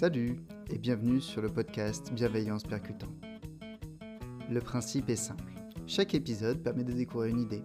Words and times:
Salut 0.00 0.36
et 0.70 0.78
bienvenue 0.78 1.20
sur 1.20 1.42
le 1.42 1.48
podcast 1.48 2.12
Bienveillance 2.12 2.62
Percutant. 2.62 3.08
Le 4.48 4.60
principe 4.60 5.10
est 5.10 5.16
simple. 5.16 5.52
Chaque 5.88 6.14
épisode 6.14 6.62
permet 6.62 6.84
de 6.84 6.92
découvrir 6.92 7.34
une 7.34 7.40
idée, 7.40 7.64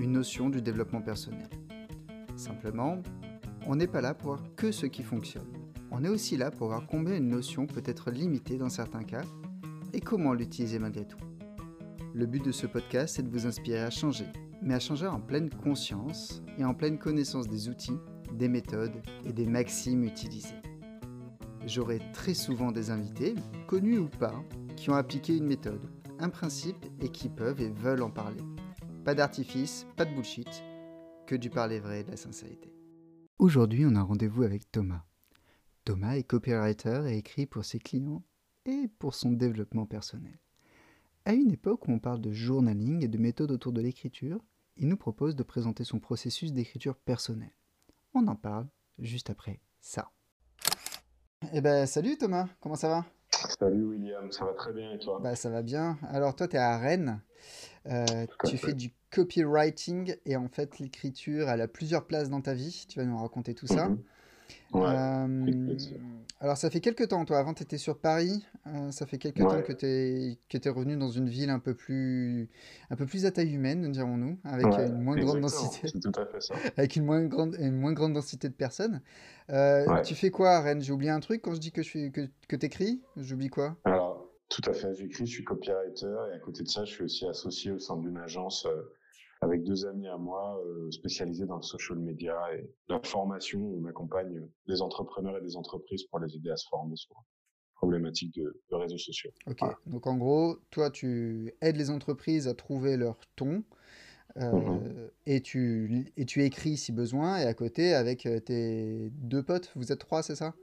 une 0.00 0.12
notion 0.12 0.48
du 0.48 0.62
développement 0.62 1.02
personnel. 1.02 1.46
Simplement, 2.36 3.02
on 3.66 3.76
n'est 3.76 3.86
pas 3.86 4.00
là 4.00 4.14
pour 4.14 4.28
voir 4.28 4.42
que 4.56 4.72
ce 4.72 4.86
qui 4.86 5.02
fonctionne. 5.02 5.52
On 5.90 6.02
est 6.04 6.08
aussi 6.08 6.38
là 6.38 6.50
pour 6.50 6.68
voir 6.68 6.86
combien 6.86 7.16
une 7.16 7.28
notion 7.28 7.66
peut 7.66 7.82
être 7.84 8.10
limitée 8.10 8.56
dans 8.56 8.70
certains 8.70 9.04
cas 9.04 9.24
et 9.92 10.00
comment 10.00 10.32
l'utiliser 10.32 10.78
malgré 10.78 11.06
tout. 11.06 11.20
Le 12.14 12.24
but 12.24 12.42
de 12.42 12.52
ce 12.52 12.66
podcast 12.66 13.18
est 13.18 13.24
de 13.24 13.30
vous 13.30 13.46
inspirer 13.46 13.82
à 13.82 13.90
changer, 13.90 14.32
mais 14.62 14.72
à 14.72 14.80
changer 14.80 15.06
en 15.06 15.20
pleine 15.20 15.50
conscience 15.50 16.42
et 16.56 16.64
en 16.64 16.72
pleine 16.72 16.96
connaissance 16.96 17.46
des 17.46 17.68
outils, 17.68 17.98
des 18.32 18.48
méthodes 18.48 19.02
et 19.26 19.34
des 19.34 19.44
maximes 19.46 20.04
utilisées. 20.04 20.63
J'aurai 21.66 21.98
très 22.12 22.34
souvent 22.34 22.72
des 22.72 22.90
invités, 22.90 23.34
connus 23.66 23.98
ou 23.98 24.08
pas, 24.08 24.34
qui 24.76 24.90
ont 24.90 24.94
appliqué 24.94 25.34
une 25.34 25.46
méthode, 25.46 25.80
un 26.18 26.28
principe 26.28 26.84
et 27.00 27.08
qui 27.08 27.30
peuvent 27.30 27.60
et 27.60 27.70
veulent 27.70 28.02
en 28.02 28.10
parler. 28.10 28.42
Pas 29.04 29.14
d'artifice, 29.14 29.86
pas 29.96 30.04
de 30.04 30.14
bullshit, 30.14 30.62
que 31.26 31.34
du 31.34 31.48
parler 31.48 31.80
vrai 31.80 32.00
et 32.00 32.04
de 32.04 32.10
la 32.10 32.18
sincérité. 32.18 32.70
Aujourd'hui, 33.38 33.86
on 33.86 33.96
a 33.96 34.02
rendez-vous 34.02 34.42
avec 34.42 34.70
Thomas. 34.70 35.04
Thomas 35.86 36.16
est 36.16 36.24
copywriter 36.24 37.04
et 37.08 37.16
écrit 37.16 37.46
pour 37.46 37.64
ses 37.64 37.78
clients 37.78 38.22
et 38.66 38.88
pour 38.98 39.14
son 39.14 39.32
développement 39.32 39.86
personnel. 39.86 40.38
À 41.24 41.32
une 41.32 41.50
époque 41.50 41.88
où 41.88 41.92
on 41.92 41.98
parle 41.98 42.20
de 42.20 42.32
journaling 42.32 43.02
et 43.02 43.08
de 43.08 43.18
méthodes 43.18 43.52
autour 43.52 43.72
de 43.72 43.80
l'écriture, 43.80 44.44
il 44.76 44.88
nous 44.88 44.98
propose 44.98 45.34
de 45.34 45.42
présenter 45.42 45.84
son 45.84 45.98
processus 45.98 46.52
d'écriture 46.52 46.96
personnelle. 46.96 47.54
On 48.12 48.26
en 48.26 48.36
parle 48.36 48.68
juste 48.98 49.30
après 49.30 49.60
ça. 49.80 50.10
Eh 51.52 51.60
ben 51.60 51.86
salut 51.86 52.16
Thomas, 52.16 52.48
comment 52.60 52.74
ça 52.76 52.88
va? 52.88 53.04
Salut 53.58 53.84
William, 53.84 54.30
ça 54.30 54.44
va 54.44 54.52
très 54.52 54.72
bien 54.72 54.92
et 54.92 54.98
toi? 54.98 55.20
Bah 55.22 55.36
ça 55.36 55.50
va 55.50 55.62
bien. 55.62 55.98
Alors 56.08 56.34
toi 56.36 56.48
tu 56.48 56.56
es 56.56 56.58
à 56.58 56.78
Rennes, 56.78 57.20
euh, 57.86 58.26
tu 58.44 58.56
fais 58.56 58.72
du 58.72 58.92
copywriting 59.10 60.16
et 60.24 60.36
en 60.36 60.48
fait 60.48 60.78
l'écriture 60.78 61.48
elle 61.48 61.60
a 61.60 61.68
plusieurs 61.68 62.06
places 62.06 62.30
dans 62.30 62.40
ta 62.40 62.54
vie, 62.54 62.86
tu 62.88 62.98
vas 62.98 63.04
nous 63.04 63.18
raconter 63.18 63.54
tout 63.54 63.66
ça. 63.66 63.88
Mhm. 63.88 63.98
Ouais, 64.72 64.82
Euh, 64.86 65.76
alors 66.40 66.56
ça 66.56 66.68
fait 66.68 66.80
quelques 66.80 67.08
temps, 67.08 67.24
toi, 67.24 67.38
avant 67.38 67.54
tu 67.54 67.62
étais 67.62 67.78
sur 67.78 67.98
Paris, 67.98 68.44
euh, 68.66 68.90
ça 68.90 69.06
fait 69.06 69.18
quelques 69.18 69.38
temps 69.38 69.62
que 69.62 69.72
tu 69.72 69.86
es, 69.86 70.38
que 70.48 70.58
tu 70.58 70.68
revenu 70.68 70.96
dans 70.96 71.08
une 71.08 71.28
ville 71.28 71.48
un 71.48 71.60
peu 71.60 71.74
plus, 71.74 72.50
un 72.90 72.96
peu 72.96 73.06
plus 73.06 73.24
à 73.24 73.30
taille 73.30 73.54
humaine, 73.54 73.90
dirons-nous, 73.92 74.38
avec 74.44 74.66
ouais, 74.66 74.86
une 74.88 75.00
moins 75.00 75.16
grande 75.16 75.40
densité, 75.40 75.88
c'est 75.88 76.00
tout 76.00 76.20
à 76.20 76.26
fait 76.26 76.40
ça. 76.40 76.54
avec 76.76 76.96
une 76.96 77.04
moins 77.04 77.24
grande, 77.24 77.56
une 77.58 77.76
moins 77.76 77.92
grande 77.92 78.14
densité 78.14 78.48
de 78.48 78.54
personnes. 78.54 79.00
Euh, 79.50 80.02
tu 80.02 80.14
fais 80.14 80.30
quoi 80.30 80.56
à 80.56 80.60
Rennes? 80.60 80.82
J'ai 80.82 80.92
oublié 80.92 81.10
un 81.10 81.20
truc 81.20 81.40
quand 81.40 81.54
je 81.54 81.60
dis 81.60 81.70
que 81.72 81.82
je 81.82 81.88
suis, 81.88 82.12
que, 82.12 82.28
que 82.48 82.56
t'écris? 82.56 83.00
J'oublie 83.16 83.48
quoi? 83.48 83.76
Alors, 83.84 84.28
tout 84.48 84.62
à 84.66 84.72
fait, 84.72 84.92
j'écris, 84.94 85.26
je 85.26 85.32
suis 85.32 85.44
copywriter 85.44 86.14
et 86.32 86.34
à 86.34 86.38
côté 86.40 86.62
de 86.62 86.68
ça, 86.68 86.84
je 86.84 86.90
suis 86.90 87.04
aussi 87.04 87.26
associé 87.26 87.70
au 87.70 87.78
sein 87.78 87.96
d'une 87.96 88.18
agence 88.18 88.66
avec 89.44 89.62
deux 89.62 89.86
amis 89.86 90.08
à 90.08 90.16
moi 90.16 90.58
euh, 90.66 90.90
spécialisés 90.90 91.46
dans 91.46 91.56
le 91.56 91.62
social 91.62 91.98
media 91.98 92.34
et 92.54 92.68
la 92.88 93.00
formation. 93.04 93.60
On 93.60 93.84
accompagne 93.86 94.48
des 94.66 94.80
entrepreneurs 94.82 95.36
et 95.36 95.42
des 95.42 95.56
entreprises 95.56 96.04
pour 96.04 96.18
les 96.20 96.34
aider 96.34 96.50
à 96.50 96.56
se 96.56 96.66
former 96.68 96.96
sur 96.96 97.14
problématiques 97.74 98.34
de, 98.34 98.62
de 98.70 98.74
réseaux 98.76 98.98
sociaux. 98.98 99.30
Ok, 99.46 99.58
Voilà. 99.60 99.76
donc 99.86 100.06
en 100.06 100.16
gros, 100.16 100.56
toi 100.70 100.90
tu 100.90 101.52
aides 101.60 101.76
les 101.76 101.90
entreprises 101.90 102.48
à 102.48 102.54
trouver 102.54 102.96
leur 102.96 103.18
ton 103.36 103.64
Mhm. 104.34 104.42
euh, 104.42 105.08
et 105.26 105.40
tu, 105.42 106.12
et 106.16 106.24
tu 106.26 106.42
écris 106.44 106.76
si 106.76 106.92
besoin, 106.92 107.38
et 107.38 107.44
à 107.44 107.54
côté 107.54 107.94
avec 107.94 108.26
euh, 108.26 108.40
tes 108.40 109.10
deux 109.12 109.42
potes, 109.42 109.70
vous 109.76 109.92
êtes 109.92 110.00
trois, 110.00 110.22
c'est 110.22 110.34
ça? 110.34 110.54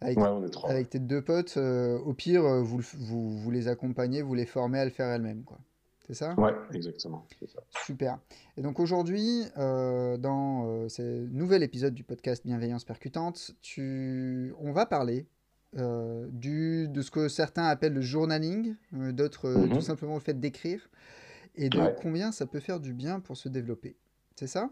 Avec, 0.00 0.18
Ouais, 0.18 0.28
on 0.28 0.44
est 0.44 0.50
trois. 0.50 0.70
avec 0.70 0.90
tes 0.90 0.98
deux 0.98 1.22
potes, 1.22 1.56
euh, 1.56 1.98
au 2.00 2.12
pire, 2.14 2.42
vous, 2.62 2.80
vous, 2.98 3.30
vous 3.38 3.50
les 3.50 3.68
accompagnez, 3.68 4.22
vous 4.22 4.34
les 4.34 4.46
formez 4.46 4.78
à 4.78 4.84
le 4.84 4.90
faire 4.90 5.08
elles-mêmes, 5.08 5.44
quoi. 5.44 5.58
C'est 6.06 6.14
ça? 6.14 6.34
Ouais, 6.36 6.52
exactement, 6.72 7.26
ça. 7.46 7.60
Super. 7.86 8.18
Et 8.58 8.62
donc 8.62 8.78
aujourd'hui, 8.78 9.44
euh, 9.56 10.18
dans 10.18 10.66
euh, 10.66 10.88
ce 10.88 11.02
nouvel 11.28 11.62
épisode 11.62 11.94
du 11.94 12.04
podcast 12.04 12.44
Bienveillance 12.44 12.84
Percutante, 12.84 13.52
tu... 13.62 14.52
on 14.60 14.72
va 14.72 14.84
parler 14.84 15.26
euh, 15.78 16.28
du, 16.30 16.88
de 16.88 17.00
ce 17.00 17.10
que 17.10 17.28
certains 17.28 17.64
appellent 17.64 17.94
le 17.94 18.02
journaling, 18.02 18.74
d'autres 18.92 19.48
euh, 19.48 19.68
tout 19.68 19.76
Mhm. 19.76 19.80
simplement 19.80 20.14
le 20.14 20.20
fait 20.20 20.38
d'écrire, 20.38 20.88
et 21.56 21.70
de 21.70 21.78
Ouais, 21.80 21.94
combien 22.02 22.32
ça 22.32 22.44
peut 22.46 22.60
faire 22.60 22.80
du 22.80 22.92
bien 22.92 23.20
pour 23.20 23.36
se 23.38 23.48
développer. 23.48 23.96
C'est 24.36 24.46
ça? 24.46 24.70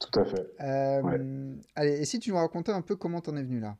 tout 0.00 0.18
à 0.20 0.24
fait. 0.24 0.46
Ouais. 0.60 1.20
Allez, 1.74 2.00
et 2.00 2.04
si 2.06 2.20
tu 2.20 2.30
nous 2.30 2.36
racontais 2.36 2.72
un 2.72 2.82
peu 2.82 2.96
comment 2.96 3.20
t'en 3.20 3.36
es 3.36 3.42
venu 3.42 3.60
là? 3.60 3.76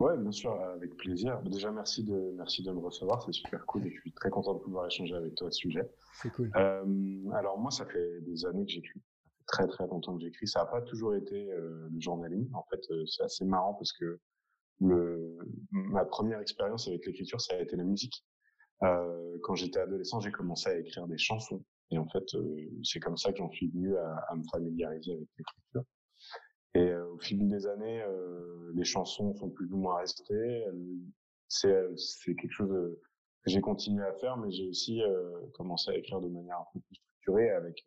Ouais, 0.00 0.16
bien 0.18 0.32
sûr, 0.32 0.52
avec 0.60 0.96
plaisir. 0.96 1.40
Déjà, 1.42 1.70
merci 1.70 2.02
de, 2.04 2.32
merci 2.36 2.62
de 2.62 2.72
me 2.72 2.78
recevoir, 2.80 3.22
c'est 3.22 3.32
super 3.32 3.64
cool 3.66 3.86
et 3.86 3.90
je 3.90 4.00
suis 4.00 4.12
très 4.12 4.30
content 4.30 4.54
de 4.54 4.58
pouvoir 4.60 4.86
échanger 4.86 5.14
avec 5.14 5.34
toi 5.34 5.48
à 5.48 5.50
ce 5.50 5.58
sujet. 5.58 5.88
C'est 6.20 6.30
cool. 6.32 6.50
Euh, 6.56 7.30
alors 7.32 7.58
moi, 7.58 7.70
ça 7.70 7.86
fait 7.86 8.20
des 8.22 8.44
années 8.46 8.64
que 8.64 8.72
j'écris, 8.72 9.00
ça 9.00 9.30
fait 9.38 9.44
très 9.46 9.66
très 9.68 9.86
longtemps 9.86 10.16
que 10.16 10.22
j'écris. 10.22 10.48
Ça 10.48 10.60
n'a 10.60 10.66
pas 10.66 10.82
toujours 10.82 11.14
été 11.14 11.50
euh, 11.52 11.88
le 11.92 12.00
journaling. 12.00 12.48
En 12.54 12.64
fait, 12.70 12.80
euh, 12.90 13.06
c'est 13.06 13.22
assez 13.22 13.44
marrant 13.44 13.74
parce 13.74 13.92
que 13.92 14.18
le, 14.80 15.38
ma 15.70 16.04
première 16.04 16.40
expérience 16.40 16.88
avec 16.88 17.06
l'écriture, 17.06 17.40
ça 17.40 17.54
a 17.54 17.60
été 17.60 17.76
la 17.76 17.84
musique. 17.84 18.24
Euh, 18.82 19.38
quand 19.42 19.54
j'étais 19.54 19.78
adolescent, 19.78 20.20
j'ai 20.20 20.32
commencé 20.32 20.68
à 20.68 20.76
écrire 20.76 21.06
des 21.06 21.18
chansons 21.18 21.64
et 21.90 21.98
en 21.98 22.08
fait, 22.08 22.34
euh, 22.34 22.68
c'est 22.82 22.98
comme 22.98 23.16
ça 23.16 23.30
que 23.30 23.38
j'en 23.38 23.50
suis 23.50 23.68
venu 23.68 23.96
à, 23.96 24.16
à 24.28 24.34
me 24.34 24.42
familiariser 24.52 25.12
avec 25.12 25.28
l'écriture. 25.38 25.82
Et 26.74 26.94
au 26.94 27.18
fil 27.18 27.48
des 27.48 27.66
années, 27.66 28.04
les 28.74 28.84
chansons 28.84 29.34
sont 29.34 29.50
plus 29.50 29.72
ou 29.72 29.76
moins 29.76 29.98
restées. 29.98 30.66
C'est 31.48 31.86
c'est 31.96 32.34
quelque 32.34 32.52
chose 32.52 32.70
que 32.70 33.50
j'ai 33.50 33.60
continué 33.60 34.04
à 34.04 34.12
faire, 34.14 34.36
mais 34.36 34.50
j'ai 34.50 34.68
aussi 34.68 35.00
commencé 35.54 35.90
à 35.90 35.96
écrire 35.96 36.20
de 36.20 36.28
manière 36.28 36.58
un 36.58 36.66
peu 36.72 36.80
plus 36.80 36.96
structurée, 36.96 37.50
avec 37.50 37.84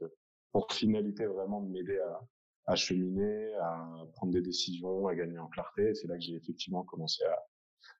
pour 0.52 0.72
finalité 0.72 1.26
vraiment 1.26 1.62
de 1.62 1.70
m'aider 1.70 2.00
à, 2.00 2.22
à 2.68 2.76
cheminer, 2.76 3.54
à 3.56 4.06
prendre 4.14 4.34
des 4.34 4.42
décisions, 4.42 5.08
à 5.08 5.16
gagner 5.16 5.40
en 5.40 5.48
clarté. 5.48 5.94
C'est 5.94 6.08
là 6.08 6.16
que 6.16 6.22
j'ai 6.22 6.36
effectivement 6.36 6.84
commencé 6.84 7.24
à, 7.26 7.38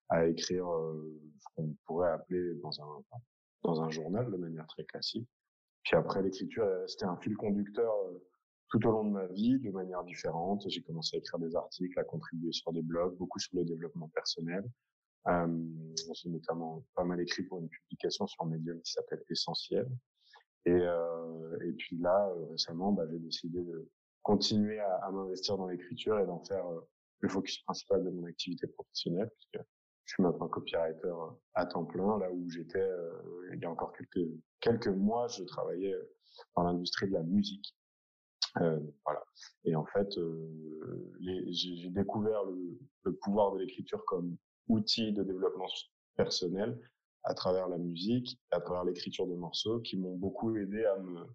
à 0.10 0.28
écrire 0.28 0.68
euh, 0.70 1.20
ce 1.40 1.48
qu'on 1.56 1.76
pourrait 1.86 2.12
appeler 2.12 2.56
dans 2.62 2.82
un 2.82 3.04
dans 3.64 3.82
un 3.82 3.90
journal 3.90 4.32
de 4.32 4.38
manière 4.38 4.68
très 4.68 4.86
classique. 4.86 5.28
Puis 5.84 5.96
après, 5.96 6.22
l'écriture 6.22 6.64
est 6.66 6.82
restée 6.82 7.06
un 7.06 7.18
fil 7.18 7.36
conducteur 7.36 7.92
euh, 8.06 8.24
tout 8.70 8.86
au 8.86 8.92
long 8.92 9.06
de 9.06 9.12
ma 9.12 9.28
vie, 9.28 9.60
de 9.60 9.72
manière 9.72 10.04
différente. 10.04 10.66
J'ai 10.68 10.82
commencé 10.82 11.16
à 11.16 11.20
écrire 11.20 11.40
des 11.40 11.56
articles, 11.56 11.98
à 12.00 12.04
contribuer 12.04 12.52
sur 12.52 12.72
des 12.74 12.82
blogs, 12.82 13.16
beaucoup 13.18 13.40
sur 13.40 13.56
le 13.58 13.64
développement 13.64 14.10
personnel. 14.10 14.64
Euh, 15.28 15.48
j'ai 16.14 16.30
notamment 16.30 16.86
pas 16.96 17.04
mal 17.04 17.20
écrit 17.22 17.44
pour 17.44 17.60
une 17.60 17.70
publication 17.70 18.28
sur 18.28 18.46
Medium 18.46 18.82
qui 18.82 18.92
s'appelle 18.92 19.24
Essentiel. 19.30 19.88
Et, 20.66 20.72
euh, 20.72 21.60
et 21.66 21.72
puis 21.74 21.98
là, 21.98 22.30
euh, 22.30 22.46
récemment, 22.52 22.92
bah, 22.92 23.04
j'ai 23.10 23.20
décidé 23.20 23.62
de 23.62 23.90
continuer 24.22 24.80
à, 24.80 24.96
à 24.98 25.12
m'investir 25.12 25.58
dans 25.58 25.68
l'écriture 25.68 26.20
et 26.20 26.26
d'en 26.26 26.44
faire 26.44 26.66
euh, 26.68 26.82
le 27.20 27.30
focus 27.30 27.60
principal 27.64 28.04
de 28.04 28.10
mon 28.10 28.26
activité 28.26 28.68
professionnelle, 28.68 29.30
puisque 29.34 29.66
je 30.06 30.14
suis 30.14 30.24
maintenant 30.24 30.48
copywriter 30.48 31.06
euh, 31.06 31.30
à 31.54 31.66
temps 31.66 31.86
plein, 31.86 32.20
là 32.20 32.32
où 32.32 32.50
j'étais 32.50 32.80
euh, 32.80 33.50
il 33.54 33.60
y 33.60 33.66
a 33.66 33.72
encore 33.72 33.94
quelques 33.94 34.30
quelques 34.60 34.88
mois, 34.88 35.28
je 35.28 35.44
travaillais 35.44 35.96
dans 36.56 36.64
l'industrie 36.64 37.08
de 37.08 37.14
la 37.14 37.24
musique. 37.24 37.76
Euh, 38.62 38.80
voilà. 39.06 39.24
Et 39.66 39.76
en 39.76 39.86
fait, 39.86 40.18
euh, 40.18 40.48
j'ai 41.50 41.90
découvert 41.90 42.44
le, 42.46 42.80
le 43.04 43.14
pouvoir 43.14 43.54
de 43.54 43.60
l'écriture 43.60 44.04
comme 44.06 44.38
outil 44.68 45.12
de 45.14 45.24
développement 45.24 45.68
personnel 46.16 46.80
à 47.24 47.34
travers 47.34 47.68
la 47.68 47.78
musique, 47.78 48.40
à 48.52 48.62
travers 48.62 48.84
l'écriture 48.86 49.28
de 49.28 49.36
morceaux, 49.36 49.80
qui 49.80 49.98
m'ont 49.98 50.16
beaucoup 50.16 50.56
aidé 50.56 50.86
à 50.86 50.98
me 50.98 51.26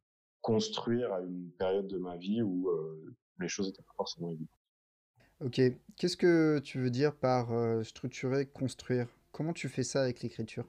construire 0.40 1.12
à 1.12 1.20
une 1.20 1.50
période 1.58 1.86
de 1.86 1.98
ma 1.98 2.16
vie 2.16 2.42
où 2.42 2.68
euh, 2.70 3.14
les 3.38 3.48
choses 3.48 3.68
étaient 3.68 3.82
pas 3.82 3.94
forcément 3.96 4.30
évidentes. 4.30 4.48
Ok, 5.40 5.60
qu'est-ce 5.96 6.16
que 6.16 6.60
tu 6.60 6.80
veux 6.80 6.90
dire 6.90 7.14
par 7.14 7.48
structurer, 7.84 8.46
construire? 8.46 9.08
Comment 9.32 9.52
tu 9.52 9.68
fais 9.68 9.82
ça 9.82 10.02
avec 10.02 10.22
l'écriture? 10.22 10.64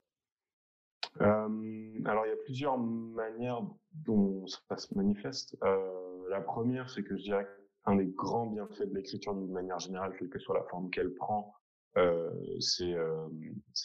Alors, 1.19 2.25
il 2.25 2.30
y 2.30 2.34
a 2.34 2.44
plusieurs 2.44 2.78
manières 2.78 3.62
dont 3.94 4.45
ça 4.48 4.78
se 4.78 4.94
manifeste. 4.95 5.56
Euh, 5.63 6.12
la 6.33 6.41
première, 6.41 6.89
c'est 6.89 7.03
que 7.03 7.15
je 7.15 7.24
dirais 7.24 7.47
qu'un 7.85 7.95
des 7.95 8.07
grands 8.07 8.47
bienfaits 8.47 8.89
de 8.89 8.95
l'écriture 8.95 9.35
d'une 9.35 9.51
manière 9.51 9.80
générale, 9.80 10.15
quelle 10.18 10.30
que 10.30 10.39
soit 10.39 10.57
la 10.57 10.63
forme 10.65 10.89
qu'elle 10.89 11.13
prend, 11.13 11.53
euh, 11.97 12.31
c'est 12.59 12.94
euh, 12.94 13.30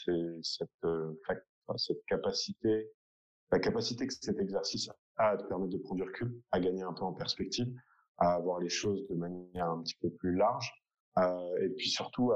euh, 0.09 0.41
cette 1.77 2.05
capacité, 2.07 2.91
la 3.53 3.59
capacité 3.59 4.07
que 4.07 4.15
cet 4.15 4.39
exercice 4.39 4.89
a 5.17 5.31
à 5.31 5.37
te 5.37 5.45
permettre 5.45 5.73
de 5.73 5.79
prendre 5.79 6.05
du 6.05 6.43
à 6.53 6.61
gagner 6.61 6.83
un 6.83 6.95
peu 6.95 7.03
en 7.03 7.13
perspective, 7.13 7.69
à 8.17 8.39
voir 8.39 8.61
les 8.61 8.71
choses 8.71 9.07
de 9.09 9.15
manière 9.15 9.69
un 9.69 9.83
petit 9.83 9.97
peu 10.01 10.11
plus 10.11 10.35
large. 10.35 10.73
Et 11.61 11.69
puis 11.71 11.89
surtout, 11.89 12.33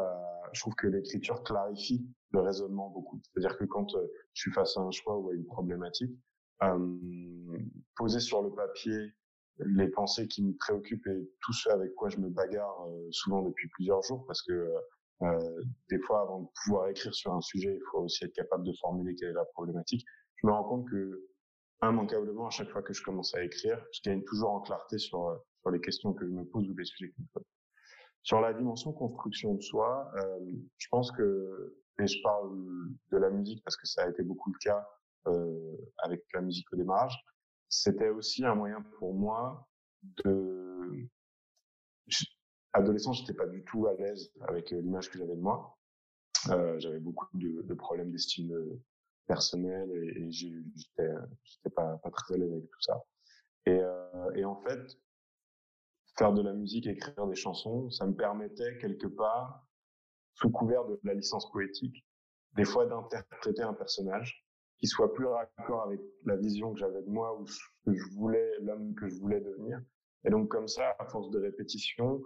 je 0.52 0.60
trouve 0.60 0.74
que 0.74 0.88
l'écriture 0.88 1.44
clarifie 1.44 2.04
le 2.32 2.40
raisonnement 2.40 2.90
beaucoup. 2.90 3.20
C'est-à-dire 3.22 3.56
que 3.56 3.64
quand 3.64 3.90
je 3.90 4.42
suis 4.42 4.50
face 4.50 4.76
à 4.76 4.80
un 4.80 4.90
choix 4.90 5.16
ou 5.16 5.30
à 5.30 5.34
une 5.34 5.46
problématique, 5.46 6.10
poser 7.94 8.18
sur 8.18 8.42
le 8.42 8.50
papier 8.50 9.12
les 9.58 9.88
pensées 9.88 10.28
qui 10.28 10.42
me 10.44 10.54
préoccupent 10.54 11.06
et 11.06 11.30
tout 11.40 11.52
ce 11.52 11.68
avec 11.70 11.94
quoi 11.94 12.08
je 12.08 12.18
me 12.18 12.28
bagarre 12.28 12.86
euh, 12.88 13.08
souvent 13.10 13.42
depuis 13.42 13.68
plusieurs 13.68 14.02
jours 14.02 14.24
parce 14.26 14.42
que 14.42 14.72
euh, 15.22 15.62
des 15.88 15.98
fois, 16.00 16.22
avant 16.22 16.40
de 16.40 16.48
pouvoir 16.64 16.88
écrire 16.88 17.14
sur 17.14 17.32
un 17.32 17.40
sujet, 17.40 17.74
il 17.74 17.82
faut 17.90 18.00
aussi 18.00 18.24
être 18.24 18.32
capable 18.32 18.64
de 18.64 18.72
formuler 18.80 19.14
quelle 19.14 19.30
est 19.30 19.34
la 19.34 19.44
problématique. 19.44 20.04
Je 20.36 20.46
me 20.46 20.52
rends 20.52 20.64
compte 20.64 20.88
que, 20.90 21.28
immanquablement, 21.82 22.48
à 22.48 22.50
chaque 22.50 22.70
fois 22.70 22.82
que 22.82 22.92
je 22.92 23.02
commence 23.02 23.34
à 23.34 23.44
écrire, 23.44 23.84
je 23.92 24.00
gagne 24.04 24.22
toujours 24.24 24.50
en 24.50 24.60
clarté 24.60 24.98
sur, 24.98 25.28
euh, 25.28 25.36
sur 25.60 25.70
les 25.70 25.80
questions 25.80 26.12
que 26.12 26.26
je 26.26 26.30
me 26.30 26.44
pose 26.44 26.68
ou 26.68 26.76
les 26.76 26.84
sujets 26.84 27.08
que 27.10 27.14
je 27.18 27.22
me 27.22 27.28
pose. 27.34 27.44
Sur 28.22 28.40
la 28.40 28.52
dimension 28.52 28.92
construction 28.92 29.54
de 29.54 29.60
soi, 29.60 30.10
euh, 30.16 30.52
je 30.78 30.88
pense 30.90 31.10
que, 31.12 31.76
et 32.00 32.06
je 32.06 32.20
parle 32.22 32.50
de 33.12 33.18
la 33.18 33.30
musique 33.30 33.62
parce 33.64 33.76
que 33.76 33.86
ça 33.86 34.04
a 34.04 34.08
été 34.08 34.22
beaucoup 34.22 34.52
le 34.52 34.58
cas 34.58 34.84
euh, 35.28 35.76
avec 35.98 36.24
la 36.34 36.40
musique 36.40 36.72
au 36.72 36.76
démarrage, 36.76 37.16
c'était 37.72 38.10
aussi 38.10 38.44
un 38.44 38.54
moyen 38.54 38.82
pour 38.98 39.14
moi 39.14 39.66
de 40.02 41.08
adolescent, 42.74 43.14
j'étais 43.14 43.32
pas 43.32 43.46
du 43.46 43.64
tout 43.64 43.86
à 43.86 43.94
l'aise 43.94 44.30
avec 44.42 44.72
euh, 44.72 44.80
l'image 44.80 45.10
que 45.10 45.18
j'avais 45.18 45.34
de 45.34 45.40
moi. 45.40 45.78
Euh, 46.50 46.78
j'avais 46.78 46.98
beaucoup 46.98 47.26
de, 47.32 47.74
problèmes 47.74 48.10
d'estime 48.10 48.52
euh, 48.52 48.82
personnelle 49.26 49.90
et, 49.90 50.22
et 50.22 50.30
j'étais, 50.30 51.14
j'étais 51.44 51.70
pas, 51.70 51.96
pas 51.98 52.10
très 52.10 52.34
à 52.34 52.38
l'aise 52.38 52.52
avec 52.52 52.68
tout 52.70 52.82
ça. 52.82 53.02
Et, 53.64 53.80
et 54.34 54.44
en 54.44 54.56
fait, 54.56 54.98
faire 56.18 56.32
de 56.32 56.42
la 56.42 56.52
musique, 56.52 56.86
écrire 56.88 57.26
des 57.26 57.36
chansons, 57.36 57.88
ça 57.90 58.06
me 58.06 58.14
permettait 58.14 58.76
quelque 58.78 59.06
part, 59.06 59.64
sous 60.34 60.50
couvert 60.50 60.84
de 60.84 60.98
la 61.04 61.14
licence 61.14 61.50
poétique, 61.52 62.04
des 62.56 62.64
fois 62.64 62.86
d'interpréter 62.86 63.62
un 63.62 63.72
personnage 63.72 64.41
qui 64.82 64.88
soit 64.88 65.14
plus 65.14 65.26
raccord 65.26 65.84
avec 65.84 66.00
la 66.24 66.36
vision 66.36 66.72
que 66.72 66.80
j'avais 66.80 67.02
de 67.02 67.08
moi 67.08 67.38
ou 67.38 67.46
ce 67.46 67.60
que 67.86 67.94
je 67.94 68.14
voulais, 68.16 68.50
l'homme 68.62 68.96
que 68.96 69.08
je 69.08 69.14
voulais 69.14 69.40
devenir. 69.40 69.80
Et 70.24 70.30
donc 70.30 70.48
comme 70.48 70.66
ça, 70.66 70.96
à 70.98 71.06
force 71.06 71.30
de 71.30 71.38
répétition, 71.38 72.20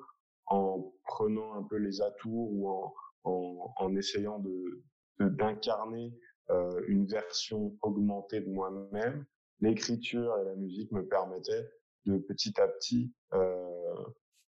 en 0.47 0.91
prenant 1.05 1.53
un 1.55 1.64
peu 1.64 1.76
les 1.76 2.00
atours 2.00 2.50
ou 2.53 2.70
en, 2.70 2.94
en, 3.25 3.97
essayant 3.97 4.38
de 4.38 4.82
d'incarner 5.19 6.14
euh, 6.50 6.81
une 6.88 7.06
version 7.06 7.76
augmentée 7.82 8.41
de 8.41 8.50
moi-même, 8.50 9.26
l'écriture 9.61 10.38
et 10.38 10.44
la 10.44 10.55
musique 10.55 10.91
me 10.93 11.06
permettaient 11.06 11.70
de 12.06 12.19
petit 12.19 12.58
à 12.61 12.69
petit 12.69 13.12
euh, 13.35 14.05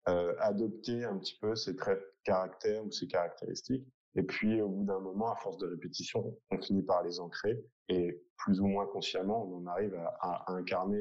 euh, 0.08 0.34
adopter 0.38 1.04
un 1.04 1.18
petit 1.18 1.36
peu 1.40 1.54
ces 1.56 1.76
traits 1.76 1.98
de 1.98 2.04
caractère 2.24 2.84
ou 2.84 2.90
ces 2.90 3.06
caractéristiques. 3.06 3.86
Et 4.14 4.22
puis, 4.22 4.60
au 4.60 4.68
bout 4.68 4.84
d'un 4.84 5.00
moment, 5.00 5.30
à 5.30 5.36
force 5.36 5.58
de 5.58 5.66
répétition, 5.66 6.36
on 6.50 6.58
finit 6.58 6.82
par 6.82 7.02
les 7.02 7.20
ancrer 7.20 7.62
et 7.88 8.20
plus 8.36 8.60
ou 8.60 8.66
moins 8.66 8.86
consciemment, 8.86 9.44
on 9.44 9.58
en 9.58 9.66
arrive 9.66 9.94
à, 10.20 10.52
incarner 10.52 10.98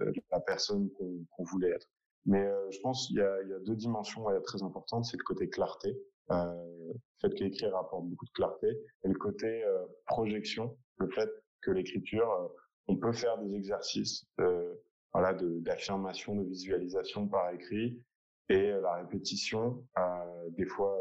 euh, 0.00 0.12
la 0.30 0.40
personne 0.40 0.90
qu'on 0.90 1.24
qu 1.24 1.50
voulait 1.50 1.70
être. 1.70 1.90
Mais 2.26 2.44
euh, 2.44 2.70
je 2.70 2.80
pense 2.80 3.06
qu'il 3.06 3.16
y, 3.16 3.22
a 3.22 3.58
deux 3.64 3.76
dimensions 3.76 4.24
très 4.42 4.62
importantes. 4.62 5.04
C'est 5.04 5.16
le 5.16 5.24
côté 5.24 5.48
clarté, 5.48 5.98
euh, 6.30 6.92
le 6.92 6.94
fait 7.20 7.34
qu'écrire 7.34 7.76
apporte 7.76 8.06
beaucoup 8.06 8.26
de 8.26 8.30
clarté, 8.30 8.68
et 8.68 9.08
le 9.08 9.14
côté 9.14 9.64
euh, 9.64 9.86
projection, 10.06 10.76
le 10.98 11.08
fait 11.08 11.30
que 11.62 11.70
l'écriture, 11.70 12.30
euh, 12.30 12.48
on 12.86 12.96
peut 12.96 13.12
faire 13.12 13.38
des 13.38 13.54
exercices 13.54 14.26
voilà, 15.12 15.34
d'affirmation, 15.34 16.36
de, 16.36 16.44
visualisation 16.44 17.26
par 17.26 17.50
écrit, 17.50 18.00
et 18.50 18.70
la 18.70 18.94
répétition, 18.94 19.84
des 20.50 20.64
fois 20.64 20.96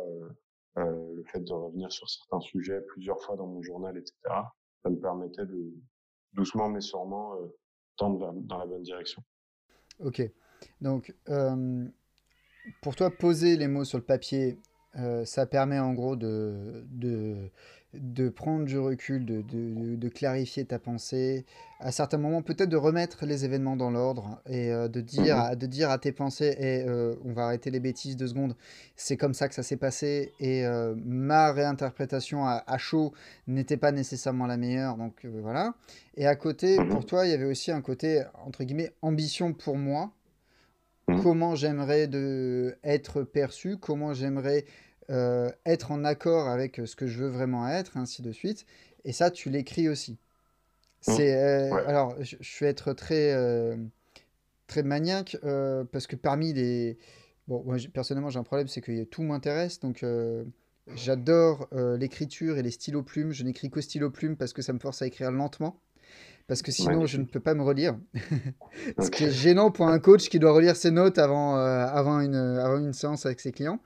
le 0.78 1.24
fait 1.32 1.40
de 1.40 1.54
revenir 1.54 1.92
sur 1.92 2.10
certains 2.10 2.40
sujets 2.40 2.82
plusieurs 2.82 3.22
fois 3.22 3.36
dans 3.36 3.48
mon 3.48 3.62
journal, 3.62 3.98
etc., 3.98 4.14
ça 4.84 4.90
me 4.90 5.00
permettait 5.00 5.46
de 5.46 5.74
doucement 6.34 6.70
mais 6.70 6.82
sûrement 6.82 7.36
tendre 7.98 8.34
dans 8.34 8.58
la 8.58 8.66
bonne 8.66 8.84
direction. 8.84 9.24
Ok. 10.00 10.22
Donc, 10.82 11.14
euh, 11.30 11.86
pour 12.82 12.96
toi, 12.96 13.12
poser 13.12 13.58
les 13.58 13.68
mots 13.68 13.86
sur 13.86 13.98
le 13.98 14.04
papier, 14.04 14.60
euh, 14.96 15.26
ça 15.26 15.46
permet 15.46 15.80
en 15.80 15.94
gros 15.94 16.16
de, 16.16 17.50
de 17.94 18.30
prendre 18.30 18.66
du 18.66 18.78
recul, 18.78 19.25
de, 19.25 19.42
de, 19.42 19.95
de, 19.95 20.10
clarifier 20.10 20.66
ta 20.66 20.78
pensée, 20.78 21.45
à 21.80 21.92
certains 21.92 22.18
moments 22.18 22.42
peut-être 22.42 22.69
de 22.69 22.75
remettre 22.78 23.25
les 23.25 23.45
événements 23.45 23.75
dans 23.78 23.89
l'ordre 23.92 24.42
et 24.45 24.72
euh, 24.72 24.88
de, 24.88 25.00
dire, 25.01 25.38
Mhm. 25.38 25.56
de 25.56 25.66
dire 25.68 25.89
à 25.89 25.98
tes 25.98 26.12
pensées, 26.12 26.56
et 26.60 26.86
on 27.24 27.34
va 27.34 27.45
arrêter 27.45 27.72
les 27.72 27.80
bêtises 27.80 28.18
deux 28.18 28.28
secondes, 28.28 28.56
c'est 28.95 29.16
comme 29.18 29.34
ça 29.34 29.48
que 29.48 29.56
ça 29.56 29.63
s'est 29.63 29.78
passé 29.78 30.34
et 30.39 30.66
euh, 30.66 30.95
ma 31.06 31.51
réinterprétation 31.54 32.45
à, 32.45 32.63
à 32.68 32.78
chaud 32.78 33.13
n'était 33.48 33.78
pas 33.78 33.92
nécessairement 33.92 34.48
la 34.48 34.57
meilleure, 34.57 34.98
donc 34.98 35.24
euh, 35.25 35.40
voilà. 35.42 35.74
Et 36.16 36.28
à 36.28 36.36
côté, 36.36 36.81
pour 36.81 37.01
Mhm. 37.01 37.06
toi, 37.06 37.25
il 37.25 37.31
y 37.31 37.33
avait 37.33 37.45
aussi 37.45 37.72
un 37.72 37.81
côté, 37.81 38.24
entre 38.45 38.63
guillemets, 38.63 38.92
ambition 39.01 39.54
pour 39.54 39.78
moi 39.78 40.12
Mhm. 41.07 41.22
comment 41.24 41.56
j'aimerais 41.56 42.07
de 42.07 42.75
être 42.83 43.24
perçu, 43.24 43.78
comment 43.78 44.13
j'aimerais 44.13 44.66
euh, 45.09 45.50
être 45.65 45.92
en 45.92 46.04
accord 46.04 46.48
avec 46.48 46.81
ce 46.86 46.95
que 46.95 47.07
je 47.07 47.19
veux 47.24 47.30
vraiment 47.30 47.68
être, 47.68 47.98
ainsi 47.98 48.21
de 48.21 48.31
suite. 48.31 48.65
Et 49.06 49.13
ça, 49.13 49.31
tu 49.31 49.50
l'écris 49.50 49.88
aussi. 49.89 50.12
Mhm. 50.12 50.18
C'est 51.01 51.36
euh, 51.36 51.74
Ouais. 51.75 51.86
alors, 51.86 52.15
je, 52.21 52.36
je 52.39 52.59
vais 52.63 52.69
être 52.69 52.94
très 52.94 53.33
euh, 53.33 53.75
très 54.68 54.83
maniaque 54.83 55.38
euh, 55.44 55.83
parce 55.92 56.07
que 56.07 56.15
parmi 56.15 56.54
les 56.54 56.98
bon, 57.48 57.63
moi 57.65 57.77
personnellement 57.94 58.30
j'ai 58.30 58.39
un 58.39 58.44
problème, 58.44 58.68
c'est 58.68 58.81
que 58.81 59.04
tout 59.06 59.24
m'intéresse, 59.24 59.80
donc 59.80 60.04
euh, 60.04 60.44
j'adore 60.95 61.68
euh, 61.74 61.98
l'écriture 61.98 62.57
et 62.57 62.63
les 62.63 62.71
stylos 62.71 63.04
plumes. 63.04 63.31
Je 63.31 63.44
n'écris 63.44 63.69
qu'au 63.69 63.81
stylo 63.81 64.09
plume 64.09 64.36
parce 64.36 64.54
que 64.54 64.62
ça 64.62 64.74
me 64.74 64.80
force 64.80 65.01
à 65.01 65.07
écrire 65.07 65.31
lentement. 65.31 65.80
Parce 66.48 66.62
que 66.62 66.71
sinon, 66.71 67.06
je 67.06 67.18
ne 67.18 67.25
peux 67.25 67.42
pas 67.42 67.54
me 67.56 67.62
relire. 67.62 67.98
Ce 69.01 69.12
qui 69.12 69.25
est 69.25 69.31
gênant 69.31 69.69
pour 69.69 69.89
un 69.89 70.00
coach 70.00 70.30
qui 70.30 70.39
doit 70.39 70.54
relire 70.54 70.77
ses 70.77 70.92
notes 70.92 71.18
avant, 71.18 71.57
euh, 71.57 71.86
avant 71.86 72.21
une, 72.21 72.36
avant 72.36 72.77
une 72.77 72.94
séance 72.94 73.25
avec 73.25 73.42
ses 73.42 73.51
clients. 73.51 73.80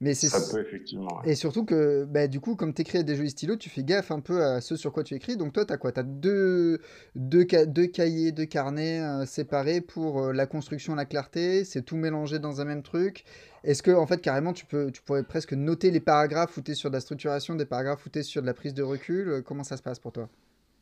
Mais 0.00 0.14
c'est... 0.14 0.28
Ça 0.28 0.40
peut 0.40 0.60
effectivement. 0.60 1.18
Ouais. 1.18 1.32
Et 1.32 1.34
surtout 1.34 1.64
que, 1.64 2.04
bah, 2.04 2.28
du 2.28 2.38
coup, 2.38 2.54
comme 2.54 2.72
tu 2.72 2.82
écris 2.82 2.98
à 2.98 3.02
des 3.02 3.16
jolis 3.16 3.30
stylos, 3.30 3.56
tu 3.56 3.68
fais 3.68 3.82
gaffe 3.82 4.12
un 4.12 4.20
peu 4.20 4.44
à 4.44 4.60
ce 4.60 4.76
sur 4.76 4.92
quoi 4.92 5.02
tu 5.02 5.14
écris. 5.14 5.36
Donc 5.36 5.52
toi, 5.52 5.64
tu 5.64 5.72
as 5.72 5.76
quoi? 5.76 5.90
Tu 5.90 5.98
as 5.98 6.04
deux, 6.04 6.80
deux, 7.16 7.44
ca- 7.50 7.66
deux 7.66 7.86
cahiers, 7.86 8.30
deux 8.30 8.44
carnets 8.46 9.00
euh, 9.00 9.26
séparés 9.26 9.80
pour 9.80 10.22
euh, 10.22 10.32
la 10.32 10.46
construction, 10.46 10.94
la 10.94 11.04
clarté. 11.04 11.64
C'est 11.64 11.82
tout 11.82 11.96
mélangé 11.96 12.38
dans 12.38 12.60
un 12.60 12.64
même 12.64 12.82
truc. 12.84 13.24
Est-ce 13.64 13.82
que, 13.82 13.90
en 13.90 14.06
fait, 14.06 14.20
carrément, 14.20 14.52
tu 14.52 14.66
peux, 14.66 14.92
tu 14.92 15.02
pourrais 15.02 15.24
presque 15.24 15.52
noter 15.52 15.90
les 15.90 16.00
paragraphes 16.00 16.56
où 16.56 16.62
tu 16.62 16.70
es 16.70 16.74
sur 16.74 16.90
de 16.90 16.94
la 16.94 17.00
structuration, 17.00 17.56
des 17.56 17.66
paragraphes 17.66 18.06
où 18.06 18.10
tu 18.10 18.20
es 18.20 18.22
sur 18.22 18.40
de 18.40 18.46
la 18.46 18.54
prise 18.54 18.74
de 18.74 18.84
recul? 18.84 19.28
Euh, 19.28 19.42
Comment 19.42 19.64
ça 19.64 19.76
se 19.76 19.82
passe 19.82 19.98
pour 19.98 20.12
toi? 20.12 20.28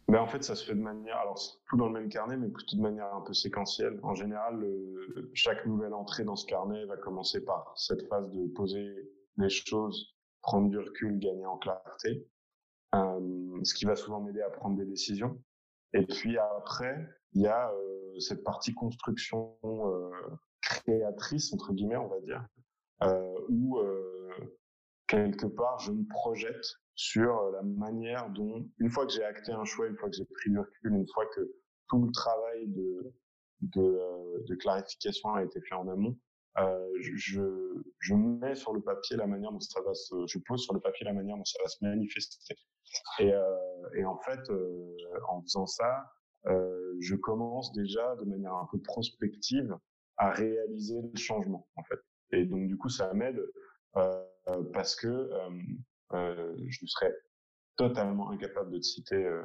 Ben, 0.08 0.20
en 0.20 0.29
fait, 0.29 0.44
ça 0.44 0.55
se 0.55 0.64
fait 0.64 0.75
de 0.75 0.81
manière, 0.81 1.17
alors 1.19 1.37
c'est 1.37 1.58
tout 1.69 1.76
dans 1.76 1.88
le 1.88 1.93
même 1.93 2.08
carnet, 2.08 2.37
mais 2.37 2.49
plutôt 2.49 2.76
de 2.76 2.82
manière 2.82 3.12
un 3.12 3.23
peu 3.23 3.35
séquentielle. 3.35 3.99
En 4.05 4.14
général, 4.14 4.64
chaque 5.35 5.67
nouvelle 5.67 5.94
entrée 5.94 6.23
dans 6.23 6.37
ce 6.37 6.47
carnet 6.47 6.85
va 6.87 6.97
commencer 6.97 7.44
par 7.44 7.73
cette 7.76 8.06
phase 8.08 8.31
de 8.31 8.47
poser 8.55 9.11
les 9.37 9.49
choses, 9.49 10.14
prendre 10.43 10.70
du 10.70 10.79
recul, 10.79 11.19
gagner 11.19 11.44
en 11.44 11.58
clarté, 11.58 12.25
euh, 12.94 13.60
ce 13.65 13.75
qui 13.75 13.84
va 13.84 13.96
souvent 13.96 14.20
m'aider 14.20 14.43
à 14.43 14.51
prendre 14.51 14.77
des 14.77 14.84
décisions. 14.84 15.43
Et 15.93 16.06
puis 16.06 16.39
après, 16.39 17.08
il 17.32 17.43
y 17.43 17.48
a 17.48 17.70
euh, 17.72 18.20
cette 18.20 18.44
partie 18.44 18.75
construction 18.75 19.56
euh, 19.65 20.10
créatrice, 20.60 21.53
entre 21.53 21.72
guillemets, 21.72 21.96
on 21.96 22.08
va 22.08 22.20
dire, 22.20 22.46
où 23.48 23.79
quelque 25.06 25.46
part, 25.46 25.79
je 25.81 25.93
me 25.93 26.06
projette 26.08 26.67
sur 26.96 27.38
euh, 27.38 27.53
la 27.53 27.62
manière 27.62 28.31
dont, 28.31 28.69
une 28.79 28.91
fois 28.91 29.06
que 29.06 29.12
j'ai 29.12 29.22
acté 29.24 29.53
un 29.53 29.65
choix, 29.65 29.86
une 29.86 29.96
fois 29.96 30.08
que 30.10 30.17
j'ai 30.17 30.24
pris 30.24 30.50
du 30.50 30.58
recul, 30.58 30.93
une 30.94 31.06
fois 31.15 31.26
que 31.26 31.41
tout 31.88 32.05
le 32.05 32.10
travail 32.10 32.67
de, 32.69 33.15
de, 33.60 33.82
euh, 33.82 34.43
de 34.48 34.55
clarification 34.56 35.34
a 35.34 35.44
été 35.44 35.60
fait 35.60 35.74
en 35.74 35.86
amont, 35.88 36.17
euh, 36.58 36.88
je, 37.00 37.43
je 37.98 38.15
mets 38.15 38.55
sur 38.55 38.72
le 38.72 38.81
papier 38.81 39.17
la 39.17 39.26
manière 39.26 39.53
dont 39.53 39.60
ça 39.60 39.81
va 39.82 39.93
se, 39.93 40.26
je 40.26 40.38
pose 40.38 40.62
sur 40.62 40.72
le 40.72 40.81
papier 40.81 41.05
la 41.05 41.12
manière 41.12 41.36
dont 41.36 41.44
ça 41.44 41.58
va 41.62 41.69
se 41.69 41.84
manifester. 41.84 42.55
Et, 43.19 43.32
euh, 43.32 43.56
et 43.94 44.05
en 44.06 44.19
fait, 44.20 44.41
euh, 44.48 44.96
en 45.29 45.43
faisant 45.43 45.67
ça, 45.67 46.10
euh, 46.46 46.94
je 47.00 47.15
commence 47.15 47.72
déjà 47.72 48.17
de 48.17 48.24
manière 48.24 48.55
un 48.55 48.67
peu 48.72 48.81
prospective 48.81 49.76
à 50.17 50.31
réaliser 50.31 51.03
le 51.03 51.19
changement, 51.19 51.69
en 51.76 51.82
fait. 51.84 52.00
Et 52.32 52.46
donc, 52.46 52.69
du 52.69 52.79
coup, 52.79 52.88
ça 52.88 53.12
m'aide 53.12 53.41
parce 54.72 54.94
que 54.94 55.31
je 56.13 56.86
serais 56.86 57.15
totalement 57.77 58.31
incapable 58.31 58.70
de 58.72 58.79
te 58.79 58.84
citer 58.84 59.17
euh, 59.17 59.44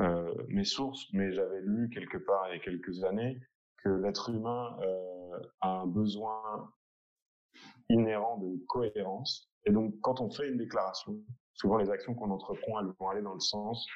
euh, 0.00 0.34
mes 0.48 0.64
sources, 0.64 1.06
mais 1.12 1.32
j'avais 1.32 1.60
lu 1.60 1.90
quelque 1.90 2.16
part 2.16 2.48
il 2.48 2.56
y 2.56 2.60
a 2.60 2.62
quelques 2.62 3.04
années 3.04 3.38
que 3.84 3.88
l'être 3.90 4.30
humain 4.30 4.76
euh, 4.80 5.40
a 5.60 5.80
un 5.80 5.86
besoin 5.86 6.72
inhérent 7.88 8.38
de 8.38 8.64
cohérence. 8.68 9.50
Et 9.66 9.70
donc, 9.70 9.94
quand 10.00 10.20
on 10.20 10.30
fait 10.30 10.48
une 10.48 10.56
déclaration, 10.56 11.20
souvent 11.54 11.76
les 11.76 11.90
actions 11.90 12.14
qu'on 12.14 12.30
entreprend, 12.30 12.80
elles 12.80 12.92
vont 12.98 13.08
aller 13.08 13.22
dans 13.22 13.34
le 13.34 13.40
sens 13.40 13.86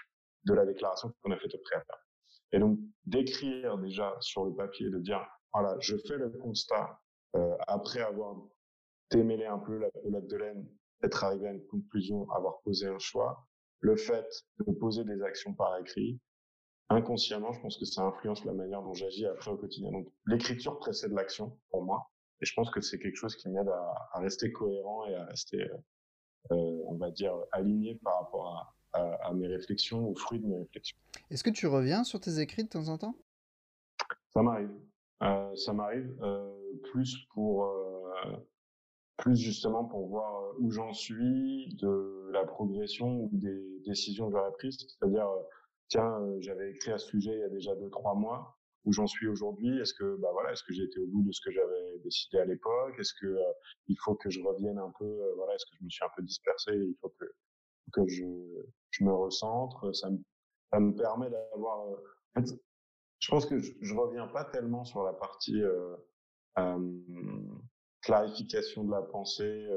de 0.44 0.54
la 0.54 0.66
déclaration 0.66 1.12
qu'on 1.22 1.32
a 1.32 1.38
faite 1.38 1.54
au 1.54 1.58
préalable. 1.58 2.04
Et 2.52 2.58
donc, 2.58 2.78
d'écrire 3.06 3.78
déjà 3.78 4.14
sur 4.20 4.44
le 4.44 4.54
papier, 4.54 4.90
de 4.90 4.98
dire, 4.98 5.26
voilà, 5.52 5.76
je 5.80 5.96
fais 6.06 6.16
le 6.16 6.30
constat 6.30 7.00
euh, 7.36 7.56
après 7.66 8.00
avoir 8.00 8.36
démêlé 9.10 9.46
un 9.46 9.58
peu 9.58 9.78
la 9.78 9.90
pelote 9.90 10.26
de 10.26 10.36
laine, 10.36 10.68
être 11.02 11.24
arrivé 11.24 11.48
à 11.48 11.52
une 11.52 11.66
conclusion, 11.66 12.28
avoir 12.30 12.60
posé 12.62 12.86
un 12.86 12.98
choix, 12.98 13.46
le 13.80 13.96
fait 13.96 14.26
de 14.58 14.72
poser 14.72 15.04
des 15.04 15.22
actions 15.22 15.54
par 15.54 15.76
écrit, 15.78 16.18
inconsciemment, 16.88 17.52
je 17.52 17.60
pense 17.60 17.78
que 17.78 17.84
ça 17.84 18.02
influence 18.02 18.44
la 18.44 18.52
manière 18.52 18.82
dont 18.82 18.94
j'agis 18.94 19.26
après 19.26 19.50
au 19.50 19.56
quotidien. 19.56 19.90
Donc, 19.92 20.08
l'écriture 20.26 20.78
précède 20.78 21.12
l'action 21.12 21.58
pour 21.70 21.84
moi. 21.84 22.10
Et 22.40 22.46
je 22.46 22.54
pense 22.54 22.70
que 22.70 22.80
c'est 22.80 22.98
quelque 22.98 23.16
chose 23.16 23.34
qui 23.36 23.48
m'aide 23.48 23.68
à, 23.68 24.08
à, 24.12 24.20
rester 24.20 24.52
cohérent 24.52 25.06
et 25.06 25.14
à 25.14 25.24
rester 25.24 25.68
on 26.50 26.96
va 26.96 27.10
dire, 27.10 27.34
aligné 27.52 27.96
par 27.96 28.20
rapport 28.20 28.74
à, 28.92 29.00
à, 29.00 29.32
mes 29.32 29.46
réflexions, 29.46 30.08
aux 30.08 30.14
fruits 30.14 30.40
de 30.40 30.46
mes 30.46 30.58
réflexions. 30.58 30.96
Est-ce 31.30 31.44
que 31.44 31.50
tu 31.50 31.66
reviens 31.66 32.04
sur 32.04 32.20
tes 32.20 32.38
écrits 32.40 32.64
de 32.64 32.68
temps 32.68 32.88
en 32.88 32.98
temps? 32.98 33.16
Ça 34.30 34.42
m'arrive. 34.42 34.70
ça 35.56 35.72
m'arrive 35.72 36.14
plus 36.90 37.26
pour 37.32 37.70
plus 39.16 39.36
justement 39.36 39.84
pour 39.84 40.08
voir 40.08 40.54
où 40.58 40.70
j'en 40.70 40.92
suis 40.92 41.74
de 41.76 42.30
la 42.32 42.44
progression 42.44 43.20
ou 43.24 43.30
des 43.32 43.80
décisions 43.86 44.26
que 44.26 44.36
j'aurais 44.36 44.52
prises. 44.52 44.78
C'est-à-dire, 44.78 45.28
tiens, 45.88 46.20
j'avais 46.40 46.70
écrit 46.70 46.92
à 46.92 46.98
ce 46.98 47.08
sujet 47.08 47.32
il 47.32 47.40
y 47.40 47.44
a 47.44 47.48
déjà 47.48 47.74
deux 47.76 47.90
trois 47.90 48.14
mois 48.14 48.56
où 48.84 48.92
j'en 48.92 49.06
suis 49.06 49.26
aujourd'hui 49.26 49.78
Est-ce 49.80 49.94
que 49.94 50.16
bah 50.16 50.28
voilà, 50.32 50.52
est-ce 50.52 50.62
que 50.62 50.72
j'ai 50.72 50.84
été 50.84 51.00
au 51.00 51.06
bout 51.08 51.22
de 51.24 51.32
ce 51.32 51.40
que 51.44 51.50
j'avais 51.50 51.98
décidé 52.04 52.38
à 52.38 52.44
l'époque? 52.44 52.94
Est-ce 52.98 53.14
que 53.20 53.26
euh, 53.26 53.52
il 53.88 53.96
faut 54.02 54.14
que 54.14 54.30
je 54.30 54.40
revienne 54.40 54.78
un 54.78 54.92
peu 54.98 55.04
euh, 55.04 55.34
voilà, 55.36 55.54
est-ce 55.54 55.66
que 55.66 55.76
je 55.78 55.84
me 55.84 55.90
suis 55.90 56.04
un 56.04 56.10
peu 56.16 56.22
dispersé 56.22 56.72
Il 56.72 56.94
faut 57.00 57.12
que 57.18 57.26
que 57.92 58.06
je 58.06 58.24
je 58.90 59.04
me 59.04 59.12
recentre? 59.12 59.94
Ça 59.94 60.10
me 60.10 60.18
ça 60.72 60.80
me 60.80 60.94
permet 60.94 61.30
d'avoir. 61.30 61.88
Euh, 61.88 62.42
je 63.18 63.28
pense 63.30 63.46
que 63.46 63.58
je, 63.58 63.72
je, 63.80 63.94
reviens 63.94 64.26
pas 64.26 64.44
tellement 64.44 64.84
sur 64.84 65.02
la 65.02 65.12
partie 65.12 65.62
euh, 65.62 65.96
clarification 68.06 68.84
de 68.84 68.90
la 68.92 69.02
pensée, 69.02 69.68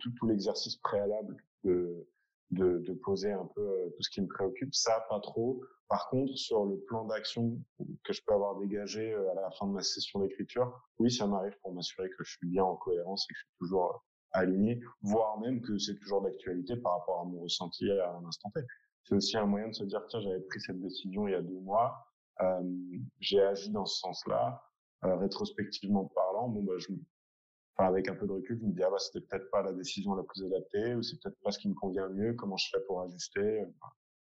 tout, 0.00 0.10
tout 0.18 0.26
l'exercice 0.26 0.76
préalable 0.76 1.36
de, 1.64 2.06
de, 2.50 2.78
de 2.78 2.92
poser 2.92 3.32
un 3.32 3.46
peu 3.54 3.92
tout 3.96 4.02
ce 4.02 4.10
qui 4.10 4.20
me 4.20 4.28
préoccupe. 4.28 4.74
Ça, 4.74 5.06
pas 5.08 5.20
trop. 5.20 5.60
Par 5.88 6.10
contre, 6.10 6.36
sur 6.36 6.66
le 6.66 6.78
plan 6.80 7.04
d'action 7.04 7.58
que 8.04 8.12
je 8.12 8.22
peux 8.26 8.34
avoir 8.34 8.58
dégagé 8.60 9.12
euh, 9.12 9.30
à 9.32 9.34
la 9.40 9.50
fin 9.52 9.66
de 9.66 9.72
ma 9.72 9.82
session 9.82 10.20
d'écriture, 10.20 10.70
oui, 10.98 11.10
ça 11.10 11.26
m'arrive 11.26 11.56
pour 11.62 11.72
m'assurer 11.72 12.10
que 12.10 12.24
je 12.24 12.36
suis 12.36 12.46
bien 12.46 12.62
en 12.62 12.76
cohérence 12.76 13.24
et 13.24 13.32
que 13.32 13.38
je 13.38 13.44
suis 13.44 13.56
toujours 13.58 13.94
euh, 13.94 13.98
aligné, 14.32 14.80
voire 15.00 15.40
même 15.40 15.62
que 15.62 15.78
c'est 15.78 15.98
toujours 15.98 16.20
d'actualité 16.20 16.76
par 16.76 16.98
rapport 16.98 17.20
à 17.22 17.24
mon 17.24 17.40
ressenti 17.40 17.90
à 17.90 18.12
un 18.12 18.24
instant 18.26 18.50
T. 18.50 18.60
C'est 19.04 19.14
aussi 19.14 19.38
un 19.38 19.46
moyen 19.46 19.68
de 19.68 19.74
se 19.74 19.84
dire, 19.84 20.04
tiens, 20.08 20.20
j'avais 20.20 20.40
pris 20.40 20.60
cette 20.60 20.80
décision 20.80 21.26
il 21.26 21.30
y 21.32 21.34
a 21.34 21.40
deux 21.40 21.60
mois, 21.60 21.96
euh, 22.42 22.60
j'ai 23.20 23.40
agi 23.40 23.70
dans 23.70 23.86
ce 23.86 23.98
sens-là, 24.00 24.62
euh, 25.04 25.16
rétrospectivement 25.16 26.04
parlant, 26.14 26.48
bon, 26.48 26.62
bah, 26.64 26.74
je, 26.76 26.88
enfin, 27.78 27.88
avec 27.88 28.08
un 28.08 28.14
peu 28.14 28.26
de 28.26 28.32
recul, 28.32 28.58
je 28.60 28.66
me 28.66 28.72
dis, 28.72 28.82
ah, 28.82 28.90
bah, 28.90 28.98
c'était 28.98 29.24
peut-être 29.24 29.50
pas 29.50 29.62
la 29.62 29.72
décision 29.72 30.14
la 30.14 30.24
plus 30.24 30.44
adaptée, 30.44 30.94
ou 30.94 31.02
c'est 31.02 31.20
peut-être 31.20 31.38
pas 31.42 31.52
ce 31.52 31.58
qui 31.58 31.68
me 31.68 31.74
convient 31.74 32.08
mieux, 32.08 32.34
comment 32.34 32.56
je 32.56 32.68
fais 32.70 32.80
pour 32.86 33.02
ajuster. 33.02 33.64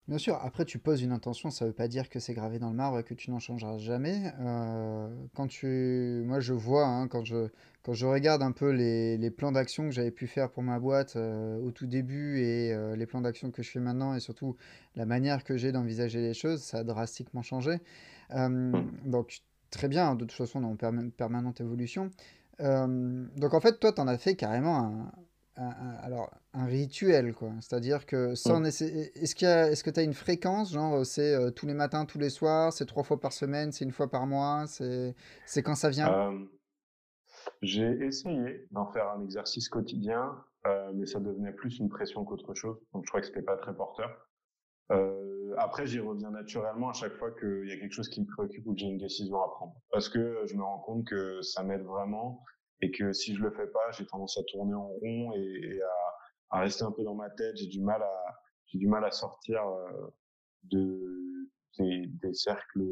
Bien 0.08 0.16
sûr, 0.16 0.36
après 0.40 0.64
tu 0.64 0.78
poses 0.78 1.02
une 1.02 1.12
intention, 1.12 1.50
ça 1.50 1.66
veut 1.66 1.74
pas 1.74 1.86
dire 1.86 2.08
que 2.08 2.18
c'est 2.18 2.32
gravé 2.32 2.58
dans 2.58 2.70
le 2.70 2.76
marbre 2.76 2.98
et 2.98 3.04
que 3.04 3.12
tu 3.12 3.30
n'en 3.30 3.40
changeras 3.40 3.76
jamais. 3.76 4.32
Euh, 4.40 5.06
quand 5.34 5.48
tu, 5.48 6.22
moi 6.24 6.40
je 6.40 6.54
vois, 6.54 6.86
hein, 6.86 7.08
quand 7.08 7.26
je, 7.26 7.48
quand 7.82 7.92
je 7.92 8.06
regarde 8.06 8.40
un 8.42 8.52
peu 8.52 8.70
les, 8.70 9.18
les 9.18 9.30
plans 9.30 9.52
d'action 9.52 9.84
que 9.84 9.90
j'avais 9.90 10.10
pu 10.10 10.26
faire 10.26 10.50
pour 10.50 10.62
ma 10.62 10.78
boîte 10.78 11.16
euh, 11.16 11.60
au 11.60 11.72
tout 11.72 11.86
début 11.86 12.40
et 12.40 12.72
euh, 12.72 12.96
les 12.96 13.04
plans 13.04 13.20
d'action 13.20 13.50
que 13.50 13.62
je 13.62 13.70
fais 13.70 13.80
maintenant 13.80 14.14
et 14.14 14.20
surtout 14.20 14.56
la 14.96 15.04
manière 15.04 15.44
que 15.44 15.58
j'ai 15.58 15.72
d'envisager 15.72 16.22
les 16.22 16.32
choses, 16.32 16.62
ça 16.62 16.78
a 16.78 16.84
drastiquement 16.84 17.42
changé. 17.42 17.78
donc 18.30 19.42
très 19.70 19.88
bien, 19.88 20.14
de 20.14 20.20
toute 20.20 20.32
façon 20.32 20.64
on 20.64 20.74
est 20.74 20.84
en 20.86 21.10
permanente 21.10 21.60
évolution. 21.60 22.10
Donc 22.60 23.54
en 23.54 23.60
fait 23.60 23.78
toi 23.78 23.92
tu 23.92 24.00
en 24.00 24.08
as 24.08 24.18
fait 24.18 24.34
carrément 24.34 24.76
un, 24.78 25.12
alors, 26.02 26.30
un 26.54 26.66
rituel, 26.66 27.34
quoi. 27.34 27.50
C'est-à-dire 27.60 28.06
que 28.06 28.34
sans 28.34 28.64
Est-ce 28.64 29.34
qu'il 29.34 29.48
est-ce 29.48 29.82
que 29.82 29.90
tu 29.90 30.00
as 30.00 30.02
une 30.02 30.14
fréquence, 30.14 30.72
genre 30.72 31.04
c'est 31.04 31.34
euh, 31.34 31.50
tous 31.50 31.66
les 31.66 31.74
matins, 31.74 32.04
tous 32.04 32.18
les 32.18 32.30
soirs, 32.30 32.72
c'est 32.72 32.86
trois 32.86 33.02
fois 33.02 33.20
par 33.20 33.32
semaine, 33.32 33.72
c'est 33.72 33.84
une 33.84 33.92
fois 33.92 34.10
par 34.10 34.26
mois, 34.26 34.66
c'est 34.66 35.14
c'est 35.46 35.62
quand 35.62 35.74
ça 35.74 35.90
vient? 35.90 36.12
Euh, 36.12 36.38
J'ai 37.62 37.90
essayé 38.04 38.66
d'en 38.70 38.86
faire 38.86 39.10
un 39.10 39.22
exercice 39.22 39.68
quotidien, 39.68 40.36
euh, 40.66 40.92
mais 40.94 41.06
ça 41.06 41.18
devenait 41.18 41.52
plus 41.52 41.78
une 41.78 41.88
pression 41.88 42.24
qu'autre 42.24 42.54
chose. 42.54 42.78
Donc 42.92 43.04
je 43.04 43.10
crois 43.10 43.20
que 43.20 43.26
c'était 43.26 43.42
pas 43.42 43.56
très 43.56 43.74
porteur. 43.74 44.28
Après, 45.58 45.86
j'y 45.86 46.00
reviens 46.00 46.30
naturellement 46.30 46.90
à 46.90 46.92
chaque 46.92 47.14
fois 47.14 47.30
qu'il 47.32 47.68
y 47.68 47.72
a 47.72 47.76
quelque 47.76 47.92
chose 47.92 48.08
qui 48.08 48.20
me 48.20 48.26
préoccupe 48.26 48.66
ou 48.66 48.74
que 48.74 48.80
j'ai 48.80 48.86
une 48.86 48.98
décision 48.98 49.42
à 49.42 49.48
prendre, 49.48 49.74
parce 49.90 50.08
que 50.08 50.42
je 50.46 50.54
me 50.54 50.62
rends 50.62 50.80
compte 50.80 51.06
que 51.06 51.40
ça 51.42 51.62
m'aide 51.62 51.82
vraiment 51.82 52.42
et 52.80 52.90
que 52.90 53.12
si 53.12 53.34
je 53.34 53.42
le 53.42 53.50
fais 53.50 53.66
pas, 53.66 53.90
j'ai 53.92 54.06
tendance 54.06 54.38
à 54.38 54.42
tourner 54.44 54.74
en 54.74 54.88
rond 54.88 55.32
et, 55.34 55.80
à, 56.50 56.60
rester 56.60 56.84
un 56.84 56.92
peu 56.92 57.02
dans 57.02 57.14
ma 57.14 57.30
tête. 57.30 57.56
J'ai 57.56 57.66
du 57.66 57.80
mal 57.80 58.02
à 58.02 58.40
j'ai 58.66 58.78
du 58.78 58.86
mal 58.86 59.04
à 59.04 59.10
sortir 59.10 59.66
euh, 59.66 60.14
de 60.64 61.48
des, 61.78 62.06
des, 62.06 62.34
cercles 62.34 62.84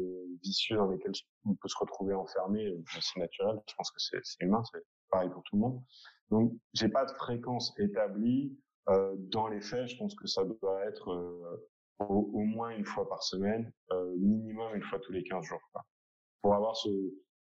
vicieux 0.43 0.77
dans 0.77 0.87
lesquels 0.87 1.11
on 1.45 1.55
peut 1.55 1.67
se 1.67 1.77
retrouver 1.79 2.13
enfermé. 2.13 2.73
C'est 2.99 3.19
naturel. 3.19 3.59
Je 3.67 3.75
pense 3.75 3.91
que 3.91 3.99
c'est 3.99 4.21
humain. 4.43 4.63
C'est 4.71 4.83
pareil 5.09 5.29
pour 5.29 5.43
tout 5.43 5.55
le 5.55 5.61
monde. 5.61 5.83
Donc 6.31 6.53
j'ai 6.73 6.89
pas 6.89 7.05
de 7.05 7.11
fréquence 7.11 7.73
établie. 7.79 8.57
Euh, 8.89 9.15
dans 9.17 9.47
les 9.47 9.61
faits, 9.61 9.87
je 9.87 9.97
pense 9.97 10.15
que 10.15 10.27
ça 10.27 10.43
doit 10.45 10.85
être 10.85 11.11
euh, 11.11 11.69
au, 11.99 12.29
au, 12.33 12.43
moins 12.43 12.69
une 12.71 12.85
fois 12.85 13.07
par 13.07 13.23
semaine, 13.23 13.71
euh, 13.91 14.15
minimum 14.17 14.75
une 14.75 14.83
fois 14.83 14.99
tous 14.99 15.11
les 15.11 15.23
15 15.23 15.43
jours. 15.43 15.61
Quoi. 15.71 15.83
Pour 16.41 16.53
avoir 16.53 16.75
ce, 16.75 16.89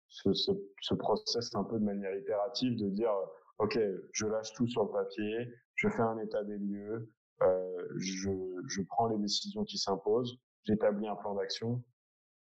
ce, 0.09 0.33
ce, 0.33 0.51
ce, 0.81 0.93
process 0.93 1.53
un 1.55 1.63
peu 1.63 1.79
de 1.79 1.83
manière 1.83 2.15
itérative 2.15 2.77
de 2.77 2.89
dire 2.89 3.11
ok 3.59 3.77
je 4.11 4.25
lâche 4.25 4.53
tout 4.53 4.67
sur 4.67 4.83
le 4.83 4.91
papier 4.91 5.53
je 5.75 5.89
fais 5.89 6.01
un 6.01 6.17
état 6.19 6.43
des 6.43 6.57
lieux 6.57 7.11
euh, 7.41 7.87
je, 7.97 8.29
je 8.67 8.81
prends 8.83 9.07
les 9.07 9.17
décisions 9.17 9.63
qui 9.63 9.77
s'imposent 9.77 10.39
j'établis 10.63 11.07
un 11.07 11.15
plan 11.15 11.35
d'action 11.35 11.83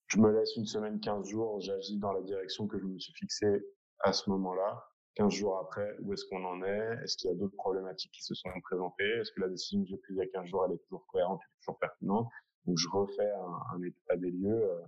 je 0.08 0.18
me 0.18 0.30
laisse 0.30 0.54
une 0.56 0.66
semaine 0.66 1.00
15 1.00 1.28
jours 1.28 1.60
j'agis 1.60 1.98
dans 1.98 2.12
la 2.12 2.22
direction 2.22 2.66
que 2.66 2.78
je 2.78 2.84
me 2.84 2.98
suis 2.98 3.12
fixée 3.14 3.66
à 4.00 4.12
ce 4.12 4.30
moment-là 4.30 4.88
15 5.16 5.32
jours 5.32 5.58
après 5.58 5.96
où 6.00 6.12
est-ce 6.12 6.24
qu'on 6.26 6.44
en 6.44 6.62
est? 6.62 6.98
Est-ce 7.02 7.16
qu'il 7.16 7.30
y 7.30 7.32
a 7.32 7.36
d'autres 7.36 7.56
problématiques 7.56 8.12
qui 8.12 8.22
se 8.22 8.34
sont 8.34 8.48
présentées? 8.62 9.08
Est-ce 9.20 9.32
que 9.32 9.40
la 9.40 9.48
décision 9.48 9.82
que 9.82 9.88
j'ai 9.88 9.96
prise 9.96 10.16
il 10.16 10.18
y 10.18 10.22
a 10.22 10.26
15 10.28 10.46
jours 10.46 10.66
elle 10.66 10.74
est 10.74 10.82
toujours 10.84 11.06
cohérente 11.06 11.40
elle 11.42 11.56
est 11.56 11.60
toujours 11.60 11.78
pertinente? 11.78 12.28
Donc 12.66 12.78
je 12.78 12.88
refais 12.88 13.30
un, 13.74 13.82
état 13.82 14.16
des 14.16 14.30
lieux 14.30 14.62
euh, 14.62 14.80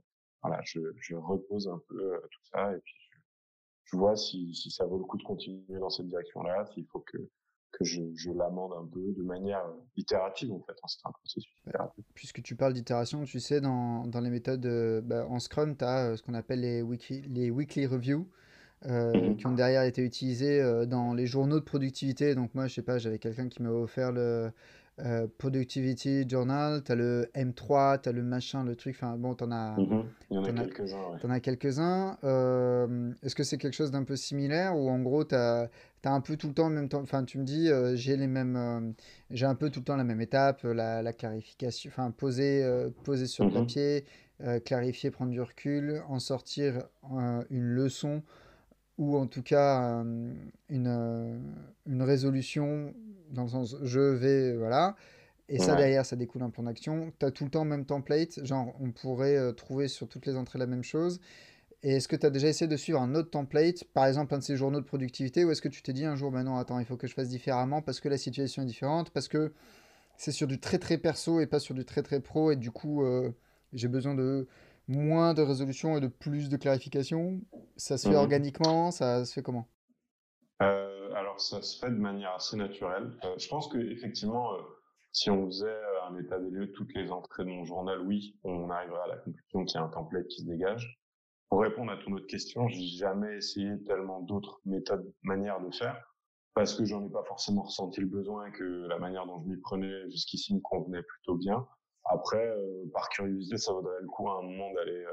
voilà, 0.43 0.61
je, 0.65 0.81
je, 1.01 1.17
repose 1.17 1.69
un 1.69 1.81
peu 1.89 2.15
euh, 2.15 2.21
tout 2.31 2.45
ça 2.53 2.73
et 2.75 2.79
puis 2.79 2.95
je, 3.85 3.97
vois 3.97 4.17
si, 4.17 4.55
si, 4.55 4.71
ça 4.71 4.85
vaut 4.85 4.99
le 4.99 5.05
coup 5.05 5.17
de 5.17 5.23
continuer 5.23 5.79
dans 5.81 5.91
cette 5.91 6.07
direction-là, 6.07 6.67
s'il 6.67 6.87
faut 6.87 7.01
que, 7.01 7.19
que 7.73 7.85
je, 7.85 8.03
je 8.15 8.31
l'amende 8.31 8.73
un 8.75 8.87
peu 8.87 9.01
de 9.01 9.23
manière 9.23 9.65
euh, 9.65 9.81
itérative 9.97 10.53
en 10.53 10.61
fait. 10.61 10.73
Hein, 10.83 10.87
c'est 10.89 11.07
un 11.07 11.13
processus. 11.13 11.53
Puisque 12.15 12.43
tu 12.43 12.55
parles 12.55 12.75
d'itération, 12.75 13.25
tu 13.25 13.41
sais, 13.41 13.61
dans, 13.61 14.07
dans 14.07 14.21
les 14.21 14.31
méthodes 14.31 14.67
bah, 15.05 15.27
en 15.27 15.39
Scrum, 15.39 15.75
tu 15.77 15.85
as 15.85 16.17
ce 16.17 16.23
qu'on 16.23 16.35
appelle 16.35 16.61
les, 16.61 16.83
wiki, 16.83 17.23
les 17.23 17.51
weekly 17.51 17.87
reviews. 17.87 18.29
Euh, 18.87 19.35
qui 19.35 19.45
ont 19.47 19.53
derrière 19.53 19.83
été 19.83 20.03
utilisés 20.03 20.63
dans 20.87 21.13
les 21.13 21.27
journaux 21.27 21.59
de 21.59 21.65
productivité. 21.65 22.37
Donc 22.37 22.55
moi, 22.55 22.69
je 22.69 22.75
sais 22.75 22.83
pas, 22.83 22.99
j'avais 22.99 23.19
quelqu'un 23.19 23.49
qui 23.49 23.61
m'a 23.61 23.71
offert 23.71 24.13
le, 24.13 24.53
euh, 25.01 25.29
Productivity 25.39 26.29
Journal, 26.29 26.83
tu 26.83 26.91
as 26.91 26.97
le 26.97 27.31
M3, 27.35 28.01
tu 28.03 28.09
as 28.09 28.13
le 28.13 28.23
machin, 28.23 28.65
le 28.65 28.75
truc, 28.75 28.97
enfin 28.99 29.17
bon, 29.17 29.35
tu 29.35 29.45
en 29.45 29.53
as, 29.53 29.77
y 30.31 30.37
en 30.37 30.45
a 30.45 30.65
quelques-uns. 30.65 30.97
Ouais. 31.23 31.31
as 31.31 31.41
quelques-uns. 31.41 32.19
Euh, 32.25 33.13
Est-ce 33.23 33.37
que 33.37 33.45
c'est 33.45 33.59
quelque 33.59 33.75
chose 33.75 33.93
d'un 33.93 34.03
peu 34.03 34.17
similaire 34.17 34.77
ou 34.77 34.89
en 34.89 34.99
gros, 34.99 35.25
tu 35.25 35.37
as, 35.37 35.71
as, 36.05 36.11
un 36.11 36.21
peu 36.21 36.37
tout 36.37 36.49
le 36.49 36.55
temps 36.55 36.69
le 36.69 36.75
même 36.75 36.89
temps, 36.89 37.01
enfin 37.01 37.23
tu 37.23 37.39
me 37.39 37.45
dis, 37.45 37.71
euh, 37.71 37.95
j'ai 37.95 38.17
les 38.17 38.27
mêmes, 38.27 38.57
euh, 38.57 38.91
j'ai 39.31 39.47
un 39.47 39.55
peu 39.55 39.71
tout 39.71 39.81
le 39.81 39.85
temps 39.85 39.97
la 39.97 40.05
même 40.05 40.21
étape, 40.21 40.65
la, 40.65 41.01
la 41.01 41.13
clarification, 41.13 41.91
enfin 41.93 42.11
poser, 42.11 42.65
euh, 42.65 42.91
poser 43.05 43.27
sur 43.27 43.45
le 43.45 43.51
mmh 43.51 43.55
papier, 43.55 44.05
clarifier, 44.65 45.11
prendre 45.11 45.31
du 45.31 45.41
recul, 45.41 46.03
en 46.09 46.19
sortir 46.21 46.85
une 47.51 47.65
leçon 47.65 48.23
ou 48.99 49.17
en 49.17 49.27
tout 49.27 49.43
cas 49.43 50.05
une, 50.69 51.41
une 51.87 52.03
résolution 52.03 52.93
dans 53.31 53.45
le 53.45 53.49
sens 53.49 53.77
je 53.83 54.01
vais, 54.01 54.57
voilà. 54.57 54.97
Et 55.51 55.59
ça, 55.59 55.77
derrière, 55.77 56.05
ça 56.05 56.15
découle 56.15 56.43
un 56.43 56.51
plan 56.51 56.65
d'action. 56.65 57.11
Tu 57.19 57.25
as 57.25 57.31
tout 57.31 57.45
le 57.45 57.51
temps 57.51 57.65
le 57.65 57.71
même 57.71 57.87
template. 57.87 58.45
Genre, 58.45 58.75
on 58.81 58.91
pourrait 58.91 59.37
euh, 59.37 59.53
trouver 59.53 59.89
sur 59.89 60.07
toutes 60.07 60.27
les 60.27 60.37
entrées 60.37 60.59
la 60.59 60.67
même 60.67 60.85
chose. 60.85 61.21
Et 61.83 61.97
est-ce 61.97 62.09
que 62.09 62.17
tu 62.17 62.27
as 62.27 62.31
déjà 62.31 62.49
essayé 62.49 62.69
de 62.69 62.77
suivre 62.77 63.01
un 63.01 63.15
autre 63.15 63.31
template, 63.31 63.85
par 63.95 64.07
exemple 64.07 64.35
un 64.35 64.39
de 64.39 64.43
ces 64.43 64.57
journaux 64.57 64.81
de 64.81 64.85
productivité, 64.85 65.45
ou 65.45 65.51
est-ce 65.53 65.63
que 65.63 65.69
tu 65.69 65.81
t'es 65.81 65.93
dit 65.93 66.05
un 66.05 66.17
jour, 66.17 66.33
ben 66.33 66.43
non, 66.43 66.57
attends, 66.57 66.81
il 66.81 66.85
faut 66.85 66.97
que 66.97 67.07
je 67.07 67.15
fasse 67.15 67.29
différemment 67.29 67.83
parce 67.83 68.01
que 68.01 68.09
la 68.09 68.19
situation 68.19 68.63
est 68.63 68.67
différente, 68.67 69.11
parce 69.11 69.29
que 69.29 69.53
c'est 70.17 70.33
sur 70.33 70.49
du 70.49 70.59
très 70.59 70.79
très 70.79 70.99
perso 70.99 71.41
et 71.41 71.47
pas 71.47 71.61
sur 71.61 71.75
du 71.75 71.85
très 71.85 72.03
très 72.03 72.19
pro, 72.19 72.51
et 72.51 72.57
du 72.57 72.73
coup, 72.73 73.05
euh, 73.05 73.31
j'ai 73.73 73.87
besoin 73.87 74.17
de 74.17 74.49
moins 74.89 75.35
de 75.35 75.43
résolution 75.43 75.97
et 75.97 76.01
de 76.01 76.09
plus 76.09 76.49
de 76.49 76.57
clarification? 76.57 77.41
Ça 77.77 77.99
se 77.99 78.09
fait 78.09 78.15
mmh 78.15 78.19
organiquement? 78.19 78.91
Ça 78.91 79.25
se 79.25 79.33
fait 79.33 79.43
comment? 79.43 79.69
Euh, 80.63 81.13
alors 81.15 81.41
ça 81.41 81.63
se 81.63 81.79
fait 81.79 81.91
de 81.91 81.97
manière 81.97 82.33
assez 82.35 82.57
naturelle. 82.57 83.17
Euh, 83.25 83.35
je 83.39 83.49
pense 83.49 83.69
que 83.69 83.79
effectivement, 83.79 84.55
euh, 84.55 84.63
si 85.13 85.31
on 85.31 85.47
faisait 85.47 85.67
euh, 85.67 86.09
un 86.09 86.19
état 86.19 86.39
des 86.39 86.51
lieux 86.51 86.73
toutes 86.73 86.93
les 86.95 87.11
entrées 87.11 87.45
de 87.45 87.51
mon 87.51 87.65
journal, 87.65 88.01
oui, 88.01 88.39
on 88.45 88.69
arriverait 88.71 89.03
à 89.05 89.07
la 89.09 89.17
conclusion 89.19 89.65
qu'il 89.65 89.81
y 89.81 89.83
a 89.83 89.87
un 89.87 89.89
template 89.89 90.27
qui 90.29 90.43
se 90.43 90.47
dégage. 90.47 90.99
Pour 91.49 91.63
répondre 91.63 91.93
à 91.93 91.97
toute 91.97 92.09
notre 92.09 92.27
question, 92.27 92.69
j'ai 92.69 92.87
jamais 92.87 93.37
essayé 93.37 93.71
tellement 93.85 94.21
d'autres 94.21 94.61
méthodes, 94.65 95.11
manières 95.23 95.61
de 95.61 95.71
faire, 95.75 96.15
parce 96.55 96.75
que 96.75 96.85
j'en 96.85 97.07
ai 97.07 97.11
pas 97.11 97.25
forcément 97.25 97.63
ressenti 97.63 98.01
le 98.01 98.07
besoin 98.07 98.47
et 98.47 98.53
que 98.53 98.87
la 98.87 98.99
manière 98.99 99.27
dont 99.27 99.41
je 99.43 99.49
m'y 99.49 99.57
prenais 99.57 100.11
jusqu'ici 100.11 100.55
me 100.55 100.61
convenait 100.61 101.03
plutôt 101.03 101.37
bien. 101.37 101.67
Après, 102.09 102.53
par 102.93 103.09
curiosité, 103.11 103.57
ça 103.59 103.73
vaudrait 103.73 104.01
le 104.01 104.09
coup 104.09 104.29
à 104.29 104.39
un 104.39 104.43
moment 104.43 104.73
d'aller 104.75 105.05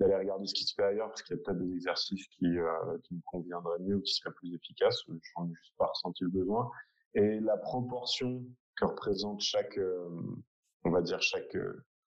d'aller 0.00 0.16
regarder 0.16 0.46
ce 0.46 0.54
qui 0.54 0.64
se 0.64 0.74
fait 0.74 0.82
ailleurs 0.82 1.08
parce 1.08 1.22
qu'il 1.22 1.36
y 1.36 1.38
a 1.38 1.42
peut-être 1.42 1.58
des 1.58 1.72
exercices 1.72 2.26
qui, 2.28 2.46
euh, 2.46 2.98
qui 3.04 3.14
me 3.14 3.20
conviendraient 3.26 3.78
mieux 3.80 3.96
ou 3.96 4.00
qui 4.00 4.14
seraient 4.14 4.34
plus 4.34 4.54
efficaces. 4.54 5.02
J'en 5.06 5.46
ai 5.46 5.54
juste 5.54 5.74
pas 5.78 5.86
ressenti 5.86 6.24
le 6.24 6.30
besoin. 6.30 6.70
et 7.14 7.38
la 7.40 7.56
proportion 7.56 8.44
que 8.76 8.86
représente 8.86 9.40
chaque, 9.40 9.78
on 10.84 10.90
va 10.90 11.00
dire 11.00 11.22
chaque 11.22 11.56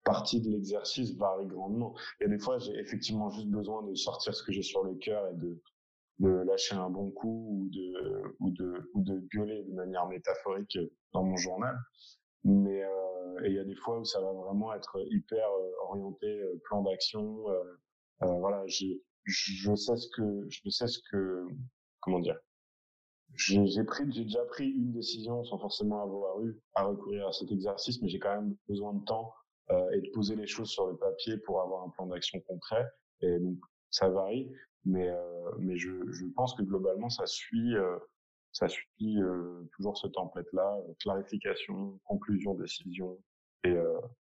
partie 0.06 0.40
de 0.40 0.50
l'exercice 0.50 1.18
varie 1.18 1.48
grandement. 1.48 1.96
Et 2.22 2.30
des 2.30 2.40
fois, 2.40 2.60
j'ai 2.60 2.74
effectivement 2.80 3.30
juste 3.30 3.50
besoin 3.50 3.84
de 3.84 3.94
sortir 3.96 4.34
ce 4.34 4.44
que 4.44 4.54
j'ai 4.54 4.62
sur 4.62 4.84
le 4.84 4.96
cœur 4.96 5.28
et 5.28 5.34
de, 5.34 5.62
de 6.20 6.30
lâcher 6.30 6.76
un 6.76 6.90
bon 6.90 7.12
coup 7.12 7.48
ou 7.50 7.70
de, 7.72 8.36
ou 8.40 8.52
de, 8.52 8.90
ou 8.94 9.04
de 9.04 9.20
gueuler 9.34 9.64
de 9.64 9.74
manière 9.74 10.08
métaphorique 10.08 10.78
dans 11.12 11.24
mon 11.24 11.36
journal. 11.36 11.78
Mais 12.46 12.86
euh, 13.42 13.48
il 13.48 13.54
y 13.54 13.60
a 13.60 13.64
des 13.64 13.76
fois 13.76 14.00
où 14.00 14.06
ça 14.06 14.22
va 14.22 14.32
vraiment 14.32 14.74
être 14.74 15.00
hyper 15.10 15.48
euh, 15.48 15.72
orienté 15.90 16.28
euh, 16.28 16.60
plan 16.66 16.82
d'action. 16.82 17.50
Euh, 17.50 17.64
euh, 18.24 18.40
voilà, 18.40 18.66
je, 18.68 18.86
sais 19.76 19.96
ce 19.96 20.08
que 20.16 20.46
je 20.50 20.70
sais 20.70 20.88
ce 20.88 21.00
que 21.12 21.46
comment 22.00 22.20
dire. 22.20 22.38
J'ai 23.34 23.84
pris, 23.84 24.10
j'ai 24.14 24.24
déjà 24.24 24.46
pris 24.46 24.70
une 24.70 24.94
décision 24.94 25.44
sans 25.44 25.58
forcément 25.60 26.02
avoir 26.02 26.42
eu 26.42 26.58
à 26.74 26.84
recourir 26.84 27.28
à 27.28 27.34
cet 27.34 27.52
exercice, 27.52 28.02
mais 28.02 28.08
j'ai 28.08 28.20
quand 28.20 28.34
même 28.42 28.56
besoin 28.70 28.94
de 28.94 29.04
temps 29.04 29.34
euh, 29.72 29.90
et 29.92 30.02
de 30.02 30.10
poser 30.12 30.36
les 30.36 30.48
choses 30.48 30.70
sur 30.70 30.88
le 30.88 30.96
papier 30.96 31.38
pour 31.38 31.62
avoir 31.62 31.84
un 31.84 31.90
plan 31.90 32.06
d'action 32.06 32.40
concret. 32.42 32.86
Et 33.22 33.40
donc 33.40 33.58
ça 33.90 34.08
varie, 34.10 34.50
mais 34.86 35.10
euh, 35.10 35.52
mais 35.60 35.76
je, 35.76 35.90
pense 36.36 36.54
que 36.54 36.62
globalement 36.62 37.10
ça 37.10 37.26
suit 37.26 37.76
euh, 37.76 37.98
ça 38.56 38.70
suit 38.70 39.22
euh, 39.22 39.68
toujours 39.76 39.98
ce 39.98 40.08
template-là 40.08 40.78
clarification, 41.00 42.00
conclusion, 42.06 42.54
décision 42.56 43.20
et 43.64 43.76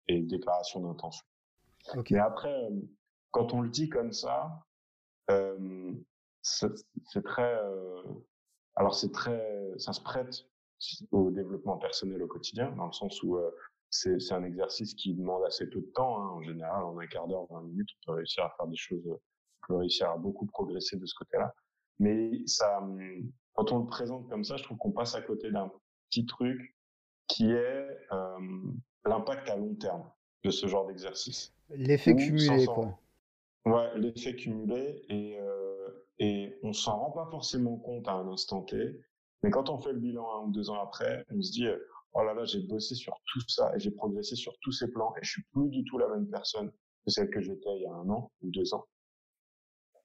et 0.09 0.21
déclaration 0.21 0.79
d'intention. 0.81 1.25
Okay. 1.93 2.15
Mais 2.15 2.21
après, 2.21 2.69
quand 3.31 3.53
on 3.53 3.61
le 3.61 3.69
dit 3.69 3.89
comme 3.89 4.13
ça, 4.13 4.65
euh, 5.29 5.91
c'est 6.41 7.23
très, 7.25 7.59
alors 8.75 8.95
c'est 8.95 9.11
très, 9.11 9.73
ça 9.77 9.91
se 9.91 10.01
prête 10.01 10.45
au 11.11 11.29
développement 11.29 11.77
personnel 11.77 12.23
au 12.23 12.27
quotidien, 12.27 12.71
dans 12.77 12.85
le 12.85 12.93
sens 12.93 13.21
où 13.21 13.37
c'est 13.89 14.31
un 14.31 14.43
exercice 14.43 14.93
qui 14.93 15.13
demande 15.13 15.43
assez 15.45 15.67
peu 15.69 15.79
de 15.79 15.91
temps. 15.93 16.21
Hein. 16.21 16.29
En 16.29 16.41
général, 16.41 16.83
en 16.83 16.97
un 16.99 17.07
quart 17.07 17.27
d'heure, 17.27 17.47
20 17.49 17.61
minutes, 17.63 17.89
on 18.01 18.11
peut 18.11 18.17
réussir 18.17 18.43
à 18.43 18.53
faire 18.57 18.67
des 18.67 18.75
choses, 18.75 19.05
on 19.07 19.67
peut 19.67 19.75
réussir 19.75 20.09
à 20.09 20.17
beaucoup 20.17 20.45
progresser 20.45 20.97
de 20.97 21.05
ce 21.05 21.15
côté-là. 21.15 21.53
Mais 21.99 22.45
ça, 22.45 22.79
hum, 22.79 23.31
quand 23.57 23.71
on 23.71 23.79
le 23.79 23.87
présente 23.87 24.29
comme 24.29 24.43
ça, 24.43 24.55
je 24.55 24.63
trouve 24.63 24.77
qu'on 24.77 24.91
passe 24.91 25.15
à 25.15 25.21
côté 25.21 25.51
d'un 25.51 25.71
petit 26.09 26.25
truc 26.25 26.75
qui 27.27 27.51
est 27.51 27.87
euh, 28.11 28.37
l'impact 29.03 29.49
à 29.49 29.57
long 29.57 29.73
terme 29.75 30.09
de 30.43 30.51
ce 30.51 30.67
genre 30.67 30.85
d'exercice. 30.85 31.53
L'effet 31.69 32.15
cumulé, 32.15 32.65
quoi. 32.67 32.97
Ouais, 33.65 33.97
l'effet 33.97 34.35
cumulé 34.35 35.03
et, 35.09 35.37
euh, 35.39 36.05
et 36.19 36.57
on 36.61 36.71
s'en 36.71 36.97
rend 36.99 37.11
pas 37.11 37.27
forcément 37.31 37.77
compte 37.77 38.07
à 38.07 38.13
un 38.13 38.27
instant 38.27 38.61
T, 38.61 39.01
mais 39.41 39.49
quand 39.49 39.69
on 39.69 39.79
fait 39.79 39.91
le 39.91 39.99
bilan 39.99 40.25
un 40.35 40.45
ou 40.45 40.51
deux 40.51 40.69
ans 40.69 40.79
après, 40.81 41.25
on 41.31 41.41
se 41.41 41.51
dit 41.51 41.67
oh 42.13 42.23
là 42.23 42.35
là, 42.35 42.45
j'ai 42.45 42.61
bossé 42.61 42.93
sur 42.93 43.19
tout 43.25 43.41
ça 43.47 43.75
et 43.75 43.79
j'ai 43.79 43.91
progressé 43.91 44.35
sur 44.35 44.57
tous 44.59 44.71
ces 44.71 44.91
plans 44.91 45.13
et 45.17 45.23
je 45.23 45.31
suis 45.31 45.43
plus 45.51 45.69
du 45.69 45.83
tout 45.83 45.97
la 45.97 46.07
même 46.09 46.29
personne 46.29 46.71
que 47.05 47.11
celle 47.11 47.29
que 47.31 47.41
j'étais 47.41 47.75
il 47.75 47.81
y 47.81 47.87
a 47.87 47.91
un 47.91 48.07
an 48.09 48.31
ou 48.41 48.51
deux 48.51 48.73
ans. 48.75 48.85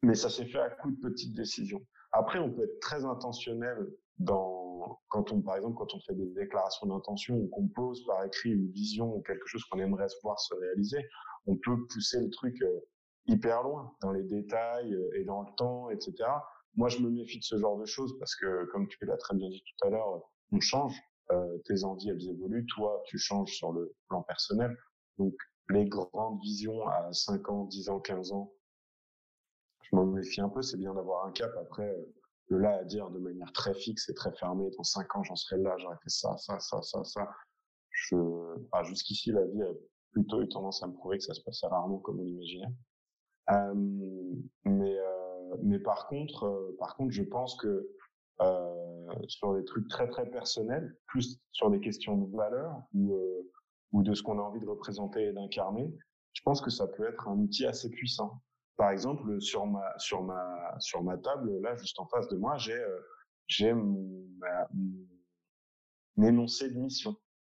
Mais 0.03 0.15
ça 0.15 0.31
s'est 0.31 0.47
fait 0.47 0.59
à 0.59 0.71
coup 0.71 0.91
de 0.91 1.01
petites 1.01 1.37
décisions. 1.37 1.83
Après, 2.13 2.39
on 2.39 2.51
peut 2.51 2.65
être 2.65 2.81
très 2.81 3.05
intentionnel 3.05 3.77
dans 4.19 4.63
quand 5.09 5.33
on, 5.33 5.41
par 5.43 5.57
exemple, 5.57 5.77
quand 5.77 5.95
on 5.95 6.01
fait 6.01 6.15
des 6.15 6.27
déclarations 6.27 6.87
d'intention 6.87 7.37
ou 7.37 7.49
qu'on 7.49 7.69
pose 7.69 8.05
par 8.07 8.25
écrit 8.25 8.51
une 8.51 8.71
vision 8.71 9.15
ou 9.15 9.23
quelque 9.23 9.47
chose 9.47 9.65
qu'on 9.65 9.79
aimerait 9.79 10.07
voir 10.23 10.39
se 10.41 10.55
réaliser, 10.55 10.99
on 11.47 11.57
peut 11.57 11.87
pousser 11.89 12.21
le 12.21 12.31
truc 12.31 12.61
euh, 12.63 12.81
hyper 13.27 13.63
loin 13.63 13.95
dans 14.01 14.13
les 14.13 14.23
détails 14.23 14.95
euh, 14.95 15.19
et 15.19 15.25
dans 15.25 15.43
le 15.43 15.55
temps, 15.57 15.91
etc. 15.91 16.15
Moi, 16.75 16.89
je 16.89 16.99
me 16.99 17.11
méfie 17.11 17.39
de 17.39 17.45
ce 17.45 17.59
genre 17.59 17.79
de 17.79 17.85
choses 17.85 18.19
parce 18.19 18.35
que, 18.35 18.65
comme 18.73 18.89
tu 18.89 19.05
l'as 19.05 19.17
très 19.17 19.37
bien 19.37 19.49
dit 19.49 19.63
tout 19.63 19.87
à 19.87 19.91
l'heure, 19.91 20.23
on 20.53 20.61
change 20.61 20.95
euh, 21.31 21.59
tes 21.67 21.85
envies, 21.85 22.11
elles 22.11 22.29
évoluent, 22.29 22.67
toi, 22.67 23.03
tu 23.07 23.19
changes 23.19 23.53
sur 23.53 23.73
le 23.73 23.95
plan 24.09 24.23
personnel. 24.23 24.77
Donc, 25.19 25.35
les 25.69 25.87
grandes 25.87 26.41
visions 26.41 26.87
à 26.89 27.13
5 27.13 27.49
ans, 27.51 27.65
10 27.67 27.89
ans, 27.91 28.01
15 28.01 28.33
ans, 28.33 28.53
m'en 29.93 30.07
méfie 30.07 30.41
un 30.41 30.49
peu, 30.49 30.63
c'est 30.63 30.79
bien 30.79 30.95
d'avoir 30.95 31.27
un 31.27 31.33
cap. 31.33 31.51
Après, 31.61 31.97
de 32.51 32.57
là 32.57 32.79
à 32.79 32.85
dire 32.85 33.11
de 33.11 33.19
manière 33.19 33.53
très 33.53 33.75
fixe 33.75 34.09
et 34.09 34.15
très 34.15 34.33
fermée, 34.33 34.71
dans 34.77 34.85
5 34.85 35.17
ans, 35.17 35.23
j'en 35.23 35.37
serai 35.37 35.61
là, 35.61 35.75
j'aurais 35.79 35.97
fait 36.03 36.11
ça, 36.11 36.37
ça, 36.39 36.59
ça, 36.61 36.83
ça, 36.83 37.05
ça. 37.05 37.29
Je, 37.91 38.17
ah, 38.73 38.83
jusqu'ici, 38.85 39.33
la 39.33 39.45
vie 39.47 39.63
a 39.63 39.73
plutôt 40.13 40.43
eu 40.43 40.49
tendance 40.49 40.83
à 40.83 40.87
me 40.87 40.93
prouver 40.93 41.19
que 41.19 41.25
ça 41.25 41.35
se 41.35 41.43
passait 41.43 41.67
rarement 41.67 41.99
comme 41.99 42.21
on 42.21 42.25
l'imaginait. 42.25 42.73
Euh, 43.51 43.75
mais, 44.65 44.99
euh, 44.99 45.57
mais 45.63 45.79
par 45.79 46.07
contre, 46.09 46.45
euh, 46.45 46.77
par 46.79 46.97
contre, 46.97 47.13
je 47.13 47.23
pense 47.23 47.57
que 47.57 47.89
sur 49.29 49.55
des 49.55 49.65
trucs 49.65 49.87
très 49.87 50.09
très 50.09 50.29
personnels, 50.29 50.97
plus 51.07 51.39
sur 51.53 51.71
des 51.71 51.79
questions 51.79 52.17
de 52.17 52.37
valeur 52.37 52.83
ou, 52.93 53.17
ou 53.93 54.03
de 54.03 54.15
ce 54.15 54.23
qu'on 54.23 54.37
a 54.41 54.43
envie 54.43 54.59
de 54.59 54.69
représenter 54.69 55.27
et 55.27 55.33
d'incarner, 55.33 55.95
je 56.33 56.43
pense 56.43 56.61
que 56.61 56.71
ça 56.71 56.89
peut 56.89 57.07
être 57.07 57.29
un 57.29 57.39
outil 57.39 57.67
assez 57.67 57.89
puissant. 57.89 58.43
Par 58.77 58.91
exemple, 58.91 59.41
sur 59.41 59.67
ma 59.67 59.99
sur 59.99 60.23
ma 60.23 60.77
sur 60.81 61.03
ma 61.03 61.19
table 61.19 61.61
là, 61.61 61.77
juste 61.77 61.99
en 61.99 62.07
face 62.07 62.29
de 62.29 62.37
moi, 62.37 62.57
j'ai 62.57 62.75
euh, 62.75 63.01
j'ai 63.47 63.73
mon 63.73 64.27
énoncé 66.19 66.71
de 66.71 66.79
mission. 66.79 67.17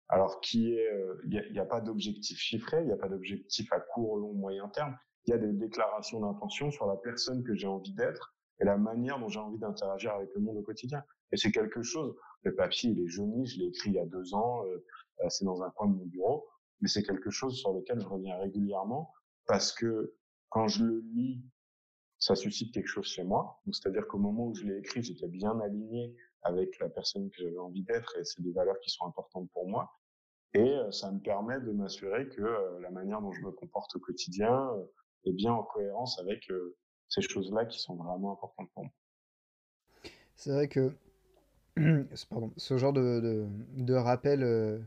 Alors 0.09 0.41
qui 0.41 0.75
est, 0.75 0.91
il 1.25 1.53
n'y 1.53 1.59
a, 1.59 1.63
a, 1.63 1.67
pas 1.67 1.81
d'objectif 1.81 2.37
chiffré, 2.39 2.83
il 2.83 2.87
n'y 2.87 2.93
a 2.93 2.97
pas 2.97 3.09
d'objectif 3.09 3.73
à 3.73 3.81
court, 3.81 4.19
long, 4.19 4.35
moyen 4.35 4.69
terme. 4.69 4.95
Il 5.27 5.31
y 5.31 5.35
a 5.35 5.39
des 5.39 5.53
déclarations 5.53 6.21
d'intention 6.21 6.71
sur 6.71 6.87
la 6.87 6.97
personne 6.97 7.43
que 7.43 7.55
j'ai 7.55 7.67
envie 7.67 7.95
d'être 7.95 8.35
et 8.61 8.65
la 8.65 8.77
manière 8.77 9.19
dont 9.19 9.29
j'ai 9.29 9.41
envie 9.41 9.59
d'interagir 9.59 10.13
avec 10.13 10.29
le 10.35 10.41
monde 10.41 10.59
au 10.59 10.63
quotidien. 10.63 11.03
Et 11.33 11.37
c'est 11.37 11.51
quelque 11.51 11.83
chose, 11.83 12.15
le 12.43 12.55
papier, 12.55 12.91
il 12.91 13.01
est 13.01 13.09
jauni, 13.09 13.47
je 13.47 13.59
l'ai 13.59 13.67
écrit 13.67 13.91
il 13.91 13.95
y 13.95 13.99
a 13.99 14.07
deux 14.07 14.35
ans, 14.35 14.65
euh, 14.67 14.85
euh, 15.21 15.29
c'est 15.29 15.45
dans 15.45 15.63
un 15.63 15.71
coin 15.71 15.89
de 15.89 15.95
mon 15.95 16.07
bureau, 16.07 16.47
mais 16.81 16.89
c'est 16.89 17.03
quelque 17.03 17.31
chose 17.31 17.57
sur 17.59 17.73
lequel 17.73 18.01
je 18.01 18.07
reviens 18.07 18.37
régulièrement 18.39 19.13
parce 19.47 19.73
que 19.73 20.15
quand 20.55 20.69
je 20.69 20.85
le 20.85 21.01
lis, 21.17 21.43
ça 22.21 22.37
suscite 22.37 22.73
quelque 22.73 22.87
chose 22.87 23.07
chez 23.07 23.25
moi. 23.25 23.61
c'est-à-dire 23.73 24.07
qu'au 24.07 24.19
moment 24.19 24.47
où 24.47 24.55
je 24.55 24.65
l'ai 24.65 24.79
écrit, 24.79 25.03
j'étais 25.03 25.27
bien 25.27 25.59
aligné 25.59 26.15
avec 26.43 26.79
la 26.79 26.89
personne 26.89 27.29
que 27.29 27.43
j'avais 27.43 27.59
envie 27.59 27.83
d'être 27.83 28.17
et 28.19 28.25
c'est 28.25 28.41
des 28.41 28.53
valeurs 28.53 28.79
qui 28.79 28.91
sont 28.91 29.05
importantes 29.05 29.51
pour 29.51 29.69
moi. 29.69 29.91
Et 30.53 30.61
euh, 30.61 30.93
ça 30.93 31.11
me 31.11 31.19
permet 31.19 31.59
de 31.59 31.73
m'assurer 31.73 32.29
que 32.29 32.79
la 32.81 32.91
manière 32.93 33.21
dont 33.21 33.33
je 33.33 33.43
me 33.43 33.51
comporte 33.51 33.97
au 33.97 33.99
quotidien 33.99 34.71
est 35.25 35.33
bien 35.33 35.53
en 35.53 35.65
cohérence 35.65 36.21
avec 36.21 36.49
ces 37.09 37.21
choses-là 37.21 37.67
qui 37.67 37.81
sont 37.81 37.97
vraiment 37.97 38.35
importantes 38.35 38.71
pour 38.75 38.85
moi. 38.85 38.93
C'est 40.37 40.53
vrai 40.53 40.69
que 40.69 40.93
ce 42.57 42.77
genre 42.77 42.93
de, 42.93 43.93
rappel 43.93 44.45
euh, 44.45 44.79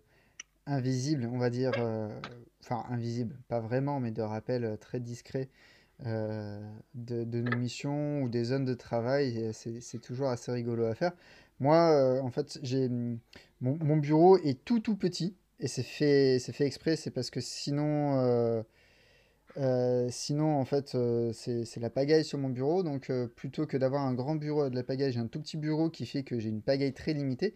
invisible, 0.68 1.30
on 1.32 1.38
va 1.38 1.50
dire, 1.50 1.72
euh, 1.80 2.10
enfin 2.64 2.84
invisible, 2.90 3.36
pas 3.48 3.60
vraiment, 3.60 4.00
mais 4.00 4.12
de 4.12 4.22
rappel 4.22 4.64
euh, 4.64 4.78
très 4.78 5.00
discret 5.00 5.50
de, 6.04 7.24
de, 7.24 7.42
nos 7.42 7.58
missions 7.58 8.22
ou 8.22 8.30
des 8.30 8.44
zones 8.44 8.66
de 8.66 8.76
travail, 8.76 9.50
c'est 9.52 10.00
toujours 10.00 10.30
assez 10.30 10.52
rigolo 10.52 10.86
à 10.86 10.94
faire. 10.94 11.14
Moi, 11.60 12.22
en 12.22 12.30
fait, 12.30 12.60
j'ai 12.62 12.88
mon, 12.88 13.20
mon, 13.62 13.98
bureau 13.98 14.38
est 14.38 14.64
tout 14.64 14.80
tout 14.80 14.96
petit 14.96 15.36
et 15.60 15.68
c'est 15.68 15.82
fait, 15.82 16.38
fait 16.40 16.66
exprès, 16.68 16.98
c'est 16.98 17.10
parce 17.10 17.32
que 17.32 17.42
sinon 17.42 18.64
euh, 19.58 20.08
sinon, 20.12 20.56
en 20.56 20.66
fait, 20.66 20.94
euh, 20.96 21.32
c'est 21.34 21.80
la 21.80 21.90
pagaille 21.90 22.24
sur 22.26 22.38
mon 22.38 22.50
bureau. 22.50 22.84
Donc, 22.84 23.10
euh, 23.10 23.28
plutôt 23.28 23.66
que 23.66 23.78
d'avoir 23.78 24.04
un 24.04 24.14
grand 24.14 24.36
bureau 24.36 24.68
et 24.68 24.70
de 24.70 24.76
la 24.76 24.84
pagaille, 24.84 25.12
j'ai 25.12 25.20
un 25.20 25.28
tout 25.28 25.40
petit 25.40 25.58
bureau 25.58 25.90
qui 25.90 26.06
fait 26.06 26.24
que 26.24 26.40
j'ai 26.40 26.50
une 26.50 26.62
pagaille 26.62 26.94
très 26.94 27.14
limitée. 27.14 27.56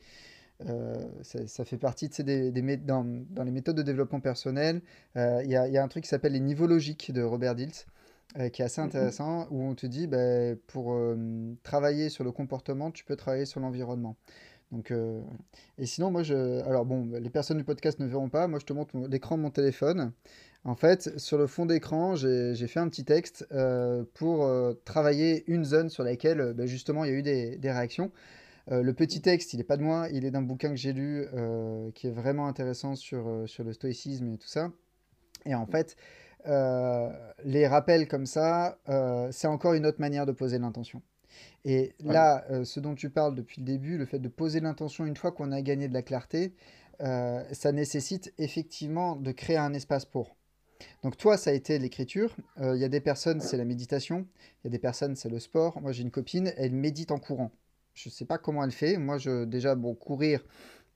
Ça, 1.23 1.47
ça, 1.47 1.65
fait 1.65 1.77
partie 1.77 2.09
de 2.09 2.13
ces, 2.13 2.23
des, 2.23 2.51
des 2.51 2.77
dans, 2.77 3.05
dans, 3.29 3.43
les 3.43 3.51
méthodes 3.51 3.75
de 3.75 3.81
développement 3.81 4.19
personnel. 4.19 4.81
Il 5.15 5.45
y, 5.45 5.51
y, 5.51 5.77
a 5.77 5.83
un 5.83 5.87
truc 5.87 6.03
qui 6.03 6.09
s'appelle 6.09 6.33
les 6.33 6.39
niveaux 6.39 6.67
logiques 6.67 7.11
de 7.11 7.21
Robert 7.21 7.55
Dilts, 7.55 7.87
qui 8.53 8.61
est 8.61 8.65
assez 8.65 8.81
mmh 8.81 8.85
intéressant, 8.85 9.47
où 9.51 9.63
on 9.63 9.75
te 9.75 9.85
dit, 9.85 10.07
bah, 10.07 10.55
pour 10.67 10.97
travailler 11.63 12.09
sur 12.09 12.23
le 12.23 12.31
comportement, 12.31 12.91
tu 12.91 13.05
peux 13.05 13.15
travailler 13.15 13.45
sur 13.45 13.59
l'environnement. 13.59 14.15
Donc, 14.71 14.93
et 15.77 15.85
sinon, 15.85 16.11
moi, 16.11 16.23
je, 16.23 16.61
alors 16.63 16.85
bon, 16.85 17.09
les 17.11 17.29
personnes 17.29 17.57
du 17.57 17.63
podcast 17.63 17.99
ne 17.99 18.05
verront 18.05 18.29
pas. 18.29 18.47
Moi, 18.47 18.59
je 18.59 18.65
te 18.65 18.73
montre 18.73 18.97
l'écran 19.09 19.37
de 19.37 19.43
mon 19.43 19.51
téléphone. 19.51 20.13
En 20.63 20.75
fait, 20.75 21.17
sur 21.17 21.39
le 21.39 21.47
fond 21.47 21.65
d'écran, 21.65 22.15
j'ai 22.15 22.67
fait 22.67 22.79
un 22.79 22.87
petit 22.87 23.03
texte 23.03 23.47
euh, 23.51 24.03
pour 24.13 24.45
euh, 24.45 24.73
travailler 24.85 25.43
une 25.47 25.65
zone 25.65 25.89
sur 25.89 26.03
laquelle 26.03 26.39
euh, 26.39 26.53
bah, 26.53 26.67
justement 26.67 27.03
il 27.03 27.11
y 27.11 27.13
a 27.13 27.17
eu 27.17 27.23
des, 27.23 27.71
réactions. 27.71 28.11
Le 28.67 28.91
petit 28.93 29.21
texte, 29.21 29.53
il 29.53 29.57
n'est 29.57 29.63
pas 29.63 29.77
de 29.77 29.83
moi, 29.83 30.07
il 30.11 30.25
est 30.25 30.31
d'un 30.31 30.41
bouquin 30.41 30.69
que 30.69 30.75
j'ai 30.75 30.93
lu 30.93 31.27
qui 31.95 32.07
est 32.07 32.11
vraiment 32.11 32.47
intéressant 32.47 32.95
sur, 32.95 33.43
sur 33.47 33.63
le 33.63 33.73
stoïcisme 33.73 34.33
et 34.33 34.37
tout 34.37 34.47
ça. 34.47 34.71
Et 35.45 35.55
en 35.55 35.65
fait, 35.65 35.95
les 36.45 37.67
rappels 37.67 38.07
comme 38.07 38.25
ça, 38.25 38.77
c'est 39.31 39.47
encore 39.47 39.73
une 39.73 39.85
autre 39.85 39.99
manière 39.99 40.25
de 40.25 40.31
poser 40.31 40.59
l'intention. 40.59 41.01
Et 41.65 41.93
là, 41.99 42.45
ce 42.63 42.79
dont 42.79 42.95
tu 42.95 43.09
parles 43.09 43.35
depuis 43.35 43.61
le 43.61 43.65
début, 43.65 43.97
le 43.97 44.05
fait 44.05 44.19
de 44.19 44.29
poser 44.29 44.59
l'intention 44.59 45.05
une 45.05 45.15
fois 45.15 45.31
qu'on 45.31 45.51
a 45.51 45.61
gagné 45.61 45.87
de 45.87 45.93
la 45.93 46.01
clarté, 46.03 46.53
ça 46.99 47.71
nécessite 47.71 48.33
effectivement 48.37 49.15
de 49.15 49.31
créer 49.31 49.57
un 49.57 49.73
espace 49.73 50.05
pour. 50.05 50.35
Donc 51.03 51.17
toi, 51.17 51.37
ça 51.37 51.49
a 51.49 51.53
été 51.53 51.77
l'écriture. 51.79 52.35
Il 52.57 52.63
euh, 52.63 52.77
y 52.77 52.83
a 52.83 52.89
des 52.89 53.01
personnes, 53.01 53.41
c'est 53.41 53.57
la 53.57 53.65
méditation. 53.65 54.27
Il 54.63 54.65
y 54.65 54.67
a 54.67 54.71
des 54.71 54.79
personnes, 54.79 55.15
c'est 55.15 55.29
le 55.29 55.39
sport. 55.39 55.81
Moi, 55.81 55.91
j'ai 55.91 56.03
une 56.03 56.11
copine, 56.11 56.53
elle 56.57 56.73
médite 56.73 57.11
en 57.11 57.19
courant. 57.19 57.51
Je 57.93 58.09
sais 58.09 58.25
pas 58.25 58.37
comment 58.37 58.63
elle 58.63 58.71
fait. 58.71 58.97
Moi, 58.97 59.17
je, 59.17 59.45
déjà, 59.45 59.75
bon, 59.75 59.93
courir, 59.95 60.43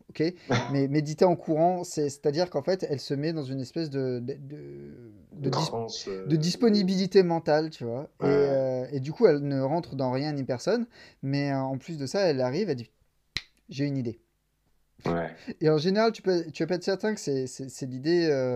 ok. 0.09 0.23
Mais 0.69 0.87
méditer 0.87 1.25
en 1.25 1.35
courant, 1.35 1.83
c'est, 1.83 2.09
c'est-à-dire 2.09 2.49
qu'en 2.49 2.63
fait, 2.63 2.85
elle 2.89 2.99
se 2.99 3.13
met 3.13 3.33
dans 3.33 3.43
une 3.43 3.61
espèce 3.61 3.89
de, 3.89 4.19
de, 4.19 4.33
de, 4.35 5.11
de 5.33 5.49
dis- 5.49 5.65
Trans, 5.65 5.87
de 6.25 6.35
euh, 6.35 6.37
disponibilité 6.37 7.23
mentale, 7.23 7.69
tu 7.69 7.83
vois. 7.83 8.09
Et, 8.21 8.27
euh, 8.27 8.85
et 8.91 8.99
du 8.99 9.11
coup, 9.11 9.27
elle 9.27 9.39
ne 9.39 9.61
rentre 9.61 9.95
dans 9.95 10.11
rien 10.11 10.31
ni 10.33 10.43
personne. 10.43 10.87
Mais 11.23 11.51
euh, 11.51 11.57
en 11.59 11.77
plus 11.77 11.97
de 11.97 12.05
ça, 12.05 12.21
elle 12.21 12.41
arrive, 12.41 12.69
elle 12.69 12.77
dit, 12.77 12.91
j'ai 13.69 13.85
une 13.85 13.97
idée. 13.97 14.19
ouais, 15.05 15.35
Et 15.61 15.69
en 15.69 15.77
général, 15.77 16.11
tu 16.11 16.21
peux, 16.21 16.45
tu 16.51 16.65
peux 16.65 16.73
être 16.73 16.83
certain 16.83 17.13
que 17.13 17.19
c'est 17.19 17.85
l'idée 17.87 18.55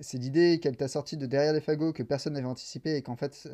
c'est 0.00 0.18
l'idée 0.18 0.60
qu'elle 0.60 0.76
t'a 0.76 0.86
sortie 0.86 1.16
de 1.16 1.26
derrière 1.26 1.52
les 1.52 1.60
fagots 1.60 1.92
que 1.92 2.04
personne 2.04 2.34
n'avait 2.34 2.46
anticipé 2.46 2.94
et 2.96 3.02
qu'en 3.02 3.16
fait, 3.16 3.48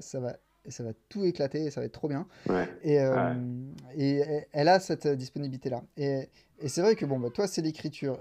ça 0.00 0.20
va, 0.20 0.36
ça 0.70 0.84
va 0.84 0.92
tout 1.08 1.24
éclater 1.24 1.64
et 1.64 1.70
ça 1.70 1.80
va 1.80 1.86
être 1.86 1.92
trop 1.92 2.08
bien. 2.08 2.26
ouais, 2.48 2.68
Et, 2.82 3.00
euh, 3.00 3.34
ouais. 3.34 3.96
et 3.96 4.46
elle 4.52 4.68
a 4.68 4.80
cette 4.80 5.06
disponibilité-là. 5.06 5.82
Et, 5.96 6.28
et 6.60 6.68
c'est 6.68 6.82
vrai 6.82 6.96
que 6.96 7.06
bon, 7.06 7.18
bah, 7.18 7.30
toi, 7.30 7.46
c'est 7.46 7.62
l'écriture. 7.62 8.20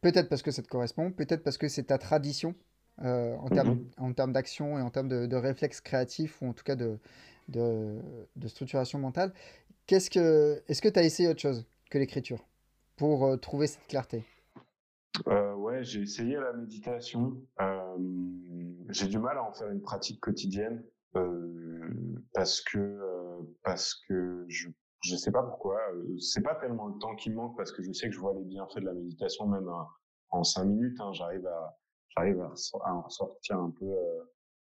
Peut-être 0.00 0.28
parce 0.28 0.42
que 0.42 0.50
ça 0.50 0.62
te 0.62 0.68
correspond, 0.68 1.10
peut-être 1.10 1.42
parce 1.42 1.56
que 1.56 1.68
c'est 1.68 1.84
ta 1.84 1.98
tradition 1.98 2.54
euh, 3.02 3.34
en 3.36 3.48
termes, 3.48 3.78
en 3.96 4.12
termes 4.12 4.32
d'action 4.32 4.78
et 4.78 4.82
en 4.82 4.90
termes 4.90 5.08
de, 5.08 5.26
de 5.26 5.36
réflexe 5.36 5.80
créatif 5.80 6.42
ou 6.42 6.46
en 6.46 6.52
tout 6.52 6.64
cas 6.64 6.76
de, 6.76 6.98
de, 7.48 7.98
de 8.36 8.48
structuration 8.48 8.98
mentale. 8.98 9.32
Qu'est-ce 9.86 10.10
que, 10.10 10.62
est-ce 10.68 10.82
que 10.82 10.88
tu 10.88 10.98
as 10.98 11.04
essayé 11.04 11.28
autre 11.28 11.40
chose 11.40 11.64
que 11.90 11.98
l'écriture 11.98 12.46
pour 12.96 13.24
euh, 13.24 13.36
trouver 13.36 13.66
cette 13.66 13.86
clarté? 13.88 14.24
Euh, 15.28 15.54
ouais, 15.54 15.84
j'ai 15.84 16.02
essayé 16.02 16.34
la 16.34 16.52
méditation. 16.52 17.36
J'ai 18.90 19.06
du 19.06 19.18
mal 19.18 19.38
à 19.38 19.44
en 19.44 19.52
faire 19.52 19.70
une 19.70 19.80
pratique 19.80 20.20
quotidienne 20.20 20.82
parce 22.32 22.60
que 22.60 23.00
parce 23.62 23.94
que 24.08 24.44
je 24.48 24.68
je 25.02 25.16
sais 25.16 25.30
pas 25.30 25.42
pourquoi. 25.42 25.78
C'est 26.18 26.42
pas 26.42 26.54
tellement 26.54 26.86
le 26.88 26.98
temps 26.98 27.14
qui 27.14 27.30
me 27.30 27.36
manque 27.36 27.56
parce 27.56 27.72
que 27.72 27.82
je 27.82 27.92
sais 27.92 28.08
que 28.08 28.14
je 28.14 28.20
vois 28.20 28.32
les 28.34 28.44
bienfaits 28.44 28.78
de 28.78 28.86
la 28.86 28.94
méditation 28.94 29.46
même 29.46 29.70
en, 30.30 30.44
cinq 30.44 30.64
minutes. 30.64 30.98
Hein, 31.00 31.12
j'arrive 31.12 31.46
à 31.46 31.76
j'arrive 32.16 32.40
à, 32.40 32.52
à 32.84 32.94
en 32.94 33.08
sortir 33.08 33.58
un 33.58 33.70
peu 33.70 33.94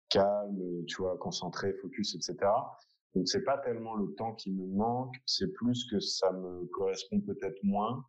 calme, 0.09 0.85
tu 0.85 1.01
vois, 1.01 1.17
concentré, 1.17 1.73
focus, 1.73 2.15
etc. 2.15 2.37
Donc 3.15 3.27
c'est 3.27 3.43
pas 3.43 3.57
tellement 3.57 3.95
le 3.95 4.13
temps 4.15 4.33
qui 4.35 4.51
me 4.51 4.65
manque, 4.67 5.15
c'est 5.25 5.51
plus 5.53 5.89
que 5.89 5.99
ça 5.99 6.31
me 6.31 6.65
correspond 6.67 7.19
peut-être 7.21 7.61
moins. 7.63 8.05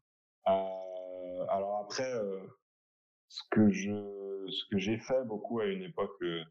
Euh, 0.49 1.47
alors 1.49 1.81
après, 1.85 2.13
euh, 2.15 2.41
ce 3.29 3.43
que 3.51 3.71
je, 3.71 4.47
ce 4.49 4.65
que 4.71 4.79
j'ai 4.79 4.99
fait 4.99 5.25
beaucoup 5.25 5.61
à 5.61 5.67
une 5.67 5.83
époque 5.83 6.21
euh, 6.23 6.43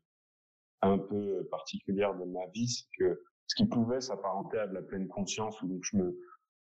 un 0.81 0.97
peu 0.97 1.47
particulière 1.49 2.15
de 2.15 2.25
ma 2.25 2.45
vie, 2.47 2.67
c'est 2.67 2.85
que 2.97 3.21
ce 3.47 3.55
qui 3.55 3.65
pouvait 3.65 4.01
s'apparenter 4.01 4.57
à 4.59 4.67
de 4.67 4.73
la 4.73 4.81
pleine 4.81 5.07
conscience, 5.07 5.61
où 5.61 5.67
donc 5.67 5.83
je 5.83 5.97
me, 5.97 6.19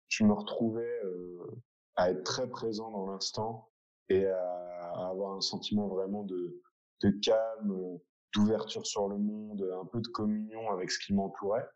je 0.08 0.24
me 0.24 0.32
retrouvais 0.32 1.00
euh, 1.04 1.62
à 1.96 2.10
être 2.10 2.22
très 2.24 2.48
présent 2.48 2.90
dans 2.90 3.10
l'instant 3.10 3.70
et 4.08 4.26
à, 4.26 5.08
avoir 5.08 5.36
un 5.36 5.40
sentiment 5.40 5.88
vraiment 5.88 6.22
de, 6.22 6.60
de 7.02 7.10
calme, 7.10 7.98
d'ouverture 8.34 8.86
sur 8.86 9.08
le 9.08 9.18
monde, 9.18 9.68
un 9.80 9.86
peu 9.86 10.00
de 10.00 10.08
communion 10.08 10.70
avec 10.70 10.90
ce 10.90 11.04
qui 11.04 11.14
m'entourait. 11.14 11.66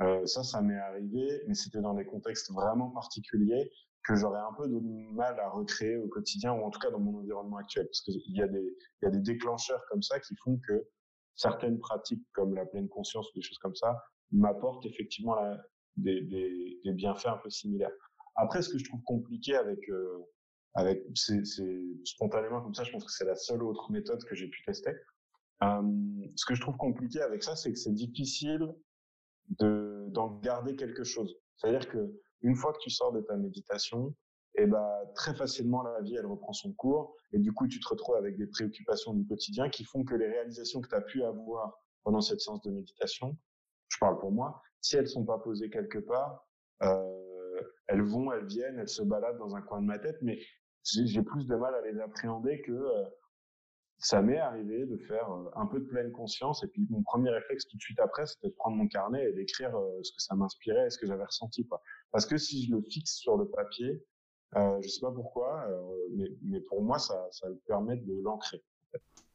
Euh, 0.00 0.26
ça, 0.26 0.42
ça 0.42 0.60
m'est 0.60 0.78
arrivé, 0.78 1.42
mais 1.46 1.54
c'était 1.54 1.80
dans 1.80 1.94
des 1.94 2.04
contextes 2.04 2.52
vraiment 2.52 2.90
particuliers 2.90 3.70
que 4.04 4.14
j'aurais 4.14 4.40
un 4.40 4.52
peu 4.56 4.68
de 4.68 4.78
mal 5.12 5.38
à 5.40 5.50
recréer 5.50 5.96
au 5.96 6.08
quotidien, 6.08 6.52
ou 6.52 6.64
en 6.64 6.70
tout 6.70 6.78
cas 6.78 6.90
dans 6.90 7.00
mon 7.00 7.18
environnement 7.18 7.56
actuel, 7.58 7.86
parce 7.86 8.00
qu'il 8.00 8.36
y 8.36 8.42
a 8.42 8.48
des, 8.48 8.76
y 9.02 9.06
a 9.06 9.10
des 9.10 9.20
déclencheurs 9.20 9.82
comme 9.90 10.02
ça 10.02 10.18
qui 10.20 10.34
font 10.36 10.58
que 10.66 10.86
certaines 11.38 11.78
pratiques, 11.78 12.22
comme 12.32 12.54
la 12.54 12.66
pleine 12.66 12.88
conscience 12.88 13.30
ou 13.30 13.34
des 13.34 13.42
choses 13.42 13.58
comme 13.58 13.76
ça, 13.76 14.04
m'apportent 14.32 14.84
effectivement 14.84 15.36
des, 15.96 16.80
bienfaits 16.84 17.28
un 17.28 17.38
peu 17.38 17.48
similaires. 17.48 17.92
Après, 18.34 18.60
ce 18.60 18.68
que 18.68 18.78
je 18.78 18.84
trouve 18.84 19.02
compliqué 19.04 19.54
avec, 19.56 19.88
euh, 19.88 20.18
avec, 20.74 21.02
c'est, 21.14 21.44
c'est 21.44 21.80
spontanément 22.04 22.60
comme 22.60 22.74
ça, 22.74 22.84
je 22.84 22.92
pense 22.92 23.04
que 23.04 23.12
c'est 23.12 23.24
la 23.24 23.36
seule 23.36 23.62
autre 23.62 23.90
méthode 23.90 24.22
que 24.24 24.34
j'ai 24.34 24.48
pu 24.48 24.62
tester. 24.64 24.92
Euh, 25.62 25.82
ce 26.36 26.44
que 26.44 26.54
je 26.54 26.60
trouve 26.60 26.76
compliqué 26.76 27.20
avec 27.20 27.42
ça, 27.42 27.56
c'est 27.56 27.72
que 27.72 27.78
c'est 27.78 27.94
difficile 27.94 28.68
de 29.60 30.06
d'en 30.08 30.38
garder 30.40 30.76
quelque 30.76 31.04
chose. 31.04 31.36
C'est-à-dire 31.56 31.88
que 31.88 32.12
une 32.42 32.54
fois 32.54 32.72
que 32.72 32.78
tu 32.78 32.90
sors 32.90 33.12
de 33.12 33.20
ta 33.20 33.36
méditation, 33.36 34.14
et 34.58 34.66
ben 34.66 34.86
très 35.14 35.34
facilement 35.34 35.82
la 35.82 36.00
vie 36.02 36.16
elle 36.16 36.26
reprend 36.26 36.52
son 36.52 36.72
cours. 36.72 37.14
Et 37.32 37.38
du 37.38 37.52
coup 37.52 37.66
tu 37.68 37.80
te 37.80 37.88
retrouves 37.88 38.16
avec 38.16 38.36
des 38.36 38.46
préoccupations 38.46 39.14
du 39.14 39.24
quotidien 39.26 39.70
qui 39.70 39.84
font 39.84 40.04
que 40.04 40.14
les 40.14 40.28
réalisations 40.28 40.80
que 40.80 40.88
tu 40.88 40.94
as 40.94 41.00
pu 41.00 41.22
avoir 41.22 41.80
pendant 42.02 42.20
cette 42.20 42.40
séance 42.40 42.62
de 42.62 42.70
méditation, 42.70 43.36
je 43.88 43.98
parle 43.98 44.18
pour 44.18 44.32
moi, 44.32 44.62
si 44.80 44.96
elles 44.96 45.08
sont 45.08 45.24
pas 45.24 45.38
posées 45.38 45.70
quelque 45.70 45.98
part, 45.98 46.46
euh, 46.82 47.60
elles 47.86 48.02
vont, 48.02 48.32
elles 48.32 48.46
viennent, 48.46 48.78
elles 48.78 48.88
se 48.88 49.02
baladent 49.02 49.38
dans 49.38 49.56
un 49.56 49.62
coin 49.62 49.80
de 49.80 49.86
ma 49.86 49.98
tête, 49.98 50.18
mais 50.22 50.38
j'ai 50.84 51.22
plus 51.22 51.46
de 51.46 51.54
mal 51.54 51.74
à 51.74 51.82
les 51.82 51.98
appréhender 52.00 52.62
que 52.62 52.72
euh, 52.72 53.04
ça 53.98 54.22
m'est 54.22 54.38
arrivé 54.38 54.86
de 54.86 54.96
faire 54.96 55.30
euh, 55.30 55.50
un 55.56 55.66
peu 55.66 55.80
de 55.80 55.86
pleine 55.86 56.12
conscience. 56.12 56.62
Et 56.62 56.68
puis 56.68 56.86
mon 56.88 57.02
premier 57.02 57.30
réflexe 57.30 57.66
tout 57.66 57.76
de 57.76 57.82
suite 57.82 58.00
après 58.00 58.26
c'était 58.26 58.48
de 58.48 58.54
prendre 58.54 58.76
mon 58.76 58.88
carnet 58.88 59.28
et 59.28 59.32
d'écrire 59.32 59.72
ce 60.02 60.12
que 60.12 60.22
ça 60.22 60.34
m'inspirait 60.34 60.86
et 60.86 60.90
ce 60.90 60.98
que 60.98 61.06
j'avais 61.06 61.24
ressenti 61.24 61.66
quoi. 61.66 61.82
Parce 62.10 62.26
que 62.26 62.38
si 62.38 62.66
je 62.66 62.74
le 62.74 62.82
fixe 62.82 63.16
sur 63.16 63.36
le 63.36 63.48
papier 63.48 64.02
euh, 64.56 64.80
je 64.80 64.88
sais 64.88 65.00
pas 65.00 65.12
pourquoi 65.12 65.66
euh, 65.68 66.28
mais, 66.42 66.60
pour 66.60 66.82
moi 66.82 66.98
ça 66.98 67.28
me 67.48 67.56
permet 67.66 67.96
de 67.96 68.20
l'ancrer 68.22 68.62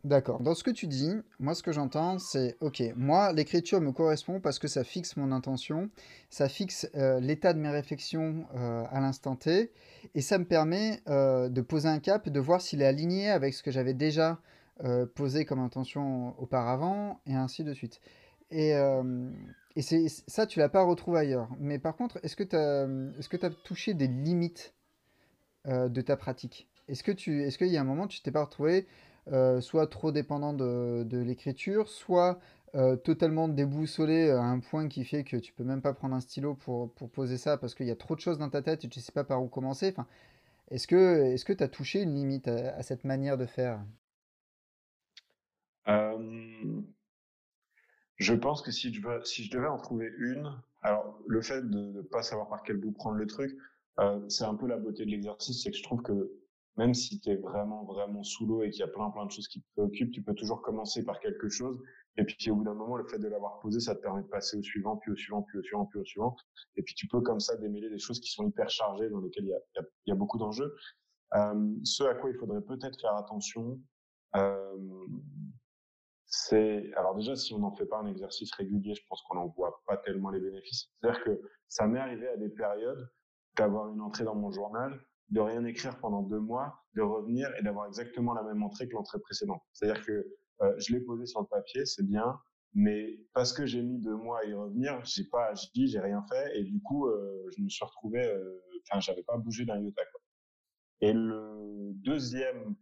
D'accord. 0.04 0.42
Dans 0.42 0.54
ce 0.54 0.66
que 0.66 0.72
tu 0.72 0.88
dis, 0.88 1.14
moi, 1.40 1.56
ce 1.56 1.64
que 1.64 1.72
j'entends, 1.72 2.20
c'est, 2.20 2.58
OK, 2.60 2.84
moi, 2.98 3.32
l'écriture 3.32 3.80
me 3.80 3.94
correspond 3.94 4.42
parce 4.42 4.60
que 4.60 4.68
ça 4.68 4.84
fixe 4.84 5.16
mon 5.16 5.32
intention, 5.32 5.90
ça 6.30 6.50
fixe 6.50 6.90
euh, 6.96 7.22
l'état 7.22 7.54
de 7.54 7.60
mes 7.60 7.70
réflexions 7.70 8.46
euh, 8.54 8.84
à 8.92 9.00
l'instant 9.00 9.38
T, 9.38 9.72
et 10.14 10.20
ça 10.20 10.38
me 10.40 10.44
permet 10.44 11.02
de 11.08 11.62
poser 11.62 11.88
un 11.88 12.00
cap 12.00 12.28
de 12.28 12.40
voir 12.42 12.60
s'il 12.60 12.82
est 12.82 12.86
aligné 12.86 13.30
avec 13.30 13.54
ce 13.54 13.64
que 13.64 13.72
j'avais 13.72 13.94
déjà 13.94 14.40
posé 15.16 15.46
comme 15.46 15.60
intention 15.60 16.38
auparavant, 16.38 17.22
et 17.26 17.36
ainsi 17.36 17.64
de 17.64 17.74
suite. 17.74 18.02
Et, 18.52 18.74
ça, 20.28 20.46
tu 20.46 20.60
l'as 20.60 20.70
pas 20.70 20.84
retrouvé 20.84 21.20
ailleurs. 21.20 21.48
Mais 21.60 21.80
par 21.80 21.96
contre, 21.96 22.20
est-ce 22.24 22.36
que 22.36 22.44
tu 22.44 23.46
as, 23.46 23.50
touché 23.64 23.94
des 23.94 24.08
limites 24.08 24.74
euh, 25.68 25.90
de 25.90 26.02
ta 26.02 26.18
pratique? 26.18 26.68
Est-ce 26.88 27.04
que 27.04 27.12
tu, 27.12 27.44
est-ce 27.44 27.58
qu'il 27.58 27.68
y 27.68 27.78
a 27.78 27.82
un 27.82 27.86
moment, 27.86 28.08
tu 28.08 28.22
t'es 28.22 28.32
pas 28.32 28.44
retrouvé 28.44 28.88
euh, 29.32 29.62
soit 29.62 29.88
trop 29.88 30.12
dépendant 30.12 30.54
de, 30.54 31.18
l'écriture, 31.18 31.88
soit 31.88 32.40
euh, 32.76 32.98
totalement 32.98 33.48
déboussolé 33.48 34.30
à 34.32 34.42
un 34.42 34.60
point 34.60 34.90
qui 34.90 35.06
fait 35.06 35.24
que 35.24 35.38
tu 35.38 35.54
peux 35.54 35.64
même 35.64 35.82
pas 35.82 35.94
prendre 35.94 36.16
un 36.16 36.20
stylo 36.20 36.56
pour, 36.56 36.94
pour 36.94 37.10
poser 37.10 37.38
ça 37.38 37.58
parce 37.58 37.74
qu'il 37.76 37.88
y 37.88 37.92
a 37.92 37.96
trop 37.96 38.16
de 38.16 38.20
choses 38.20 38.38
dans 38.38 38.50
ta 38.50 38.62
tête 38.62 38.84
et 38.84 38.90
tu 38.90 39.00
sais 39.00 39.14
pas 39.14 39.24
par 39.24 39.42
où 39.42 39.48
commencer? 39.48 39.94
Enfin, 39.96 40.08
est-ce 40.72 40.88
que, 40.88 41.24
est-ce 41.34 41.46
que 41.46 41.54
tu 41.54 41.64
as 41.64 41.70
touché 41.70 42.02
une 42.02 42.16
limite 42.16 42.48
à, 42.50 42.82
cette 42.84 43.06
manière 43.06 43.38
de 43.38 43.46
faire? 43.46 43.80
je 48.18 48.34
pense 48.34 48.62
que 48.62 48.72
si 48.72 48.94
je 48.94 49.02
si 49.26 49.44
je 49.44 49.52
devais 49.52 49.68
en 49.68 49.78
trouver 49.78 50.10
une 50.18 50.50
alors 50.82 51.20
le 51.28 51.42
fait 51.42 51.62
de 51.62 51.92
ne 51.92 52.02
pas 52.02 52.24
savoir 52.24 52.48
par 52.48 52.64
quel 52.64 52.78
bout 52.78 52.92
prendre 52.92 53.18
le 53.18 53.28
truc 53.28 53.58
euh, 54.00 54.28
c'est 54.30 54.46
un 54.46 54.56
peu 54.56 54.68
la 54.68 54.78
beauté 54.78 55.06
de 55.06 55.12
l'exercice 55.12 55.62
c'est 55.62 55.72
que 55.72 55.78
je 55.78 55.84
trouve 55.84 56.02
que 56.02 56.32
même 56.78 56.94
si 56.94 57.20
tu 57.20 57.30
es 57.30 57.36
vraiment, 57.36 57.84
vraiment 57.84 58.24
sous 58.24 58.46
l'eau 58.48 58.64
et 58.64 58.70
qu'il 58.72 58.80
y 58.80 58.84
a 58.84 58.88
plein, 58.88 59.10
plein 59.12 59.26
de 59.26 59.32
choses 59.32 59.48
qui 59.48 59.62
te 59.62 59.68
préoccupent, 59.76 60.12
tu 60.12 60.24
peux 60.24 60.34
toujours 60.34 60.62
commencer 60.62 61.04
par 61.04 61.20
quelque 61.20 61.48
chose. 61.50 61.80
Et 62.18 62.24
puis, 62.24 62.50
au 62.50 62.56
bout 62.56 62.64
d'un 62.64 62.74
moment, 62.74 62.96
le 62.96 63.06
fait 63.06 63.20
de 63.20 63.28
l'avoir 63.28 63.60
posé, 63.60 63.80
ça 63.80 63.96
te 63.96 64.02
permet 64.02 64.24
de 64.24 64.28
passer 64.28 64.58
au 64.58 64.64
suivant, 64.64 64.98
puis 64.98 65.12
au 65.12 65.16
suivant, 65.16 65.44
puis 65.44 65.60
au 65.60 65.62
suivant, 65.62 65.86
puis 65.86 66.00
au 66.00 66.04
suivant. 66.04 66.36
Et 66.76 66.84
puis, 66.84 66.96
tu 66.96 67.08
peux 67.08 67.22
comme 67.22 67.40
ça 67.40 67.56
démêler 67.58 67.90
des 67.90 68.00
choses 68.00 68.20
qui 68.20 68.32
sont 68.32 68.48
hyper 68.48 68.70
chargées, 68.70 69.10
dans 69.10 69.20
lesquelles 69.20 69.46
il 69.46 69.50
y 69.50 69.54
a, 69.54 69.84
y 70.08 70.12
a 70.12 70.16
beaucoup 70.16 70.38
d'enjeux. 70.38 70.76
Euh, 71.36 71.76
ce 71.84 72.04
à 72.04 72.16
quoi 72.16 72.30
il 72.30 72.38
faudrait 72.38 72.62
peut-être 72.62 73.00
faire 73.00 73.16
attention, 73.16 73.80
euh, 74.36 75.08
c'est, 76.26 76.92
alors 76.96 77.16
déjà, 77.16 77.36
si 77.36 77.54
on 77.54 77.60
n'en 77.60 77.76
fait 77.76 77.86
pas 77.86 78.00
un 78.00 78.08
exercice 78.08 78.52
régulier, 78.54 78.96
je 78.96 79.02
pense 79.08 79.22
qu'on 79.24 79.36
n'en 79.36 79.48
voit 79.48 79.82
pas 79.88 79.98
tellement 79.98 80.30
les 80.30 80.40
bénéfices. 80.40 80.90
C'est-à-dire 81.00 81.24
que 81.24 81.42
ça 81.68 81.88
m'est 81.88 82.00
arrivé 82.00 82.28
à 82.28 82.38
des 82.38 82.50
périodes 82.50 83.08
d'avoir 83.56 83.90
une 83.90 84.02
entrée 84.02 84.24
dans 84.24 84.36
mon 84.36 84.52
journal 84.52 85.00
de 85.30 85.40
rien 85.40 85.64
écrire 85.66 85.98
pendant 86.00 86.22
deux 86.22 86.40
mois, 86.40 86.84
de 86.96 87.02
revenir 87.02 87.50
et 87.58 87.64
d'avoir 87.64 87.88
exactement 87.88 88.34
la 88.34 88.44
même 88.44 88.62
entrée 88.62 88.88
que 88.88 88.94
l'entrée 88.94 89.20
précédente. 89.20 89.62
C'est-à-dire 89.72 90.06
que 90.06 90.12
euh, 90.62 90.74
je 90.78 90.94
l'ai 90.94 91.00
posé 91.00 91.26
sur 91.26 91.42
le 91.42 91.48
papier, 91.48 91.86
c'est 91.86 92.06
bien, 92.06 92.40
mais 92.76 93.20
parce 93.34 93.54
que 93.54 93.66
j'ai 93.66 93.82
mis 93.82 94.00
deux 94.00 94.16
mois 94.16 94.40
à 94.40 94.46
y 94.46 94.54
revenir, 94.54 95.00
j'ai 95.06 95.26
pas 95.26 95.48
agi, 95.48 95.88
j'ai 95.88 96.00
rien 96.00 96.24
fait, 96.30 96.58
et 96.58 96.64
du 96.64 96.82
coup, 96.82 97.08
euh, 97.08 97.48
je 97.56 97.62
me 97.62 97.70
suis 97.70 97.86
retrouvé, 97.86 98.20
enfin, 98.20 98.98
euh, 98.98 99.02
j'avais 99.02 99.24
pas 99.24 99.38
bougé 99.38 99.66
d'un 99.66 99.80
iota. 99.80 100.02
Quoi. 100.12 100.22
Et 101.02 101.14
le 101.14 101.92
deuxième 101.96 102.76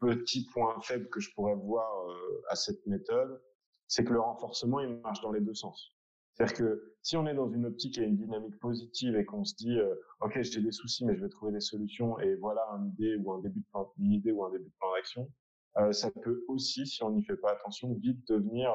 petit 0.00 0.46
point 0.46 0.80
faible 0.80 1.08
que 1.08 1.20
je 1.20 1.30
pourrais 1.34 1.54
voir 1.56 2.08
euh, 2.08 2.42
à 2.48 2.56
cette 2.56 2.86
méthode, 2.86 3.42
c'est 3.86 4.04
que 4.04 4.12
le 4.12 4.20
renforcement, 4.20 4.80
il 4.80 5.00
marche 5.00 5.20
dans 5.20 5.32
les 5.32 5.40
deux 5.40 5.54
sens. 5.54 5.94
C'est-à-dire 6.34 6.56
que 6.56 6.94
si 7.02 7.16
on 7.16 7.26
est 7.26 7.34
dans 7.34 7.48
une 7.48 7.66
optique 7.66 7.98
et 7.98 8.02
une 8.02 8.16
dynamique 8.16 8.58
positive 8.58 9.16
et 9.16 9.24
qu'on 9.24 9.44
se 9.44 9.54
dit 9.54 9.78
euh, 9.78 9.94
ok 10.20 10.40
j'ai 10.42 10.60
des 10.60 10.72
soucis 10.72 11.04
mais 11.04 11.14
je 11.16 11.22
vais 11.22 11.28
trouver 11.28 11.52
des 11.52 11.60
solutions 11.60 12.18
et 12.18 12.34
voilà 12.36 12.62
une 12.78 12.88
idée 12.88 13.16
ou 13.16 13.32
un 13.32 13.40
début 13.40 13.60
de 13.60 13.66
plan, 13.70 13.92
une 13.98 14.12
idée 14.12 14.32
ou 14.32 14.44
un 14.44 14.50
début 14.50 14.64
de 14.64 14.74
plan 14.78 14.92
d'action, 14.94 15.30
euh, 15.76 15.92
ça 15.92 16.10
peut 16.10 16.44
aussi 16.48 16.86
si 16.86 17.02
on 17.04 17.10
n'y 17.10 17.24
fait 17.24 17.36
pas 17.36 17.52
attention 17.52 17.94
vite 17.94 18.26
devenir 18.28 18.74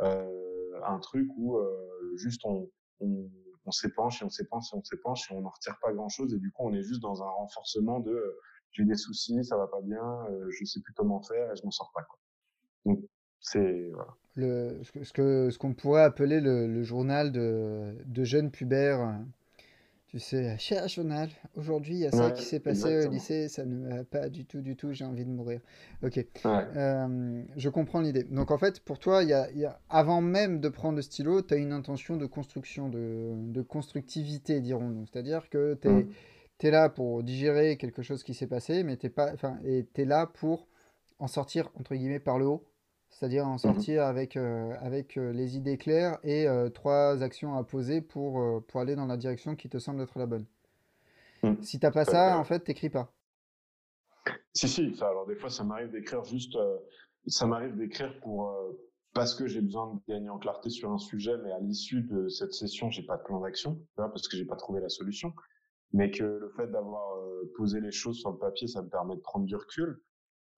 euh, 0.00 0.80
un 0.84 0.98
truc 1.00 1.28
où 1.36 1.58
juste 2.16 2.40
on, 2.44 2.70
on, 3.00 3.70
s'épanche 3.70 4.22
et 4.22 4.24
on 4.24 4.30
s'épanche 4.30 4.72
et 4.72 4.76
on 4.76 4.82
s'épanche 4.82 5.30
et 5.30 5.34
on 5.34 5.42
n'en 5.42 5.50
retire 5.50 5.78
pas 5.80 5.92
grand-chose 5.92 6.34
et 6.34 6.38
du 6.38 6.50
coup 6.50 6.66
on 6.66 6.72
est 6.72 6.82
juste 6.82 7.02
dans 7.02 7.22
un 7.22 7.28
renforcement 7.28 8.00
de 8.00 8.10
euh, 8.10 8.38
j'ai 8.72 8.84
des 8.84 8.96
soucis, 8.96 9.44
ça 9.44 9.56
va 9.56 9.66
pas 9.66 9.80
bien, 9.82 10.04
euh, 10.30 10.48
je 10.50 10.64
sais 10.64 10.80
plus 10.80 10.92
comment 10.94 11.22
faire 11.22 11.52
et 11.52 11.56
je 11.56 11.64
m'en 11.64 11.70
sors 11.70 11.90
pas 11.92 12.02
quoi. 12.02 12.18
Donc 12.84 13.04
c'est 13.40 13.90
voilà. 13.92 14.16
Le, 14.36 14.80
ce 14.84 15.12
que 15.12 15.50
ce 15.50 15.58
qu'on 15.58 15.74
pourrait 15.74 16.02
appeler 16.02 16.40
le, 16.40 16.66
le 16.66 16.82
journal 16.82 17.32
de, 17.32 17.96
de 18.06 18.24
jeunes 18.24 18.50
pubères 18.50 19.18
Tu 20.08 20.18
sais, 20.18 20.56
cher 20.58 20.88
journal, 20.88 21.28
aujourd'hui 21.56 21.94
il 21.94 22.00
y 22.00 22.06
a 22.06 22.10
ça 22.12 22.26
Ouais, 22.26 22.32
qui 22.32 22.42
s'est 22.44 22.58
passé 22.60 23.06
au 23.06 23.10
lycée, 23.10 23.48
ça 23.48 23.64
ne 23.64 23.88
va 23.88 24.04
pas 24.04 24.28
du 24.28 24.44
tout, 24.44 24.60
du 24.60 24.74
tout, 24.76 24.92
j'ai 24.92 25.04
envie 25.04 25.24
de 25.24 25.30
mourir. 25.30 25.60
Ok, 26.02 26.16
Ouais. 26.44 26.66
euh, 26.76 27.42
je 27.56 27.68
comprends 27.68 28.00
l'idée. 28.00 28.24
Donc 28.24 28.50
en 28.50 28.58
fait, 28.58 28.80
pour 28.80 28.98
toi, 28.98 29.22
y 29.22 29.32
a, 29.32 29.50
y 29.52 29.64
a- 29.64 29.80
avant 29.88 30.20
même 30.20 30.60
de 30.60 30.68
prendre 30.68 30.96
le 30.96 31.02
stylo, 31.02 31.42
tu 31.42 31.54
as 31.54 31.58
une 31.58 31.72
intention 31.72 32.16
de 32.16 32.26
construction, 32.26 32.88
de, 32.88 33.34
de 33.52 33.62
constructivité, 33.62 34.60
dirons-nous. 34.60 35.06
C'est-à-dire 35.06 35.48
que 35.48 35.74
tu 35.80 35.88
es, 35.88 36.08
Mm. 36.68 36.70
là 36.70 36.88
pour 36.88 37.22
digérer 37.22 37.76
quelque 37.76 38.02
chose 38.02 38.22
qui 38.24 38.34
s'est 38.34 38.46
passé, 38.48 38.82
mais 38.82 38.96
t'es 38.96 39.10
pas, 39.10 39.32
et 39.64 39.86
tu 39.94 40.02
es 40.02 40.04
là 40.04 40.26
pour 40.26 40.66
en 41.20 41.28
sortir, 41.28 41.70
entre 41.78 41.94
guillemets, 41.94 42.20
par 42.20 42.38
le 42.38 42.46
haut. 42.46 42.64
C'est-à-dire 43.10 43.46
en 43.46 43.54
Mhm. 43.54 43.58
sortir 43.58 44.04
avec, 44.04 44.36
euh, 44.36 44.74
avec 44.80 45.18
euh, 45.18 45.32
les 45.32 45.56
idées 45.56 45.76
claires 45.76 46.18
et 46.22 46.48
euh, 46.48 46.70
trois 46.70 47.22
actions 47.22 47.56
à 47.56 47.64
poser 47.64 48.00
pour, 48.00 48.64
pour 48.66 48.80
aller 48.80 48.96
dans 48.96 49.06
la 49.06 49.16
direction 49.16 49.56
qui 49.56 49.68
te 49.68 49.78
semble 49.78 50.02
être 50.02 50.18
la 50.18 50.26
bonne. 50.26 50.46
Mm. 51.42 51.60
Si 51.60 51.78
t'as 51.78 51.90
pas 51.90 52.02
à 52.02 52.04
ça, 52.04 52.38
en 52.38 52.44
fait, 52.44 52.60
t'écris 52.60 52.90
pas. 52.90 53.12
Si, 54.54 54.68
si, 54.68 54.94
ça, 54.94 55.08
alors 55.08 55.26
des 55.26 55.36
fois, 55.36 55.50
ça 55.50 55.64
m'arrive 55.64 55.90
d'écrire 55.90 56.24
juste, 56.24 56.56
ça 57.26 57.46
m'arrive 57.46 57.76
d'écrire 57.76 58.18
pour, 58.20 58.54
parce 59.14 59.34
que 59.34 59.46
j'ai 59.46 59.60
besoin 59.60 59.94
de 59.94 60.12
gagner 60.12 60.28
en 60.28 60.38
clarté 60.38 60.70
sur 60.70 60.90
un 60.90 60.98
sujet, 60.98 61.36
mais 61.42 61.50
à 61.52 61.58
l'issue 61.60 62.02
de 62.02 62.28
cette 62.28 62.52
session, 62.52 62.90
j'ai 62.90 63.02
pas 63.02 63.16
de 63.16 63.22
plan 63.22 63.40
d'action, 63.40 63.80
parce 63.96 64.28
que 64.28 64.36
j'ai 64.36 64.44
pas 64.44 64.56
trouvé 64.56 64.80
la 64.80 64.88
solution. 64.88 65.32
Mais 65.92 66.10
que 66.10 66.22
le 66.22 66.50
fait 66.56 66.68
d'avoir 66.68 67.16
posé 67.56 67.80
les 67.80 67.90
choses 67.90 68.18
sur 68.18 68.30
le 68.30 68.38
papier, 68.38 68.68
ça 68.68 68.82
me 68.82 68.88
permet 68.88 69.16
de 69.16 69.20
prendre 69.20 69.46
du 69.46 69.56
recul. 69.56 70.00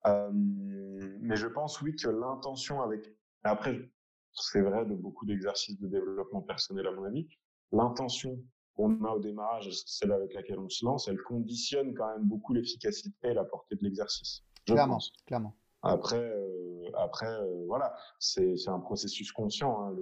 Mais 0.05 1.35
je 1.35 1.47
pense, 1.47 1.81
oui, 1.81 1.95
que 1.95 2.09
l'intention 2.09 2.81
avec, 2.81 3.15
après, 3.43 3.89
c'est 4.33 4.61
vrai 4.61 4.85
de 4.85 4.95
beaucoup 4.95 5.25
d'exercices 5.25 5.79
de 5.79 5.87
développement 5.87 6.41
personnel, 6.41 6.87
à 6.87 6.91
mon 6.91 7.03
avis, 7.03 7.27
l'intention 7.71 8.39
qu'on 8.75 9.03
a 9.05 9.11
au 9.11 9.19
démarrage, 9.19 9.69
celle 9.85 10.11
avec 10.11 10.33
laquelle 10.33 10.59
on 10.59 10.69
se 10.69 10.85
lance, 10.85 11.07
elle 11.07 11.21
conditionne 11.21 11.93
quand 11.93 12.07
même 12.07 12.23
beaucoup 12.25 12.53
l'efficacité 12.53 13.29
et 13.29 13.33
la 13.33 13.43
portée 13.43 13.75
de 13.75 13.83
l'exercice. 13.83 14.43
Clairement, 14.65 14.95
pense. 14.95 15.11
clairement. 15.25 15.55
Après, 15.83 16.17
euh, 16.17 16.89
après, 16.95 17.27
euh, 17.27 17.65
voilà, 17.67 17.93
c'est 18.17 18.55
c'est 18.55 18.69
un 18.69 18.79
processus 18.79 19.31
conscient. 19.31 19.81
Hein, 19.81 19.95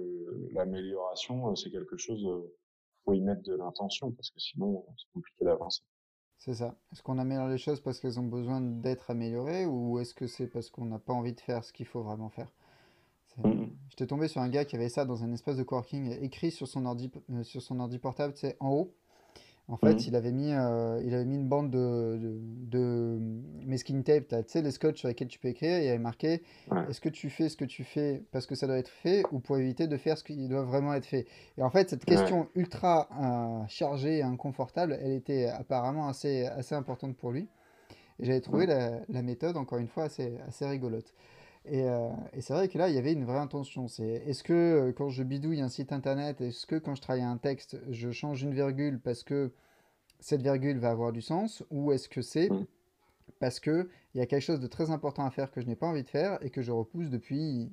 L'amélioration, 0.52 1.54
c'est 1.56 1.70
quelque 1.70 1.96
chose. 1.96 2.24
Euh, 2.24 2.54
faut 3.04 3.14
y 3.14 3.20
mettre 3.20 3.42
de 3.42 3.56
l'intention 3.56 4.12
parce 4.12 4.30
que 4.30 4.38
sinon, 4.38 4.86
c'est 4.96 5.12
compliqué 5.12 5.44
d'avancer. 5.44 5.82
C'est 6.44 6.54
ça. 6.54 6.74
Est-ce 6.92 7.04
qu'on 7.04 7.18
améliore 7.18 7.46
les 7.46 7.56
choses 7.56 7.80
parce 7.80 8.00
qu'elles 8.00 8.18
ont 8.18 8.24
besoin 8.26 8.60
d'être 8.60 9.10
améliorées 9.12 9.64
ou 9.64 10.00
est-ce 10.00 10.12
que 10.12 10.26
c'est 10.26 10.48
parce 10.48 10.70
qu'on 10.70 10.84
n'a 10.86 10.98
pas 10.98 11.12
envie 11.12 11.34
de 11.34 11.40
faire 11.40 11.62
ce 11.62 11.72
qu'il 11.72 11.86
faut 11.86 12.02
vraiment 12.02 12.30
faire? 12.30 12.48
C'est- 13.28 13.42
Mhm. 13.44 13.70
J'étais 13.90 14.06
tombé 14.08 14.28
sur 14.28 14.40
un 14.42 14.48
gars 14.48 14.64
qui 14.64 14.76
avait 14.76 14.88
ça 14.88 15.04
dans 15.04 15.24
un 15.24 15.32
espace 15.32 15.56
de 15.56 15.62
coworking 15.62 16.10
écrit 16.22 16.50
sur 16.50 16.68
son 16.68 16.86
ordi, 16.86 17.12
euh, 17.30 17.44
sur 17.44 17.62
son 17.62 17.80
ordi 17.80 17.98
portable, 17.98 18.34
tu 18.34 18.40
sais, 18.40 18.56
en 18.60 18.70
haut. 18.70 18.94
En 19.68 19.76
fait, 19.76 20.06
Mhm. 20.06 20.06
il 20.06 20.16
avait 20.16 20.32
mis, 20.32 20.52
euh, 20.52 21.00
il 21.04 21.14
avait 21.14 21.24
mis 21.24 21.36
une 21.36 21.48
bande 21.48 21.70
de, 21.70 22.18
de, 22.20 22.38
de 22.68 23.18
masking 23.64 24.02
tape, 24.02 24.28
tu 24.28 24.34
sais, 24.48 24.60
les 24.62 24.70
scotch 24.72 24.98
sur 24.98 25.08
lesquels 25.08 25.28
tu 25.28 25.38
peux 25.38 25.48
écrire, 25.48 25.76
et 25.78 25.84
il 25.86 25.88
avait 25.88 25.98
marqué 25.98 26.42
Ouais. 26.70 26.86
est-ce 26.88 27.00
que 27.00 27.08
tu 27.08 27.30
fais 27.30 27.48
ce 27.48 27.56
que 27.56 27.64
tu 27.64 27.84
fais 27.84 28.24
parce 28.32 28.46
que 28.46 28.56
ça 28.56 28.66
doit 28.66 28.76
être 28.76 28.88
fait 28.90 29.24
ou 29.30 29.38
pour 29.38 29.56
éviter 29.56 29.86
de 29.86 29.96
faire 29.96 30.18
ce 30.18 30.24
qui 30.24 30.48
doit 30.48 30.64
vraiment 30.64 30.92
être 30.94 31.06
fait? 31.06 31.26
Et 31.56 31.62
en 31.62 31.70
fait, 31.70 31.88
cette 31.90 32.04
Ouais. 32.08 32.14
question 32.16 32.48
ultra 32.56 33.08
euh, 33.62 33.64
chargée 33.68 34.18
et 34.18 34.22
inconfortable, 34.22 34.98
elle 35.00 35.12
était 35.12 35.46
apparemment 35.46 36.08
assez, 36.08 36.44
assez 36.46 36.74
importante 36.74 37.16
pour 37.16 37.30
lui. 37.30 37.48
Et 38.18 38.24
j'avais 38.26 38.40
trouvé 38.40 38.66
Ouais. 38.66 38.66
la, 38.66 39.00
la 39.08 39.22
méthode, 39.22 39.56
encore 39.56 39.78
une 39.78 39.88
fois, 39.88 40.04
assez, 40.04 40.38
assez 40.46 40.66
rigolote. 40.66 41.12
Et, 41.64 41.88
euh, 41.88 42.08
et 42.32 42.40
c'est 42.40 42.52
vrai 42.54 42.68
que 42.68 42.76
là, 42.76 42.88
il 42.88 42.94
y 42.94 42.98
avait 42.98 43.12
une 43.12 43.24
vraie 43.24 43.38
intention. 43.38 43.86
C'est 43.88 44.04
est-ce 44.04 44.42
que 44.42 44.52
euh, 44.52 44.92
quand 44.92 45.10
je 45.10 45.22
bidouille 45.22 45.60
un 45.60 45.68
site 45.68 45.92
internet, 45.92 46.40
est-ce 46.40 46.66
que 46.66 46.76
quand 46.76 46.94
je 46.94 47.02
travaille 47.02 47.22
un 47.22 47.36
texte, 47.38 47.78
je 47.90 48.10
change 48.10 48.42
une 48.42 48.52
virgule 48.52 49.00
parce 49.00 49.22
que 49.22 49.52
cette 50.20 50.42
virgule 50.42 50.78
va 50.78 50.90
avoir 50.90 51.12
du 51.12 51.22
sens, 51.22 51.64
ou 51.70 51.92
est-ce 51.92 52.08
que 52.08 52.22
c'est 52.22 52.48
parce 53.40 53.60
que 53.60 53.88
il 54.14 54.18
y 54.18 54.20
a 54.20 54.26
quelque 54.26 54.42
chose 54.42 54.60
de 54.60 54.66
très 54.66 54.90
important 54.90 55.24
à 55.24 55.30
faire 55.30 55.50
que 55.50 55.60
je 55.60 55.66
n'ai 55.66 55.76
pas 55.76 55.86
envie 55.86 56.04
de 56.04 56.08
faire 56.08 56.38
et 56.44 56.50
que 56.50 56.62
je 56.62 56.72
repousse 56.72 57.10
depuis 57.10 57.72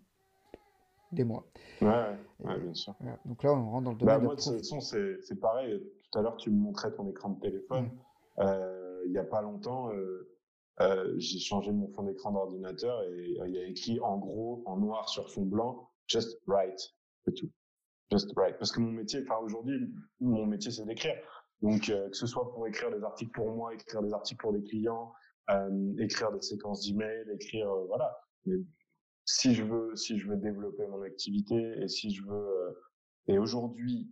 des 1.11 1.23
mois? 1.23 1.45
Ouais, 1.81 1.87
ouais, 1.87 2.17
ouais, 2.39 2.57
Et 2.57 2.59
bien 2.59 2.73
sûr. 2.73 2.95
voilà. 2.99 3.17
Donc 3.25 3.43
là, 3.43 3.53
on 3.53 3.69
rentre 3.69 3.85
dans 3.85 3.91
le 3.91 3.97
Bah, 4.01 4.17
domaine 4.17 4.19
de 4.19 4.25
moi, 4.25 4.35
de 4.35 4.41
toute 4.41 4.57
façon, 4.57 4.79
c'est 4.81 5.39
pareil. 5.39 5.81
Tout 6.11 6.19
à 6.19 6.21
l'heure, 6.21 6.37
tu 6.37 6.49
me 6.49 6.57
montrais 6.57 6.91
ton 6.91 7.07
écran 7.07 7.29
de 7.29 7.39
téléphone. 7.39 7.85
Mm. 7.85 8.41
Euh, 8.41 9.03
il 9.05 9.11
y 9.11 9.17
a 9.17 9.23
pas 9.23 9.41
longtemps, 9.41 9.89
euh, 10.81 11.13
j'ai 11.17 11.39
changé 11.39 11.71
mon 11.71 11.89
fond 11.89 12.03
d'écran 12.03 12.31
d'ordinateur 12.31 13.03
et 13.03 13.37
euh, 13.39 13.47
il 13.47 13.53
y 13.53 13.59
a 13.59 13.65
écrit 13.65 13.99
en 13.99 14.17
gros, 14.17 14.63
en 14.65 14.77
noir 14.77 15.09
sur 15.09 15.29
fond 15.29 15.45
blanc, 15.45 15.89
just 16.07 16.39
write, 16.47 16.95
c'est 17.25 17.33
tout. 17.33 17.51
Just 18.11 18.31
write. 18.35 18.57
Parce 18.57 18.71
que 18.71 18.79
mon 18.79 18.91
métier, 18.91 19.21
enfin 19.23 19.43
aujourd'hui, 19.43 19.93
mon 20.19 20.45
métier, 20.45 20.71
c'est 20.71 20.85
d'écrire. 20.85 21.15
Donc, 21.61 21.89
euh, 21.89 22.09
que 22.09 22.15
ce 22.15 22.25
soit 22.25 22.49
pour 22.53 22.65
écrire 22.65 22.91
des 22.91 23.03
articles 23.03 23.31
pour 23.31 23.51
moi, 23.51 23.73
écrire 23.73 24.01
des 24.01 24.13
articles 24.13 24.41
pour 24.41 24.53
des 24.53 24.63
clients, 24.63 25.13
écrire 25.97 26.31
des 26.31 26.41
séquences 26.41 26.85
d'emails, 26.85 27.25
écrire, 27.33 27.69
voilà. 27.87 28.15
Mais 28.45 28.57
si 29.25 29.53
je 29.53 29.63
veux, 29.63 29.95
si 29.95 30.17
je 30.17 30.27
veux 30.27 30.37
développer 30.37 30.87
mon 30.87 31.01
activité 31.01 31.55
et 31.81 31.87
si 31.87 32.11
je 32.13 32.23
veux, 32.23 32.77
et 33.27 33.37
aujourd'hui, 33.37 34.11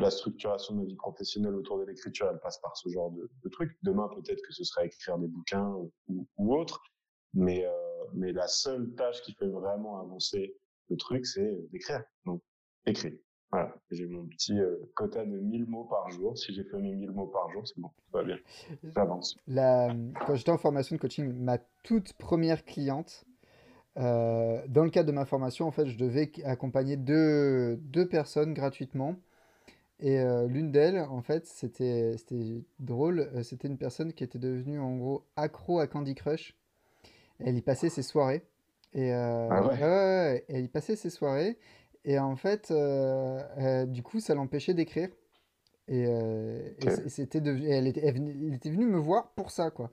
la 0.00 0.10
structuration 0.10 0.74
de 0.74 0.80
ma 0.80 0.86
vie 0.86 0.96
professionnelle 0.96 1.54
autour 1.54 1.78
de 1.78 1.84
l'écriture, 1.84 2.28
elle 2.30 2.40
passe 2.40 2.58
par 2.58 2.76
ce 2.76 2.88
genre 2.88 3.10
de, 3.12 3.48
trucs. 3.50 3.76
Demain, 3.82 4.08
peut-être 4.08 4.42
que 4.42 4.52
ce 4.52 4.64
sera 4.64 4.84
écrire 4.84 5.18
des 5.18 5.28
bouquins 5.28 5.74
ou, 6.08 6.54
autre, 6.54 6.82
mais, 7.34 7.64
euh, 7.64 7.70
mais 8.14 8.32
la 8.32 8.48
seule 8.48 8.94
tâche 8.94 9.22
qui 9.22 9.32
fait 9.34 9.48
vraiment 9.48 10.00
avancer 10.00 10.56
le 10.90 10.96
truc, 10.96 11.26
c'est 11.26 11.58
d'écrire. 11.70 12.02
Donc, 12.24 12.42
écrire. 12.86 13.12
Voilà. 13.50 13.74
J'ai 13.90 14.06
mon 14.06 14.26
petit 14.26 14.58
euh, 14.58 14.76
quota 14.94 15.26
de 15.26 15.38
1000 15.38 15.66
mots 15.66 15.84
par 15.84 16.10
jour. 16.10 16.36
Si 16.38 16.54
j'ai 16.54 16.64
fait 16.64 16.78
mes 16.78 16.94
1000 16.94 17.10
mots 17.10 17.26
par 17.26 17.50
jour, 17.50 17.66
c'est 17.66 17.78
bon, 17.78 17.88
tout 17.88 18.12
va 18.12 18.24
bien. 18.24 18.38
J'avance. 18.96 19.36
La- 19.46 19.94
quand 20.26 20.34
j'étais 20.34 20.50
en 20.50 20.58
formation 20.58 20.96
de 20.96 21.00
coaching, 21.00 21.32
ma 21.34 21.58
toute 21.82 22.14
première 22.14 22.64
cliente, 22.64 23.26
euh, 23.98 24.66
dans 24.68 24.84
le 24.84 24.90
cadre 24.90 25.06
de 25.08 25.12
ma 25.12 25.26
formation, 25.26 25.66
en 25.66 25.70
fait, 25.70 25.86
je 25.86 25.98
devais 25.98 26.32
accompagner 26.44 26.96
deux, 26.96 27.76
deux 27.76 28.08
personnes 28.08 28.54
gratuitement. 28.54 29.16
Et 30.02 30.18
euh, 30.18 30.48
l'une 30.48 30.72
d'elles, 30.72 30.98
en 30.98 31.22
fait, 31.22 31.46
c'était 31.46 32.16
drôle, 32.80 33.30
c'était 33.44 33.68
une 33.68 33.78
personne 33.78 34.12
qui 34.12 34.24
était 34.24 34.38
devenue 34.38 34.80
en 34.80 34.96
gros 34.96 35.24
accro 35.36 35.78
à 35.78 35.86
Candy 35.86 36.14
Crush. 36.14 36.56
Elle 37.40 37.56
y 37.56 37.62
passait 37.62 37.88
ses 37.88 38.02
soirées. 38.02 38.42
Et 38.94 39.12
euh, 39.14 39.48
Ah 39.48 39.62
ouais, 39.62 39.68
ouais? 39.68 39.78
ouais, 39.80 39.86
ouais, 39.86 40.44
elle 40.48 40.64
y 40.64 40.68
passait 40.68 40.96
ses 40.96 41.10
soirées. 41.10 41.58
Et 42.04 42.18
en 42.18 42.36
fait, 42.36 42.72
du 43.88 44.02
coup, 44.02 44.20
ça 44.20 44.34
l'empêchait 44.34 44.74
d'écrire. 44.74 45.08
Et, 45.88 46.02
et 46.02 46.90
c'était 47.08 47.38
elle 47.38 47.86
était, 47.86 48.04
elle 48.06 48.54
était 48.54 48.70
venue 48.70 48.86
me 48.86 48.98
voir 48.98 49.30
pour 49.32 49.50
ça, 49.50 49.70
quoi. 49.70 49.92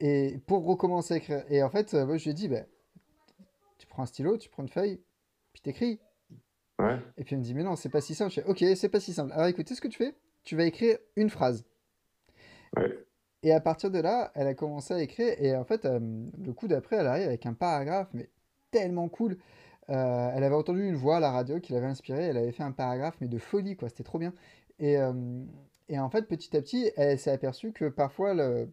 Et 0.00 0.38
pour 0.46 0.64
recommencer 0.64 1.14
à 1.14 1.16
écrire. 1.18 1.44
Et 1.50 1.62
en 1.62 1.70
fait, 1.70 1.94
moi, 1.94 2.16
je 2.16 2.24
lui 2.24 2.30
ai 2.30 2.34
dit, 2.34 2.48
bah, 2.48 2.64
tu 3.78 3.86
prends 3.86 4.02
un 4.02 4.06
stylo, 4.06 4.38
tu 4.38 4.48
prends 4.48 4.62
une 4.62 4.68
feuille, 4.68 5.00
puis 5.52 5.62
t'écris. 5.62 6.00
Ouais. 6.90 7.00
Et 7.16 7.24
puis 7.24 7.34
elle 7.34 7.40
me 7.40 7.44
dit, 7.44 7.54
mais 7.54 7.62
non, 7.62 7.76
c'est 7.76 7.88
pas 7.88 8.00
si 8.00 8.14
simple. 8.14 8.32
Je 8.32 8.40
fais, 8.40 8.46
ok, 8.46 8.64
c'est 8.76 8.88
pas 8.88 9.00
si 9.00 9.12
simple. 9.12 9.32
Alors 9.32 9.46
écoutez 9.46 9.74
ce 9.74 9.80
que 9.80 9.88
tu 9.88 9.98
fais. 9.98 10.14
Tu 10.42 10.56
vas 10.56 10.64
écrire 10.64 10.96
une 11.16 11.30
phrase. 11.30 11.64
Ouais. 12.76 13.06
Et 13.42 13.52
à 13.52 13.60
partir 13.60 13.90
de 13.90 13.98
là, 13.98 14.30
elle 14.34 14.46
a 14.46 14.54
commencé 14.54 14.94
à 14.94 15.02
écrire. 15.02 15.34
Et 15.38 15.54
en 15.56 15.64
fait, 15.64 15.84
euh, 15.84 15.98
le 16.00 16.52
coup 16.52 16.68
d'après, 16.68 16.96
elle 16.96 17.06
arrive 17.06 17.26
avec 17.26 17.46
un 17.46 17.54
paragraphe, 17.54 18.08
mais 18.12 18.28
tellement 18.70 19.08
cool. 19.08 19.38
Euh, 19.88 20.30
elle 20.34 20.44
avait 20.44 20.54
entendu 20.54 20.86
une 20.86 20.94
voix 20.94 21.16
à 21.16 21.20
la 21.20 21.30
radio 21.30 21.58
qui 21.58 21.72
l'avait 21.72 21.86
inspirée. 21.86 22.24
Elle 22.24 22.36
avait 22.36 22.52
fait 22.52 22.62
un 22.62 22.72
paragraphe, 22.72 23.16
mais 23.20 23.28
de 23.28 23.38
folie, 23.38 23.76
quoi. 23.76 23.88
C'était 23.88 24.04
trop 24.04 24.18
bien. 24.18 24.32
Et, 24.78 24.98
euh, 24.98 25.12
et 25.88 25.98
en 25.98 26.08
fait, 26.10 26.22
petit 26.28 26.56
à 26.56 26.62
petit, 26.62 26.90
elle 26.96 27.18
s'est 27.18 27.30
aperçue 27.30 27.72
que 27.72 27.88
parfois, 27.88 28.34
le- 28.34 28.70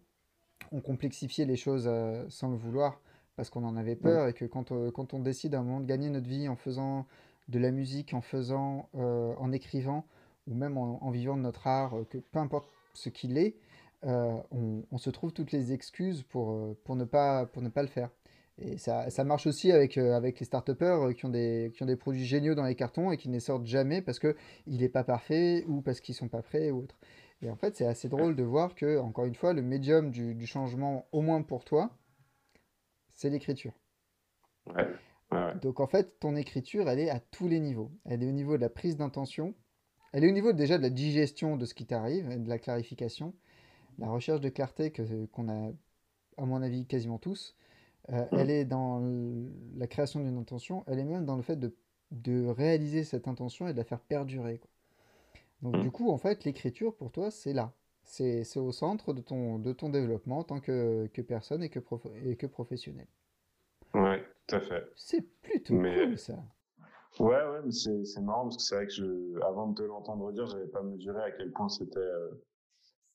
on 0.71 0.81
complexifiait 0.81 1.45
les 1.45 1.55
choses 1.55 1.89
sans 2.29 2.49
le 2.49 2.57
vouloir 2.57 2.99
parce 3.35 3.49
qu'on 3.49 3.63
en 3.63 3.77
avait 3.77 3.95
peur 3.95 4.27
et 4.27 4.33
que 4.33 4.45
quand, 4.45 4.73
quand 4.91 5.13
on 5.13 5.19
décide 5.19 5.53
à 5.55 5.59
un 5.59 5.63
moment 5.63 5.79
de 5.79 5.85
gagner 5.85 6.09
notre 6.09 6.27
vie 6.27 6.49
en 6.49 6.55
faisant 6.55 7.05
de 7.47 7.59
la 7.59 7.71
musique, 7.71 8.13
en 8.13 8.21
faisant, 8.21 8.89
euh, 8.95 9.33
en 9.37 9.51
écrivant 9.51 10.05
ou 10.47 10.55
même 10.55 10.77
en, 10.77 11.09
vivant 11.11 11.35
de 11.35 11.41
notre 11.41 11.67
art, 11.67 11.95
euh, 11.95 12.05
que 12.05 12.17
peu 12.17 12.39
importe 12.39 12.69
ce 12.93 13.09
qu'il 13.09 13.37
est, 13.37 13.57
euh, 14.05 14.37
on, 14.51 14.97
se 14.97 15.09
trouve 15.09 15.33
toutes 15.33 15.51
les 15.51 15.73
excuses 15.73 16.23
pour, 16.23 16.75
pour 16.83 16.95
ne 16.95 17.03
pas, 17.03 17.45
pour 17.47 17.61
ne 17.61 17.69
pas 17.69 17.81
le 17.81 17.87
faire. 17.87 18.09
Et 18.59 18.77
ça, 18.77 19.09
ça 19.11 19.23
marche 19.23 19.45
aussi 19.45 19.71
avec, 19.71 19.97
avec 19.97 20.39
les 20.39 20.47
euh, 20.81 21.13
qui 21.13 21.25
ont 21.25 21.29
des, 21.29 21.71
qui 21.75 21.83
ont 21.83 21.85
des 21.85 21.95
produits 21.95 22.25
géniaux 22.25 22.55
dans 22.55 22.65
les 22.65 22.75
cartons 22.75 23.11
et 23.11 23.17
qui 23.17 23.29
ne 23.29 23.33
les 23.33 23.39
sortent 23.39 23.67
jamais 23.67 24.01
parce 24.01 24.19
qu'il 24.19 24.35
n'est 24.67 24.89
pas 24.89 25.03
parfait 25.03 25.63
ou 25.67 25.81
parce 25.81 25.99
qu'ils 25.99 26.15
sont 26.15 26.27
pas 26.27 26.41
prêts 26.41 26.71
ou 26.71 26.79
autre. 26.79 26.97
Et 27.43 27.51
en 27.51 27.55
fait, 27.55 27.75
c'est 27.75 27.85
assez 27.85 28.09
drôle 28.09 28.35
de 28.35 28.43
voir 28.43 28.73
que, 28.73 28.97
encore 28.97 29.25
une 29.25 29.35
fois, 29.35 29.53
le 29.53 29.61
médium 29.61 30.09
du, 30.09 30.33
du 30.33 30.47
changement, 30.47 31.05
au 31.11 31.21
moins 31.21 31.43
pour 31.43 31.65
toi, 31.65 31.91
c'est 33.13 33.29
l'écriture. 33.29 33.73
Ouais. 34.75 34.87
Ouais. 35.31 35.53
Donc 35.53 35.79
en 35.79 35.87
fait, 35.87 36.19
ton 36.19 36.35
écriture, 36.35 36.89
elle 36.89 36.99
est 36.99 37.09
à 37.09 37.19
tous 37.19 37.47
les 37.47 37.59
niveaux. 37.59 37.91
Elle 38.05 38.23
est 38.23 38.29
au 38.29 38.31
niveau 38.33 38.57
de 38.57 38.61
la 38.61 38.69
prise 38.69 38.97
d'intention, 38.97 39.53
Elle 40.13 40.25
est 40.25 40.29
au 40.29 40.33
niveau 40.33 40.53
déjà 40.53 40.77
de 40.77 40.83
la 40.83 40.89
digestion 40.91 41.57
de 41.57 41.65
ce 41.65 41.73
qui 41.75 41.85
t'arrive 41.87 42.31
et 42.31 42.37
de 42.39 42.49
la 42.49 42.59
clarification. 42.59 43.33
La 43.99 44.09
recherche 44.09 44.41
de 44.41 44.49
clarté 44.49 44.91
que, 44.91 45.25
qu'on 45.27 45.49
a, 45.49 45.71
à 46.37 46.45
mon 46.45 46.61
avis, 46.63 46.85
quasiment 46.87 47.19
tous, 47.19 47.55
euh, 48.11 48.25
Mmh. 48.31 48.37
elle 48.37 48.49
est 48.51 48.65
dans 48.65 49.01
la 49.77 49.87
création 49.87 50.21
d'une 50.21 50.37
intention, 50.37 50.83
elle 50.87 50.99
est 50.99 51.05
même 51.05 51.25
dans 51.25 51.35
le 51.37 51.43
fait 51.43 51.57
de, 51.57 51.75
de 52.11 52.47
réaliser 52.47 53.03
cette 53.05 53.27
intention 53.27 53.67
et 53.67 53.73
de 53.73 53.77
la 53.77 53.83
faire 53.85 54.01
perdurer. 54.01 54.59
quoi. 54.59 54.69
Donc 55.61 55.79
du 55.79 55.89
Mmh. 55.89 55.91
coup, 55.91 56.11
en 56.11 56.17
fait, 56.17 56.43
l'écriture, 56.45 56.95
pour 56.95 57.11
toi, 57.11 57.31
c'est 57.31 57.53
là. 57.53 57.73
C'est, 58.03 58.43
c'est 58.45 58.59
au 58.59 58.71
centre 58.71 59.13
de 59.13 59.21
ton, 59.21 59.59
de 59.59 59.73
ton 59.73 59.89
développement 59.89 60.39
en 60.39 60.43
tant 60.43 60.59
que, 60.61 61.07
que 61.13 61.21
personne 61.21 61.63
et 61.63 61.69
que, 61.69 61.79
prof- 61.79 62.07
et 62.25 62.35
que 62.37 62.47
professionnel. 62.47 63.07
Tout 64.47 64.55
à 64.55 64.61
fait. 64.61 64.91
C'est 64.95 65.21
plutôt 65.41 65.73
Mais 65.73 65.95
cool, 65.95 66.17
ça. 66.17 66.33
ouais, 67.19 67.27
ouais, 67.47 67.61
mais 67.65 67.71
c'est 67.71 68.05
c'est 68.05 68.21
marrant 68.21 68.43
parce 68.43 68.57
que 68.57 68.63
c'est 68.63 68.75
vrai 68.75 68.87
que 68.87 68.93
je, 68.93 69.41
avant 69.43 69.67
de 69.69 69.75
te 69.75 69.83
l'entendre 69.83 70.31
dire, 70.31 70.45
j'avais 70.47 70.67
pas 70.67 70.81
mesuré 70.83 71.21
à 71.23 71.31
quel 71.31 71.51
point 71.51 71.69
c'était 71.69 71.99
euh, 71.99 72.31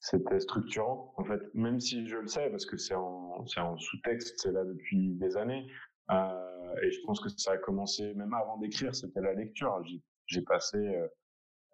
c'était 0.01 0.41
structurant. 0.41 1.15
En 1.17 1.25
fait, 1.25 1.41
même 1.55 1.81
si 1.81 2.07
je 2.09 2.17
le 2.19 2.27
sais 2.29 2.51
parce 2.51 2.67
que 2.67 2.77
c'est 2.77 2.95
en 2.95 3.47
c'est 3.47 3.61
en 3.61 3.77
sous-texte, 3.79 4.41
c'est 4.41 4.53
là 4.53 4.65
depuis 4.65 5.15
des 5.15 5.37
années. 5.37 5.67
Euh, 6.11 6.75
et 6.83 6.91
je 6.91 7.01
pense 7.07 7.21
que 7.21 7.29
ça 7.31 7.53
a 7.53 7.59
commencé 7.59 8.15
même 8.15 8.35
avant 8.35 8.59
d'écrire, 8.59 8.95
c'était 8.95 9.21
la 9.21 9.35
lecture. 9.35 9.83
J'ai 10.27 10.43
passé. 10.43 10.79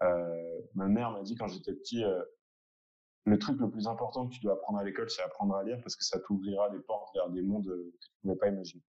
euh, 0.02 0.60
ma 0.74 0.88
mère 0.88 1.10
m'a 1.12 1.22
dit 1.22 1.34
quand 1.36 1.48
j'étais 1.48 1.72
petit. 1.74 2.04
le 3.26 3.38
truc 3.38 3.60
le 3.60 3.70
plus 3.70 3.86
important 3.88 4.28
que 4.28 4.34
tu 4.34 4.40
dois 4.40 4.54
apprendre 4.54 4.78
à 4.80 4.84
l'école, 4.84 5.10
c'est 5.10 5.22
apprendre 5.22 5.54
à 5.56 5.62
lire 5.64 5.78
parce 5.82 5.96
que 5.96 6.04
ça 6.04 6.18
t'ouvrira 6.20 6.70
des 6.70 6.80
portes 6.80 7.14
vers 7.14 7.28
des 7.30 7.42
mondes 7.42 7.66
que 7.66 7.90
tu 8.00 8.10
ne 8.24 8.32
pouvais 8.32 8.36
pas 8.36 8.48
imaginer. 8.48 8.82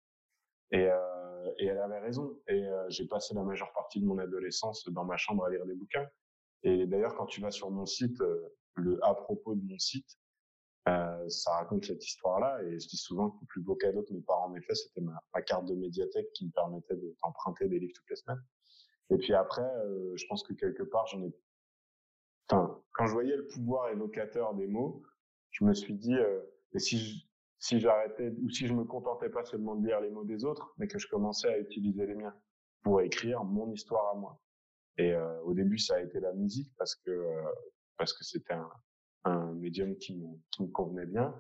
Et, 0.73 0.89
euh, 0.91 1.53
et 1.59 1.67
elle 1.67 1.79
avait 1.79 2.01
raison. 2.01 2.39
Et 2.49 2.67
euh, 2.67 2.85
j'ai 2.89 3.07
passé 3.07 3.35
la 3.35 3.43
majeure 3.43 3.73
partie 3.73 4.01
de 4.01 4.07
mon 4.07 4.19
adolescence 4.19 4.85
dans 4.89 5.05
ma 5.05 5.17
chambre 5.17 5.45
à 5.45 5.51
lire 5.51 5.65
des 5.67 5.75
bouquins. 5.75 6.07
Et 6.63 6.87
d'ailleurs, 6.87 7.15
quand 7.15 7.27
tu 7.27 7.41
vas 7.41 7.51
sur 7.51 7.71
mon 7.71 7.87
site, 7.87 8.21
euh, 8.21 8.55
le 8.75 8.99
à 9.05 9.15
propos 9.15 9.55
de 9.55 9.63
mon 9.63 9.79
site, 9.79 10.19
euh, 10.89 11.29
ça 11.29 11.53
raconte 11.53 11.85
cette 11.85 12.05
histoire-là. 12.05 12.63
Et 12.65 12.79
je 12.79 12.89
dis 12.89 12.97
souvent 12.97 13.31
que 13.31 13.39
le 13.41 13.47
plus 13.47 13.63
beau 13.63 13.75
cadeau 13.75 14.03
que 14.03 14.13
mes 14.13 14.23
parents 14.23 14.49
m'aient 14.49 14.63
fait, 14.63 14.75
c'était 14.75 15.01
ma, 15.01 15.43
carte 15.43 15.67
de 15.67 15.75
médiathèque 15.75 16.33
qui 16.33 16.47
me 16.47 16.51
permettait 16.51 16.97
de 16.97 17.17
t'emprunter 17.23 17.69
des 17.69 17.79
livres 17.79 17.93
toutes 17.95 18.11
les 18.11 18.17
semaines. 18.17 18.43
Et 19.11 19.17
puis 19.17 19.35
après, 19.35 19.63
euh, 19.63 20.13
je 20.17 20.27
pense 20.27 20.43
que 20.43 20.53
quelque 20.53 20.83
part, 20.83 21.07
j'en 21.07 21.23
ai 21.23 21.33
enfin, 22.49 22.81
quand 22.93 23.07
je 23.07 23.13
voyais 23.13 23.37
le 23.37 23.47
pouvoir 23.47 23.91
évocateur 23.91 24.55
des 24.55 24.67
mots, 24.67 25.03
je 25.51 25.65
me 25.65 25.75
suis 25.75 25.95
dit, 25.95 26.15
euh, 26.15 26.41
et 26.73 26.79
si 26.79 26.99
je- 26.99 27.26
si 27.59 27.81
j'arrêtais 27.81 28.31
ou 28.43 28.51
si 28.51 28.67
je 28.67 28.75
me 28.75 28.85
contentais 28.85 29.31
pas 29.31 29.45
seulement 29.45 29.77
de 29.77 29.87
lire 29.87 30.01
les 30.01 30.11
mots 30.11 30.25
des 30.25 30.45
autres, 30.45 30.75
mais 30.79 30.89
que 30.89 30.99
je 30.99 31.09
commençais 31.09 31.49
à 31.49 31.59
utiliser 31.59 32.07
les 32.07 32.15
miens 32.15 32.35
pour 32.83 33.01
écrire 33.01 33.45
mon 33.45 33.71
histoire 33.73 34.15
à 34.15 34.19
moi. 34.19 34.41
Et 34.99 35.13
euh, 35.13 35.41
au 35.43 35.55
début, 35.55 35.79
ça 35.79 35.97
a 35.97 36.01
été 36.01 36.21
la 36.21 36.33
musique 36.33 36.73
parce 36.77 36.95
que 36.95 37.11
euh, 37.11 37.53
parce 37.97 38.13
que 38.13 38.25
c'était 38.25 38.55
un, 38.55 38.71
un 39.25 39.53
médium 39.55 39.97
qui 39.97 40.17
me, 40.17 40.29
qui 40.51 40.63
me 40.63 40.69
convenait 40.69 41.07
bien. 41.07 41.35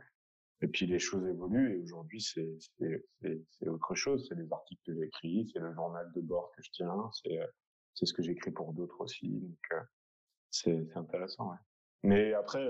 Et 0.62 0.68
puis 0.68 0.86
les 0.86 0.98
choses 0.98 1.26
évoluent 1.26 1.76
et 1.76 1.82
aujourd'hui 1.82 2.20
c'est 2.20 2.56
c'est 2.78 3.04
c'est 3.50 3.68
autre 3.68 3.94
chose. 3.94 4.26
C'est 4.28 4.34
les 4.34 4.50
articles 4.50 4.82
que 4.86 4.94
j'écris, 4.94 5.50
c'est 5.52 5.58
le 5.58 5.72
journal 5.74 6.10
de 6.14 6.20
bord 6.20 6.50
que 6.56 6.62
je 6.62 6.70
tiens, 6.72 7.10
c'est 7.12 7.38
euh, 7.38 7.46
c'est 7.94 8.06
ce 8.06 8.14
que 8.14 8.22
j'écris 8.22 8.50
pour 8.50 8.72
d'autres 8.72 9.00
aussi. 9.00 9.28
Donc 9.28 9.58
euh, 9.72 9.82
c'est 10.50 10.96
intéressant. 10.96 11.50
Ouais. 11.50 11.58
Mais 12.02 12.32
après 12.32 12.66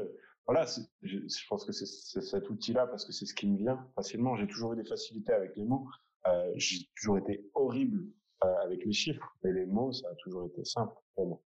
voilà, 0.47 0.65
je, 1.03 1.19
je 1.19 1.47
pense 1.49 1.65
que 1.65 1.73
c'est 1.73 2.21
cet 2.21 2.49
outil-là 2.51 2.87
parce 2.87 3.05
que 3.05 3.11
c'est 3.13 3.27
ce 3.27 3.35
qui 3.35 3.49
me 3.49 3.57
vient 3.57 3.85
facilement. 3.97 4.37
J'ai 4.37 4.47
toujours 4.47 4.75
eu 4.75 4.77
des 4.77 4.85
facilités 4.85 5.33
avec 5.33 5.57
les 5.57 5.65
mots. 5.65 5.89
Euh, 6.29 6.53
j'ai 6.55 6.89
toujours 6.97 7.19
été 7.19 7.51
horrible 7.55 8.07
euh, 8.45 8.55
avec 8.65 8.85
les 8.85 8.93
chiffres, 8.93 9.27
mais 9.43 9.53
les 9.53 9.67
mots 9.67 9.93
ça 9.93 10.09
a 10.09 10.15
toujours 10.17 10.47
été 10.47 10.65
simple 10.65 10.95
pour 11.15 11.27
moi. 11.29 11.43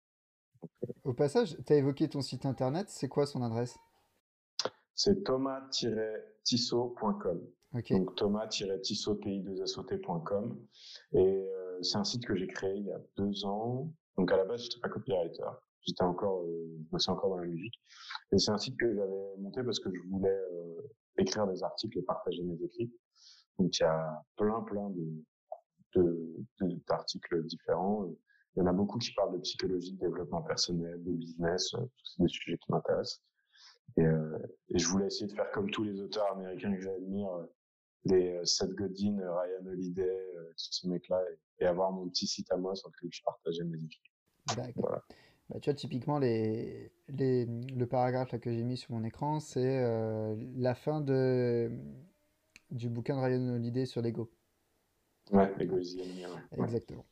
Au 1.04 1.14
passage, 1.14 1.56
tu 1.66 1.72
as 1.72 1.76
évoqué 1.76 2.06
ton 2.08 2.20
site 2.20 2.44
internet, 2.44 2.90
c'est 2.90 3.08
quoi 3.08 3.24
son 3.26 3.42
adresse? 3.42 3.78
C'est 4.94 5.24
thomas-tissot.com. 5.24 7.40
Ok, 7.72 7.92
Donc 7.92 8.14
thomas-tissot.com. 8.16 10.66
Et 11.12 11.18
euh, 11.18 11.82
c'est 11.82 11.96
un 11.96 12.04
site 12.04 12.26
que 12.26 12.36
j'ai 12.36 12.48
créé 12.48 12.74
il 12.76 12.84
y 12.84 12.92
a 12.92 13.00
deux 13.16 13.46
ans. 13.46 13.90
Donc 14.18 14.30
à 14.32 14.36
la 14.36 14.44
base, 14.44 14.64
j'étais 14.64 14.80
pas 14.80 14.90
copywriter. 14.90 15.44
J'étais 15.86 16.02
encore, 16.04 16.42
euh, 16.44 16.76
je 16.78 16.88
bossais 16.90 17.10
encore 17.10 17.30
dans 17.30 17.38
la 17.38 17.46
musique. 17.46 17.74
Et 18.32 18.38
c'est 18.38 18.50
un 18.50 18.58
site 18.58 18.76
que 18.78 18.94
j'avais 18.94 19.36
monté 19.38 19.62
parce 19.62 19.80
que 19.80 19.90
je 19.92 20.00
voulais 20.08 20.28
euh, 20.28 20.80
écrire 21.18 21.46
des 21.46 21.62
articles 21.62 21.98
et 21.98 22.02
partager 22.02 22.42
mes 22.42 22.62
écrits. 22.62 22.92
Donc 23.58 23.76
il 23.78 23.82
y 23.82 23.86
a 23.86 24.24
plein, 24.36 24.60
plein 24.62 24.90
de, 25.94 26.36
d'articles 26.88 27.44
différents. 27.44 28.06
Il 28.56 28.60
y 28.60 28.62
en 28.62 28.66
a 28.66 28.72
beaucoup 28.72 28.98
qui 28.98 29.12
parlent 29.14 29.32
de 29.32 29.40
psychologie, 29.40 29.92
de 29.94 29.98
développement 29.98 30.42
personnel, 30.42 31.02
de 31.02 31.12
business. 31.12 31.74
euh, 31.74 31.86
C'est 32.04 32.22
des 32.22 32.28
sujets 32.28 32.58
qui 32.58 32.72
m'intéressent. 32.72 33.22
Et, 33.96 34.04
euh, 34.04 34.38
et 34.68 34.78
je 34.78 34.86
voulais 34.88 35.06
essayer 35.06 35.26
de 35.26 35.32
faire 35.32 35.50
comme 35.50 35.70
tous 35.70 35.82
les 35.84 36.00
auteurs 36.00 36.30
américains 36.32 36.72
que 36.74 36.80
j'admire, 36.80 37.30
les 38.04 38.36
euh, 38.36 38.44
Seth 38.44 38.70
Godin, 38.74 39.18
Ryan 39.18 39.66
Holiday, 39.66 40.32
euh, 40.36 40.50
tous 40.56 40.72
ces 40.72 40.88
mecs-là, 40.88 41.22
et, 41.58 41.64
et 41.64 41.66
avoir 41.66 41.90
mon 41.92 42.08
petit 42.08 42.26
site 42.26 42.50
à 42.52 42.56
moi 42.56 42.74
sur 42.74 42.88
lequel 42.88 43.10
je 43.12 43.22
partageais 43.24 43.64
mes 43.64 43.82
écrits. 43.82 44.12
Voilà. 44.76 45.02
Bah, 45.50 45.58
tu 45.60 45.70
vois, 45.70 45.74
typiquement, 45.74 46.18
les, 46.18 46.90
les, 47.08 47.46
le 47.46 47.86
paragraphe 47.86 48.32
là, 48.32 48.38
que 48.38 48.52
j'ai 48.52 48.62
mis 48.62 48.76
sur 48.76 48.94
mon 48.94 49.04
écran, 49.04 49.40
c'est 49.40 49.80
euh, 49.82 50.36
la 50.56 50.74
fin 50.74 51.00
de, 51.00 51.70
du 52.70 52.88
bouquin 52.88 53.16
de 53.16 53.20
Ryan 53.20 53.54
Holiday 53.56 53.84
sur 53.84 54.00
l'ego. 54.00 54.30
Ouais, 55.32 55.42
ouais. 55.42 55.52
ouais. 56.56 56.64
Exactement. 56.64 57.04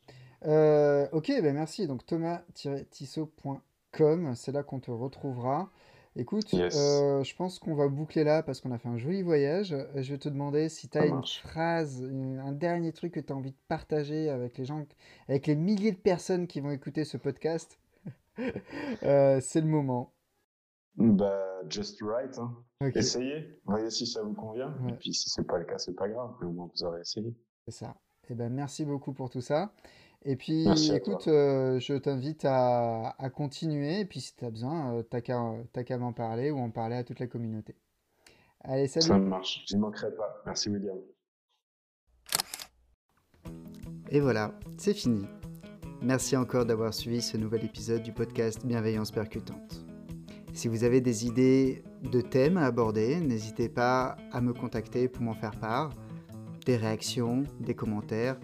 Euh, 0.45 1.07
ok, 1.11 1.27
ben 1.41 1.53
merci. 1.53 1.87
Donc 1.87 2.05
thomas-tissot.com, 2.05 4.35
c'est 4.35 4.51
là 4.51 4.63
qu'on 4.63 4.79
te 4.79 4.91
retrouvera. 4.91 5.69
Écoute, 6.15 6.51
Yes, 6.53 6.75
euh, 6.75 7.23
je 7.23 7.35
pense 7.35 7.59
qu'on 7.59 7.75
va 7.75 7.87
boucler 7.87 8.23
là 8.23 8.43
parce 8.43 8.61
qu'on 8.61 8.71
a 8.71 8.77
fait 8.77 8.89
un 8.89 8.97
joli 8.97 9.21
voyage. 9.21 9.75
Je 9.95 10.11
vais 10.13 10.17
te 10.17 10.27
demander 10.27 10.67
si 10.67 10.89
tu 10.89 10.97
as 10.97 11.05
une 11.05 11.13
phrase, 11.43 12.01
une- 12.01 12.39
un 12.39 12.51
dernier 12.51 12.91
truc 12.91 13.13
que 13.13 13.19
tu 13.19 13.31
as 13.31 13.35
envie 13.35 13.51
de 13.51 13.57
partager 13.67 14.29
avec 14.29 14.57
les 14.57 14.65
gens, 14.65 14.85
avec 15.27 15.47
les 15.47 15.55
milliers 15.55 15.91
de 15.91 15.97
personnes 15.97 16.47
qui 16.47 16.59
vont 16.61 16.71
écouter 16.71 17.05
ce 17.05 17.17
podcast. 17.17 17.79
Euh, 19.03 19.41
c'est 19.41 19.59
le 19.59 19.67
moment. 19.67 20.13
Bah, 20.95 21.61
just 21.69 22.01
right, 22.01 22.37
hein. 22.39 22.55
Essayez, 22.95 23.59
voyez 23.65 23.89
si 23.89 24.07
ça 24.07 24.23
vous 24.23 24.33
convient. 24.33 24.73
Et 24.81 24.91
ouais, 24.91 24.97
puis 24.97 25.13
si 25.13 25.29
c'est 25.29 25.43
pas 25.45 25.57
le 25.57 25.65
cas, 25.65 25.77
c'est 25.77 25.93
pas 25.93 26.07
grave, 26.07 26.33
mais 26.39 26.47
au 26.47 26.51
moins 26.51 26.69
vous 26.73 26.83
aurez 26.85 27.01
essayé. 27.01 27.35
c'est 27.65 27.73
ça. 27.73 27.97
Eh 28.29 28.35
ben, 28.35 28.49
merci 28.49 28.85
beaucoup 28.85 29.11
pour 29.11 29.29
tout 29.29 29.41
ça. 29.41 29.73
Et 30.23 30.37
puis, 30.37 30.63
Merci 30.65 30.93
écoute, 30.95 31.27
euh, 31.27 31.79
je 31.79 31.95
t'invite 31.95 32.45
à, 32.45 33.09
à 33.17 33.29
continuer. 33.29 33.99
Et 34.01 34.05
puis, 34.05 34.21
si 34.21 34.35
tu 34.35 34.45
as 34.45 34.51
besoin, 34.51 34.95
euh, 34.95 35.03
t'as 35.03 35.19
qu'à, 35.21 35.97
m'en 35.97 36.13
parler 36.13 36.49
ou 36.51 36.59
en 36.59 36.69
parler 36.71 36.95
à 36.95 37.03
toute 37.03 37.19
la 37.19 37.27
communauté. 37.27 37.75
Allez, 38.61 38.87
Ça 38.87 39.01
salut! 39.01 39.25
marche, 39.25 39.63
j'y 39.67 39.77
manquerai 39.77 40.13
pas. 40.15 40.41
Merci 40.45 40.69
William. 40.69 40.97
Et 44.09 44.19
voilà, 44.21 44.57
c'est 44.77 44.93
fini. 44.93 45.25
Merci 46.01 46.37
encore 46.37 46.65
d'avoir 46.65 46.93
suivi 46.93 47.21
ce 47.21 47.35
nouvel 47.35 47.65
épisode 47.65 48.01
du 48.03 48.13
podcast 48.13 48.65
Bienveillance 48.65 49.11
Percutante. 49.11 49.83
Si 50.53 50.69
vous 50.69 50.85
avez 50.85 51.01
des 51.01 51.25
idées 51.25 51.83
de 52.09 52.21
thèmes 52.21 52.55
à 52.55 52.65
aborder, 52.65 53.19
n'hésitez 53.19 53.67
pas 53.67 54.15
à 54.31 54.39
me 54.39 54.53
contacter 54.53 55.09
pour 55.09 55.23
m'en 55.23 55.33
faire 55.33 55.59
part. 55.59 55.91
Des 56.65 56.77
réactions, 56.77 57.43
des 57.59 57.75
commentaires, 57.75 58.39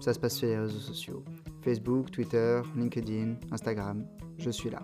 ça 0.00 0.12
se 0.12 0.18
passe 0.18 0.36
sur 0.36 0.48
les 0.48 0.58
réseaux 0.58 0.80
sociaux. 0.80 1.22
Facebook, 1.62 2.10
Twitter, 2.10 2.60
LinkedIn, 2.76 3.34
Instagram, 3.52 4.04
je 4.38 4.50
suis 4.50 4.70
là. 4.70 4.82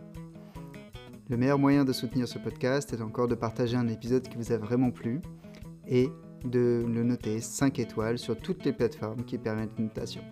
Le 1.29 1.37
meilleur 1.37 1.59
moyen 1.59 1.85
de 1.85 1.92
soutenir 1.92 2.29
ce 2.29 2.38
podcast 2.38 2.92
est 2.92 3.03
encore 3.03 3.27
de 3.27 3.35
partager 3.35 3.77
un 3.77 3.88
épisode 3.88 4.29
qui 4.29 4.37
vous 4.37 4.53
a 4.53 4.59
vraiment 4.59 4.92
plu 4.92 5.21
et 5.88 6.09
de 6.45 6.85
le 6.87 7.03
noter 7.03 7.40
5 7.40 7.81
étoiles 7.81 8.19
sur 8.19 8.37
toutes 8.37 8.64
les 8.64 8.73
plateformes 8.73 9.25
qui 9.25 9.38
permettent 9.38 9.77
une 9.77 9.87
notation. 9.87 10.23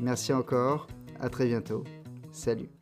Merci 0.00 0.32
encore, 0.32 0.86
à 1.20 1.28
très 1.28 1.46
bientôt, 1.46 1.84
salut 2.30 2.75